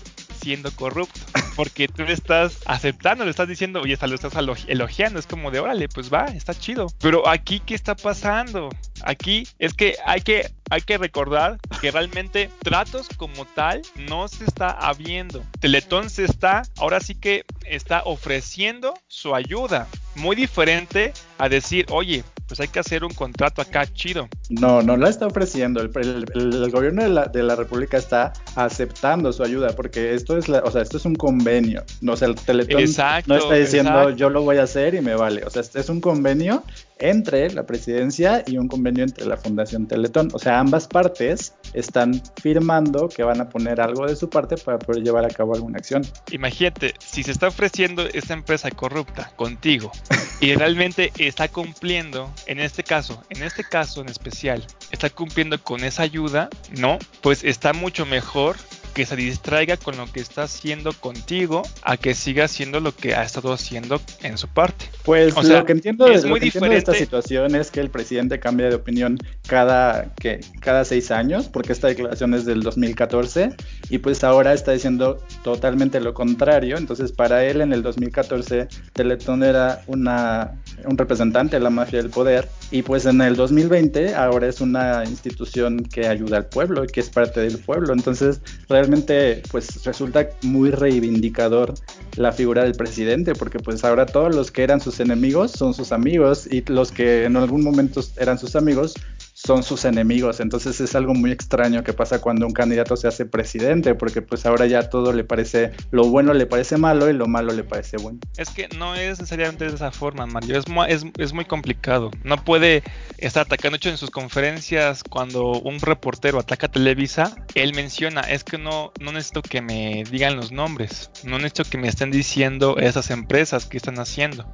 siendo 0.47 0.71
corrupto, 0.71 1.19
porque 1.57 1.89
tú 1.89 2.05
estás 2.05 2.59
aceptando, 2.67 3.25
le 3.25 3.31
estás 3.31 3.49
diciendo, 3.49 3.81
oye, 3.81 3.95
hasta 3.95 4.07
lo 4.07 4.15
estás 4.15 4.35
elogiando, 4.69 5.19
es 5.19 5.27
como 5.27 5.51
de, 5.51 5.59
órale, 5.59 5.89
pues 5.89 6.13
va, 6.13 6.27
está 6.27 6.55
chido. 6.55 6.87
Pero 7.01 7.29
aquí, 7.29 7.59
¿qué 7.59 7.75
está 7.75 7.97
pasando? 7.97 8.69
Aquí 9.03 9.49
es 9.59 9.75
que 9.75 9.97
hay 10.07 10.21
que 10.21 10.49
hay 10.71 10.81
que 10.83 10.99
recordar 10.99 11.59
que 11.81 11.91
realmente 11.91 12.49
tratos 12.61 13.09
como 13.17 13.45
tal 13.45 13.83
no 14.09 14.29
se 14.29 14.45
está 14.45 14.71
habiendo. 14.71 15.45
Teletón 15.61 16.11
se 16.11 16.25
está, 16.25 16.63
ahora 16.77 17.01
sí 17.01 17.17
que 17.17 17.45
está 17.65 18.03
ofreciendo 18.05 18.95
su 19.09 19.35
ayuda. 19.35 19.89
Muy 20.15 20.37
diferente 20.37 21.13
a 21.39 21.49
decir, 21.49 21.87
oye, 21.91 22.25
pues 22.47 22.61
hay 22.61 22.69
que 22.69 22.79
hacer 22.79 23.05
un 23.05 23.13
contrato 23.13 23.61
acá 23.61 23.87
chido. 23.93 24.29
No, 24.49 24.81
no 24.83 24.97
la 24.97 25.09
está 25.09 25.27
ofreciendo. 25.27 25.81
El, 25.81 26.71
gobierno 26.71 27.03
de 27.03 27.09
la, 27.09 27.27
de 27.27 27.43
la, 27.43 27.57
República 27.57 27.97
está 27.97 28.33
aceptando 28.55 29.33
su 29.33 29.43
ayuda 29.43 29.75
porque 29.75 30.15
esto 30.15 30.37
es, 30.37 30.49
la, 30.49 30.61
o 30.61 30.71
sea, 30.71 30.83
esto 30.83 30.99
es 30.99 31.05
un 31.05 31.17
convenio. 31.17 31.83
No, 32.01 32.13
o 32.13 32.17
sea, 32.17 32.29
el 32.29 32.37
Teletón 32.37 32.83
no 33.27 33.37
está 33.37 33.55
diciendo 33.55 34.11
yo 34.11 34.31
lo 34.31 34.43
voy 34.43 34.59
a 34.59 34.63
hacer 34.63 34.95
y 34.95 35.01
me 35.01 35.15
vale. 35.15 35.43
O 35.45 35.51
sea, 35.51 35.63
es 35.63 35.89
un 35.89 36.01
convenio 36.01 36.63
entre 36.99 37.51
la 37.53 37.67
presidencia 37.67 38.43
y 38.47 38.59
un 38.59 38.69
convenio 38.69 39.05
entre 39.05 39.27
la 39.27 39.37
Fundación 39.37 39.87
Teletón. 39.87 40.29
O 40.33 40.39
sea, 40.39 40.59
ambas 40.59 40.87
partes 40.87 41.55
están 41.73 42.21
firmando 42.41 43.09
que 43.09 43.23
van 43.23 43.41
a 43.41 43.49
poner 43.49 43.81
algo 43.81 44.07
de 44.07 44.17
su 44.17 44.29
parte 44.31 44.57
para 44.57 44.79
poder 44.79 45.03
llevar 45.03 45.25
a 45.25 45.29
cabo 45.29 45.55
alguna 45.55 45.79
acción. 45.79 46.03
Imagínate, 46.31 46.95
si 46.99 47.23
se 47.23 47.33
está 47.33 47.49
ofreciendo 47.49 48.07
esta 48.13 48.35
empresa 48.35 48.71
corrupta 48.71 49.33
contigo 49.37 49.93
y 50.41 50.55
realmente 50.55 51.13
está 51.19 51.49
cumpliendo, 51.49 52.33
en 52.47 52.61
este 52.61 52.83
caso, 52.83 53.23
en 53.31 53.43
este 53.43 53.65
caso 53.65 54.01
en 54.01 54.09
especial, 54.09 54.65
está 54.91 55.11
cumpliendo 55.11 55.63
con 55.63 55.85
esa 55.85 56.03
ayuda, 56.03 56.49
¿no? 56.79 56.99
Pues 57.21 57.45
está 57.45 57.73
mucho 57.73 58.07
mejor 58.07 58.57
que 58.97 59.05
se 59.05 59.15
distraiga 59.15 59.77
con 59.77 59.99
lo 59.99 60.11
que 60.11 60.21
está 60.21 60.45
haciendo 60.45 60.91
contigo 60.95 61.61
a 61.83 61.99
que 61.99 62.15
siga 62.15 62.47
haciendo 62.47 62.81
lo 62.81 62.97
que 62.97 63.15
ha 63.15 63.25
estado 63.25 63.53
haciendo 63.53 64.01
en 64.23 64.39
su 64.39 64.49
parte. 64.49 64.87
Pues 65.05 65.35
lo 65.35 65.67
que 65.67 65.73
entiendo, 65.73 66.09
es 66.09 66.25
muy 66.25 66.41
diferente. 66.41 66.73
de 66.73 66.79
esta 66.79 66.95
situación 66.95 67.55
es 67.57 67.71
que 67.71 67.81
el 67.81 67.91
presidente 67.91 68.41
cambia 68.41 68.71
de 68.71 68.75
opinión 68.75 69.19
cada, 69.47 70.15
que, 70.15 70.41
cada 70.61 70.87
seis 70.87 71.11
años, 71.11 71.47
porque 71.47 71.75
esta 71.75 71.89
declaración 71.89 72.33
es 72.33 72.47
del 72.47 72.63
2014 72.63 73.55
y 73.91 73.99
pues 73.99 74.25
ahora 74.25 74.55
está 74.55 74.73
diciendo 74.73 75.23
totalmente 75.45 76.01
lo 76.01 76.15
contrario. 76.15 76.79
Entonces 76.79 77.13
para 77.13 77.45
él 77.45 77.61
en 77.61 77.75
el 77.75 77.83
2014 77.83 78.67
Teletón 78.95 79.43
era 79.43 79.83
una, 79.89 80.55
un 80.87 80.97
representante 80.97 81.57
de 81.57 81.61
la 81.61 81.69
mafia 81.69 82.01
del 82.01 82.09
poder 82.09 82.49
y 82.71 82.81
pues 82.81 83.05
en 83.05 83.21
el 83.21 83.37
2020 83.37 84.15
ahora 84.15 84.47
es 84.47 84.63
una 84.63 85.05
institución 85.05 85.85
que 85.85 86.07
ayuda 86.07 86.39
al 86.39 86.47
pueblo 86.47 86.83
y 86.83 86.87
que 86.87 87.01
es 87.01 87.11
parte 87.11 87.41
del 87.41 87.59
pueblo. 87.59 87.93
Entonces 87.93 88.41
realmente 88.71 88.86
realmente 88.87 89.43
pues 89.51 89.85
resulta 89.85 90.29
muy 90.43 90.71
reivindicador 90.71 91.75
la 92.17 92.31
figura 92.31 92.63
del 92.63 92.75
presidente, 92.75 93.35
porque 93.35 93.59
pues 93.59 93.85
ahora 93.85 94.07
todos 94.07 94.35
los 94.35 94.51
que 94.51 94.63
eran 94.63 94.81
sus 94.81 95.01
enemigos 95.01 95.51
son 95.51 95.75
sus 95.75 95.91
amigos 95.91 96.47
y 96.51 96.63
los 96.71 96.93
que 96.93 97.25
en 97.25 97.37
algún 97.37 97.65
momento 97.65 98.01
eran 98.17 98.39
sus 98.39 98.55
amigos 98.55 98.95
son 99.37 99.63
sus 99.63 99.85
enemigos. 99.85 100.41
Entonces 100.41 100.81
es 100.81 100.95
algo 100.95 101.13
muy 101.13 101.31
extraño 101.31 101.85
que 101.85 101.93
pasa 101.93 102.23
cuando 102.23 102.47
un 102.47 102.55
candidato 102.55 102.97
se 102.97 103.07
hace 103.07 103.27
presidente, 103.27 103.95
porque 103.95 104.23
pues 104.23 104.47
ahora 104.47 104.67
ya 104.67 104.89
todo 104.89 105.13
le 105.13 105.25
parece, 105.25 105.73
lo 105.91 106.05
bueno 106.05 106.33
le 106.33 106.47
parece 106.47 106.79
malo 106.79 107.11
y 107.11 107.13
lo 107.13 107.27
malo 107.27 107.53
le 107.53 107.63
parece 107.63 107.99
bueno. 107.99 108.19
Es 108.39 108.49
que 108.49 108.67
no 108.79 108.95
es 108.95 109.21
necesariamente 109.21 109.67
de 109.67 109.75
esa 109.75 109.93
forma, 109.93 110.25
Mario, 110.27 110.59
es, 110.59 110.69
muy, 110.69 110.87
es, 110.89 111.33
muy 111.35 111.45
complicado. 111.45 112.11
No 112.25 112.43
puede 112.43 112.83
estar 113.19 113.45
atacando, 113.45 113.77
hecho 113.77 113.91
en 113.91 113.99
sus 113.99 114.11
conferencias, 114.11 115.05
cuando 115.05 115.61
un 115.61 115.81
reportero 115.81 116.39
ataca 116.39 116.69
a 116.69 116.71
Televisa, 116.71 117.37
él 117.55 117.75
menciona, 117.75 118.23
es 118.23 118.43
que 118.43 118.57
no, 118.57 118.93
no 119.01 119.13
necesito 119.13 119.43
que 119.43 119.61
me 119.61 120.05
digan 120.11 120.37
los 120.37 120.51
nombres, 120.51 121.11
no 121.25 121.37
necesito 121.37 121.65
que 121.65 121.77
me 121.77 121.89
estén 121.89 122.11
diciendo 122.11 122.79
esas 122.79 123.11
empresas 123.11 123.67
que 123.67 123.77
están 123.77 123.99
haciendo 123.99 124.51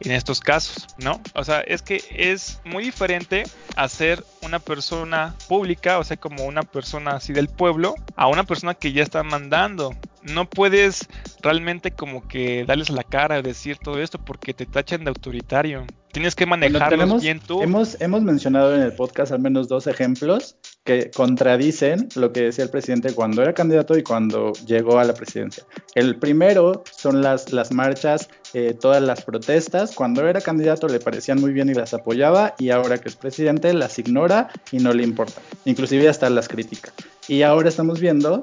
en 0.00 0.12
estos 0.12 0.40
casos, 0.40 0.86
¿no? 0.98 1.20
O 1.34 1.44
sea, 1.44 1.60
es 1.60 1.82
que 1.82 2.02
es 2.10 2.60
muy 2.64 2.84
diferente 2.84 3.44
hacer 3.76 4.24
una 4.42 4.58
persona 4.58 5.34
pública, 5.48 5.98
o 5.98 6.04
sea, 6.04 6.16
como 6.16 6.44
una 6.44 6.62
persona 6.62 7.12
así 7.12 7.32
del 7.32 7.48
pueblo, 7.48 7.94
a 8.16 8.28
una 8.28 8.44
persona 8.44 8.74
que 8.74 8.92
ya 8.92 9.02
está 9.02 9.22
mandando. 9.22 9.94
No 10.22 10.48
puedes 10.48 11.06
realmente 11.42 11.90
como 11.90 12.26
que 12.26 12.64
darles 12.64 12.88
la 12.88 13.02
cara, 13.02 13.42
decir 13.42 13.76
todo 13.78 14.00
esto, 14.00 14.18
porque 14.18 14.54
te 14.54 14.64
tachan 14.64 15.04
de 15.04 15.10
autoritario. 15.10 15.86
Tienes 16.12 16.36
que 16.36 16.46
manejarlos 16.46 17.22
bien 17.22 17.40
tú. 17.40 17.60
Hemos, 17.60 18.00
hemos 18.00 18.22
mencionado 18.22 18.74
en 18.74 18.82
el 18.82 18.92
podcast 18.92 19.32
al 19.32 19.40
menos 19.40 19.66
dos 19.66 19.88
ejemplos 19.88 20.56
que 20.84 21.10
contradicen 21.10 22.08
lo 22.14 22.32
que 22.32 22.42
decía 22.42 22.62
el 22.62 22.70
presidente 22.70 23.12
cuando 23.12 23.42
era 23.42 23.52
candidato 23.52 23.98
y 23.98 24.04
cuando 24.04 24.52
llegó 24.64 25.00
a 25.00 25.04
la 25.04 25.12
presidencia. 25.12 25.64
El 25.96 26.16
primero 26.16 26.84
son 26.96 27.20
las, 27.20 27.52
las 27.52 27.72
marchas, 27.72 28.28
eh, 28.54 28.74
todas 28.78 29.02
las 29.02 29.22
protestas. 29.22 29.94
Cuando 29.94 30.26
era 30.26 30.40
candidato 30.40 30.88
le 30.88 31.00
parecían 31.00 31.40
muy 31.40 31.52
bien 31.52 31.68
y 31.68 31.74
las 31.74 31.92
apoyaba 31.92 32.54
y 32.58 32.70
ahora 32.70 32.98
que 32.98 33.08
es 33.08 33.16
presidente 33.16 33.74
las 33.74 33.98
ignora 33.98 34.48
y 34.70 34.78
no 34.78 34.92
le 34.92 35.02
importa. 35.02 35.40
Inclusive 35.64 36.08
hasta 36.08 36.30
las 36.30 36.48
critica. 36.48 36.92
Y 37.26 37.42
ahora 37.42 37.70
estamos 37.70 38.00
viendo 38.00 38.42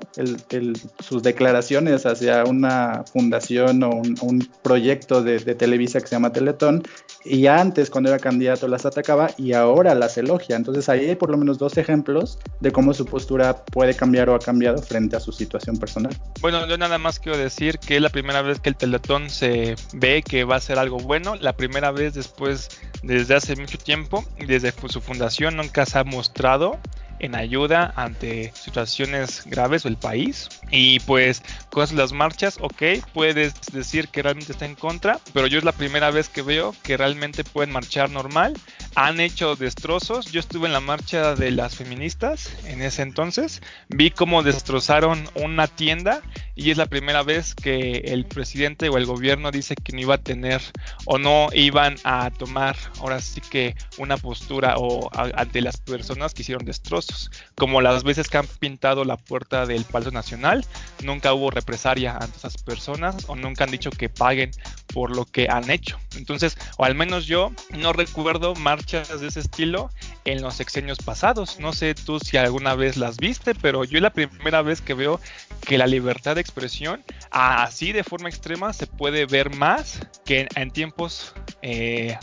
sus 1.00 1.22
declaraciones 1.22 2.06
hacia 2.06 2.44
una 2.46 3.04
fundación 3.12 3.84
o 3.84 3.90
un, 3.90 4.50
proyecto 4.64 5.22
de, 5.22 5.40
Televisa 5.40 6.00
que 6.00 6.08
se 6.08 6.16
llama 6.16 6.34
Teletón. 6.34 6.84
Y 7.24 7.46
antes, 7.46 7.92
cuando 7.92 8.10
era 8.10 8.18
candidato, 8.18 8.68
las 8.68 8.86
atacaba 8.86 9.30
y 9.38 9.54
ahora 9.54 9.94
las 9.94 10.18
elogia. 10.18 10.56
Entonces 10.56 10.90
ahí 10.90 11.10
hay 11.10 11.16
por 11.16 11.30
lo 11.30 11.38
menos 11.38 11.60
dos 11.60 11.78
ejemplos 11.78 12.40
de 12.60 12.72
cómo 12.72 12.94
su 12.94 13.06
postura 13.06 13.64
puede 13.66 13.94
cambiar 13.94 14.30
o 14.30 14.36
ha 14.36 14.40
cambiado 14.40 14.82
frente 14.82 15.16
a 15.16 15.20
su 15.20 15.32
situación 15.32 15.78
personal. 15.78 16.18
Bueno, 16.42 16.68
yo 16.68 16.78
nada 16.78 16.98
más 16.98 17.20
quiero 17.20 17.38
decir 17.38 17.78
que 17.78 17.98
es 17.98 18.02
la 18.02 18.10
primera 18.10 18.42
vez 18.42 18.60
que 18.60 18.70
el 18.70 18.76
Teletón 18.76 19.30
se 19.30 19.76
ve 20.02 20.22
que 20.24 20.44
va 20.44 20.58
a 20.58 20.60
ser 20.60 20.78
algo 20.78 20.98
bueno. 20.98 21.36
La 21.36 21.54
primera 21.54 21.92
vez 21.92 22.14
después, 22.14 22.70
desde 23.04 23.36
hace 23.36 23.56
mucho 23.56 23.78
tiempo, 23.78 24.26
desde 24.46 24.74
su 24.90 25.00
fundación, 25.00 25.56
nunca 25.56 25.86
se 25.86 26.00
ha 26.00 26.04
mostrado 26.04 26.78
en 27.20 27.36
ayuda 27.36 27.94
ante 27.96 28.52
situaciones 28.56 29.44
graves 29.46 29.84
del 29.84 29.96
país. 29.96 30.50
Y 30.72 31.00
pues 31.02 31.44
con 31.70 31.88
las 31.96 32.12
marchas, 32.12 32.58
ok, 32.60 32.82
puedes 33.14 33.54
decir 33.72 34.08
que 34.08 34.24
realmente 34.24 34.52
está 34.52 34.66
en 34.66 34.76
contra, 34.76 35.20
pero 35.32 35.46
yo 35.46 35.60
es 35.60 35.64
la 35.64 35.72
primera 35.72 36.10
vez 36.10 36.30
que 36.30 36.42
veo 36.42 36.76
que 36.82 36.98
realmente 36.98 37.44
pueden 37.44 37.72
marchar 37.72 38.10
normal. 38.10 38.58
Han 38.96 39.20
hecho 39.20 39.56
destrozos. 39.56 40.32
Yo 40.32 40.40
estuve 40.40 40.68
en 40.68 40.74
la 40.74 40.82
marcha 40.82 41.36
de 41.36 41.52
las 41.52 41.76
feministas 41.76 42.52
en 42.66 42.82
ese 42.82 43.02
entonces. 43.02 43.62
Vi 43.88 44.12
cómo 44.12 44.44
destrozaron 44.44 45.30
una 45.36 45.68
tienda 45.68 46.22
y 46.56 46.72
es 46.72 46.78
la 46.78 46.86
primera 46.86 47.24
vez 47.24 47.56
que 47.56 48.04
el 48.06 48.26
presidente 48.26 48.90
o 48.90 48.98
el 48.98 49.06
gobierno 49.06 49.50
dice 49.50 49.76
que 49.76 49.94
no 49.94 50.02
iba 50.02 50.16
a 50.16 50.18
tener 50.18 50.62
o 51.06 51.18
no 51.18 51.48
iban 51.54 51.96
a 52.04 52.30
tomar 52.32 52.76
ahora 53.00 53.22
sí 53.22 53.42
que 53.42 53.76
una 53.98 54.18
postura 54.18 54.76
o 54.78 55.10
ante 55.14 55.62
las 55.62 55.78
personas 55.78 56.34
que 56.34 56.42
hicieron 56.42 56.66
destrozos. 56.66 57.32
Como 57.56 57.82
las 57.82 58.04
veces 58.04 58.28
que 58.28 58.38
han 58.38 58.48
pintado 58.48 59.06
la 59.06 59.18
puerta 59.18 59.66
del 59.66 59.86
Palacio 59.86 60.12
Nacional, 60.12 60.66
nunca 61.04 61.34
hubo 61.34 61.50
represalia 61.50 62.18
ante 62.18 62.38
esas 62.38 62.62
personas 62.62 63.26
o 63.28 63.36
nunca 63.36 63.64
han 63.64 63.72
dicho 63.72 63.90
que 63.90 64.10
paguen 64.10 64.52
por 64.94 65.16
lo 65.16 65.26
que 65.26 65.48
han 65.50 65.70
hecho. 65.72 65.98
Entonces, 66.18 66.58
o 66.78 66.84
al 66.84 66.96
menos 66.96 67.26
yo 67.26 67.52
no 67.72 67.94
recuerdo 67.94 68.54
marchas 68.82 69.22
de 69.22 69.28
ese 69.28 69.42
estilo 69.42 69.92
en 70.26 70.42
los 70.42 70.56
sexenios 70.56 70.98
pasados. 70.98 71.60
No 71.60 71.72
sé 71.72 71.94
tú 71.94 72.20
si 72.20 72.38
alguna 72.38 72.74
vez 72.74 72.98
las 72.98 73.18
viste, 73.18 73.54
pero 73.54 73.84
yo 73.84 73.98
es 73.98 74.02
la 74.02 74.12
primera 74.12 74.62
vez 74.64 74.82
que 74.82 74.94
veo 74.94 75.20
que 75.62 75.78
la 75.78 75.86
libertad 75.86 76.36
de 76.36 76.42
expresión 76.42 77.04
así 77.30 77.92
de 77.92 78.04
forma 78.04 78.30
extrema 78.30 78.74
se 78.74 78.88
puede 78.88 79.26
ver 79.26 79.56
más 79.56 80.00
que 80.26 80.48
en, 80.56 80.72
tiempos 80.72 81.34
eh, 81.62 82.18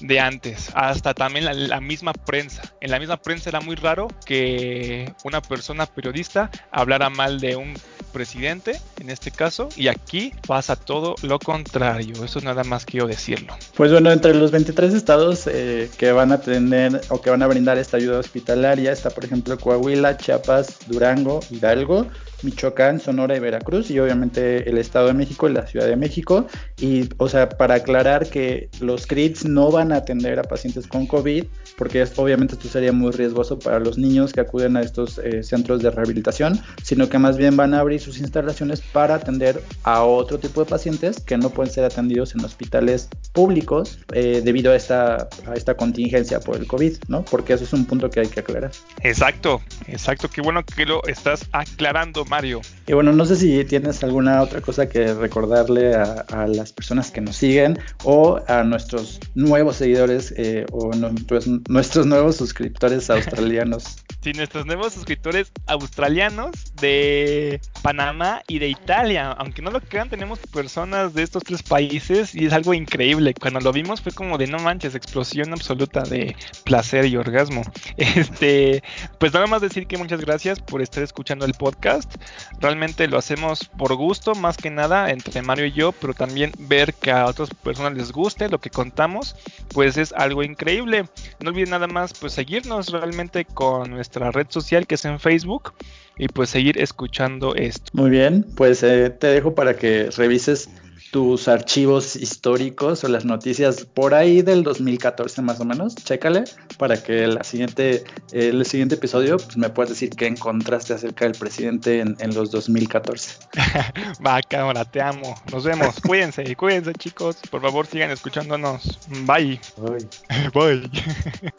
de 0.00 0.20
antes. 0.20 0.70
Hasta 0.74 1.12
también 1.12 1.44
la, 1.68 1.80
misma 1.80 2.12
prensa. 2.12 2.62
En 2.80 2.90
la 2.90 2.98
misma 2.98 3.16
prensa 3.16 3.50
era 3.50 3.60
muy 3.60 3.74
raro 3.76 4.08
que 4.24 5.12
una 5.24 5.42
persona 5.42 5.86
periodista 5.86 6.50
hablara 6.70 7.10
mal 7.10 7.40
de 7.40 7.56
un 7.56 7.74
presidente, 8.12 8.80
en 9.00 9.10
este 9.10 9.30
caso, 9.30 9.68
y 9.76 9.88
aquí 9.88 10.32
pasa 10.46 10.76
todo 10.76 11.16
lo 11.22 11.38
contrario. 11.38 12.24
Eso 12.24 12.40
nada 12.40 12.64
más 12.64 12.86
quiero 12.86 13.06
decirlo. 13.06 13.54
Pues 13.74 13.92
bueno, 13.92 14.10
entre 14.10 14.34
los 14.34 14.50
23 14.50 14.94
estados 14.94 15.46
eh, 15.46 15.90
que 15.98 16.12
van 16.12 16.32
a 16.32 16.40
tener 16.40 17.00
o 17.08 17.20
que 17.20 17.30
van 17.30 17.42
a 17.42 17.46
brindar 17.46 17.78
esta 17.78 17.96
ayuda 17.96 18.18
hospitalaria. 18.18 18.92
Está, 18.92 19.10
por 19.10 19.24
ejemplo, 19.24 19.58
Coahuila, 19.58 20.16
Chiapas, 20.16 20.78
Durango, 20.86 21.40
Hidalgo, 21.50 22.06
Michoacán, 22.42 23.00
Sonora 23.00 23.36
y 23.36 23.40
Veracruz 23.40 23.90
y 23.90 23.98
obviamente 23.98 24.68
el 24.68 24.78
Estado 24.78 25.08
de 25.08 25.14
México 25.14 25.48
y 25.48 25.52
la 25.52 25.66
Ciudad 25.66 25.86
de 25.86 25.96
México. 25.96 26.46
Y, 26.80 27.08
o 27.16 27.28
sea, 27.28 27.48
para 27.48 27.76
aclarar 27.76 28.28
que 28.28 28.68
los 28.80 29.06
CRITs 29.06 29.44
no 29.44 29.70
van 29.70 29.92
a 29.92 29.96
atender 29.96 30.38
a 30.38 30.42
pacientes 30.42 30.86
con 30.86 31.06
COVID, 31.06 31.44
porque 31.76 32.06
obviamente 32.16 32.54
esto 32.54 32.68
sería 32.68 32.92
muy 32.92 33.12
riesgoso 33.12 33.58
para 33.58 33.78
los 33.78 33.98
niños 33.98 34.32
que 34.32 34.40
acuden 34.40 34.76
a 34.76 34.80
estos 34.80 35.18
eh, 35.18 35.42
centros 35.42 35.82
de 35.82 35.90
rehabilitación, 35.90 36.60
sino 36.82 37.08
que 37.08 37.18
más 37.18 37.36
bien 37.36 37.56
van 37.56 37.74
a 37.74 37.80
abrir 37.80 38.00
sus 38.00 38.18
instalaciones 38.18 38.80
para 38.80 39.14
atender 39.14 39.62
a 39.82 40.02
otro 40.02 40.38
tipo 40.38 40.62
de 40.62 40.70
pacientes 40.70 41.20
que 41.20 41.36
no 41.36 41.50
pueden 41.50 41.72
ser 41.72 41.84
atendidos 41.84 42.34
en 42.34 42.44
hospitales 42.44 43.08
públicos 43.32 43.98
eh, 44.12 44.42
debido 44.44 44.72
a 44.72 44.76
esta, 44.76 45.28
a 45.46 45.54
esta 45.54 45.74
contingencia 45.74 46.40
por 46.40 46.56
el 46.56 46.66
COVID, 46.66 46.96
¿no? 47.08 47.24
Porque 47.24 47.54
eso 47.54 47.64
es 47.64 47.72
un 47.72 47.84
punto 47.84 48.10
que 48.10 48.20
hay 48.20 48.28
que 48.28 48.40
aclarar. 48.40 48.70
Exacto, 49.02 49.62
exacto, 49.86 50.28
qué 50.28 50.40
bueno 50.40 50.64
que 50.64 50.86
lo 50.86 51.04
estás 51.06 51.46
aclarando, 51.52 52.24
Mario. 52.28 52.60
Y 52.86 52.92
bueno, 52.92 53.12
no 53.12 53.24
sé 53.24 53.36
si 53.36 53.64
tienes 53.64 54.02
alguna 54.04 54.42
otra 54.42 54.60
cosa 54.60 54.88
que 54.88 55.14
recordarle 55.14 55.94
a, 55.94 56.46
las 56.46 56.72
personas 56.72 57.10
que 57.10 57.20
nos 57.20 57.36
siguen 57.36 57.78
o 58.04 58.40
a 58.46 58.62
nuestros 58.62 59.20
nuevos 59.34 59.76
seguidores 59.76 60.32
eh, 60.36 60.66
o 60.72 60.94
nuestros, 60.94 61.46
nuestros 61.68 62.06
nuevos 62.06 62.36
suscriptores 62.36 63.10
australianos. 63.10 63.96
Sí, 64.26 64.32
nuestros 64.32 64.66
nuevos 64.66 64.92
suscriptores 64.92 65.52
australianos 65.68 66.74
de 66.80 67.60
Panamá 67.80 68.42
y 68.48 68.58
de 68.58 68.66
Italia. 68.66 69.30
Aunque 69.30 69.62
no 69.62 69.70
lo 69.70 69.80
crean, 69.80 70.10
tenemos 70.10 70.40
personas 70.40 71.14
de 71.14 71.22
estos 71.22 71.44
tres 71.44 71.62
países 71.62 72.34
y 72.34 72.46
es 72.46 72.52
algo 72.52 72.74
increíble. 72.74 73.34
Cuando 73.34 73.60
lo 73.60 73.70
vimos 73.70 74.00
fue 74.00 74.10
como 74.10 74.36
de 74.36 74.48
no 74.48 74.58
manches, 74.58 74.96
explosión 74.96 75.52
absoluta 75.52 76.02
de 76.02 76.34
placer 76.64 77.06
y 77.06 77.16
orgasmo. 77.16 77.62
Este, 77.96 78.82
pues 79.20 79.32
nada 79.32 79.46
más 79.46 79.62
decir 79.62 79.86
que 79.86 79.96
muchas 79.96 80.20
gracias 80.20 80.58
por 80.58 80.82
estar 80.82 81.04
escuchando 81.04 81.44
el 81.44 81.54
podcast. 81.54 82.12
Realmente 82.58 83.06
lo 83.06 83.18
hacemos 83.18 83.66
por 83.78 83.94
gusto, 83.94 84.34
más 84.34 84.56
que 84.56 84.70
nada, 84.70 85.10
entre 85.10 85.42
Mario 85.42 85.66
y 85.66 85.72
yo, 85.72 85.92
pero 85.92 86.14
también 86.14 86.50
ver 86.58 86.94
que 86.94 87.12
a 87.12 87.26
otras 87.26 87.50
personas 87.50 87.94
les 87.94 88.10
guste 88.10 88.48
lo 88.48 88.58
que 88.58 88.70
contamos, 88.70 89.36
pues 89.72 89.96
es 89.96 90.12
algo 90.12 90.42
increíble. 90.42 91.04
No 91.40 91.50
olviden 91.50 91.70
nada 91.70 91.86
más, 91.86 92.12
pues 92.14 92.32
seguirnos 92.32 92.88
realmente 92.88 93.44
con 93.44 93.90
nuestra 93.90 94.15
red 94.18 94.46
social 94.48 94.86
que 94.86 94.96
es 94.96 95.04
en 95.04 95.18
Facebook 95.20 95.72
y 96.18 96.28
pues 96.28 96.50
seguir 96.50 96.80
escuchando 96.80 97.54
esto. 97.54 97.90
Muy 97.92 98.10
bien, 98.10 98.46
pues 98.56 98.82
eh, 98.82 99.10
te 99.10 99.28
dejo 99.28 99.54
para 99.54 99.76
que 99.76 100.10
revises 100.16 100.68
tus 101.10 101.48
archivos 101.48 102.16
históricos 102.16 103.04
o 103.04 103.08
las 103.08 103.24
noticias 103.24 103.84
por 103.84 104.14
ahí 104.14 104.42
del 104.42 104.62
2014 104.62 105.42
más 105.42 105.60
o 105.60 105.64
menos, 105.64 105.94
chécale 105.94 106.44
para 106.78 107.02
que 107.02 107.26
la 107.26 107.44
siguiente, 107.44 108.04
el 108.32 108.64
siguiente 108.66 108.96
episodio 108.96 109.36
pues, 109.36 109.56
me 109.56 109.70
puedas 109.70 109.90
decir 109.90 110.10
qué 110.10 110.26
encontraste 110.26 110.94
acerca 110.94 111.24
del 111.24 111.34
presidente 111.34 112.00
en, 112.00 112.16
en 112.18 112.34
los 112.34 112.50
2014. 112.50 113.38
Va, 114.26 114.42
cámara, 114.42 114.84
te 114.84 115.00
amo. 115.00 115.34
Nos 115.52 115.64
vemos. 115.64 116.00
cuídense, 116.06 116.54
cuídense 116.56 116.92
chicos. 116.92 117.36
Por 117.50 117.62
favor 117.62 117.86
sigan 117.86 118.10
escuchándonos. 118.10 118.98
Bye. 119.24 119.60
Bye. 119.78 120.50
Bye. 120.54 121.52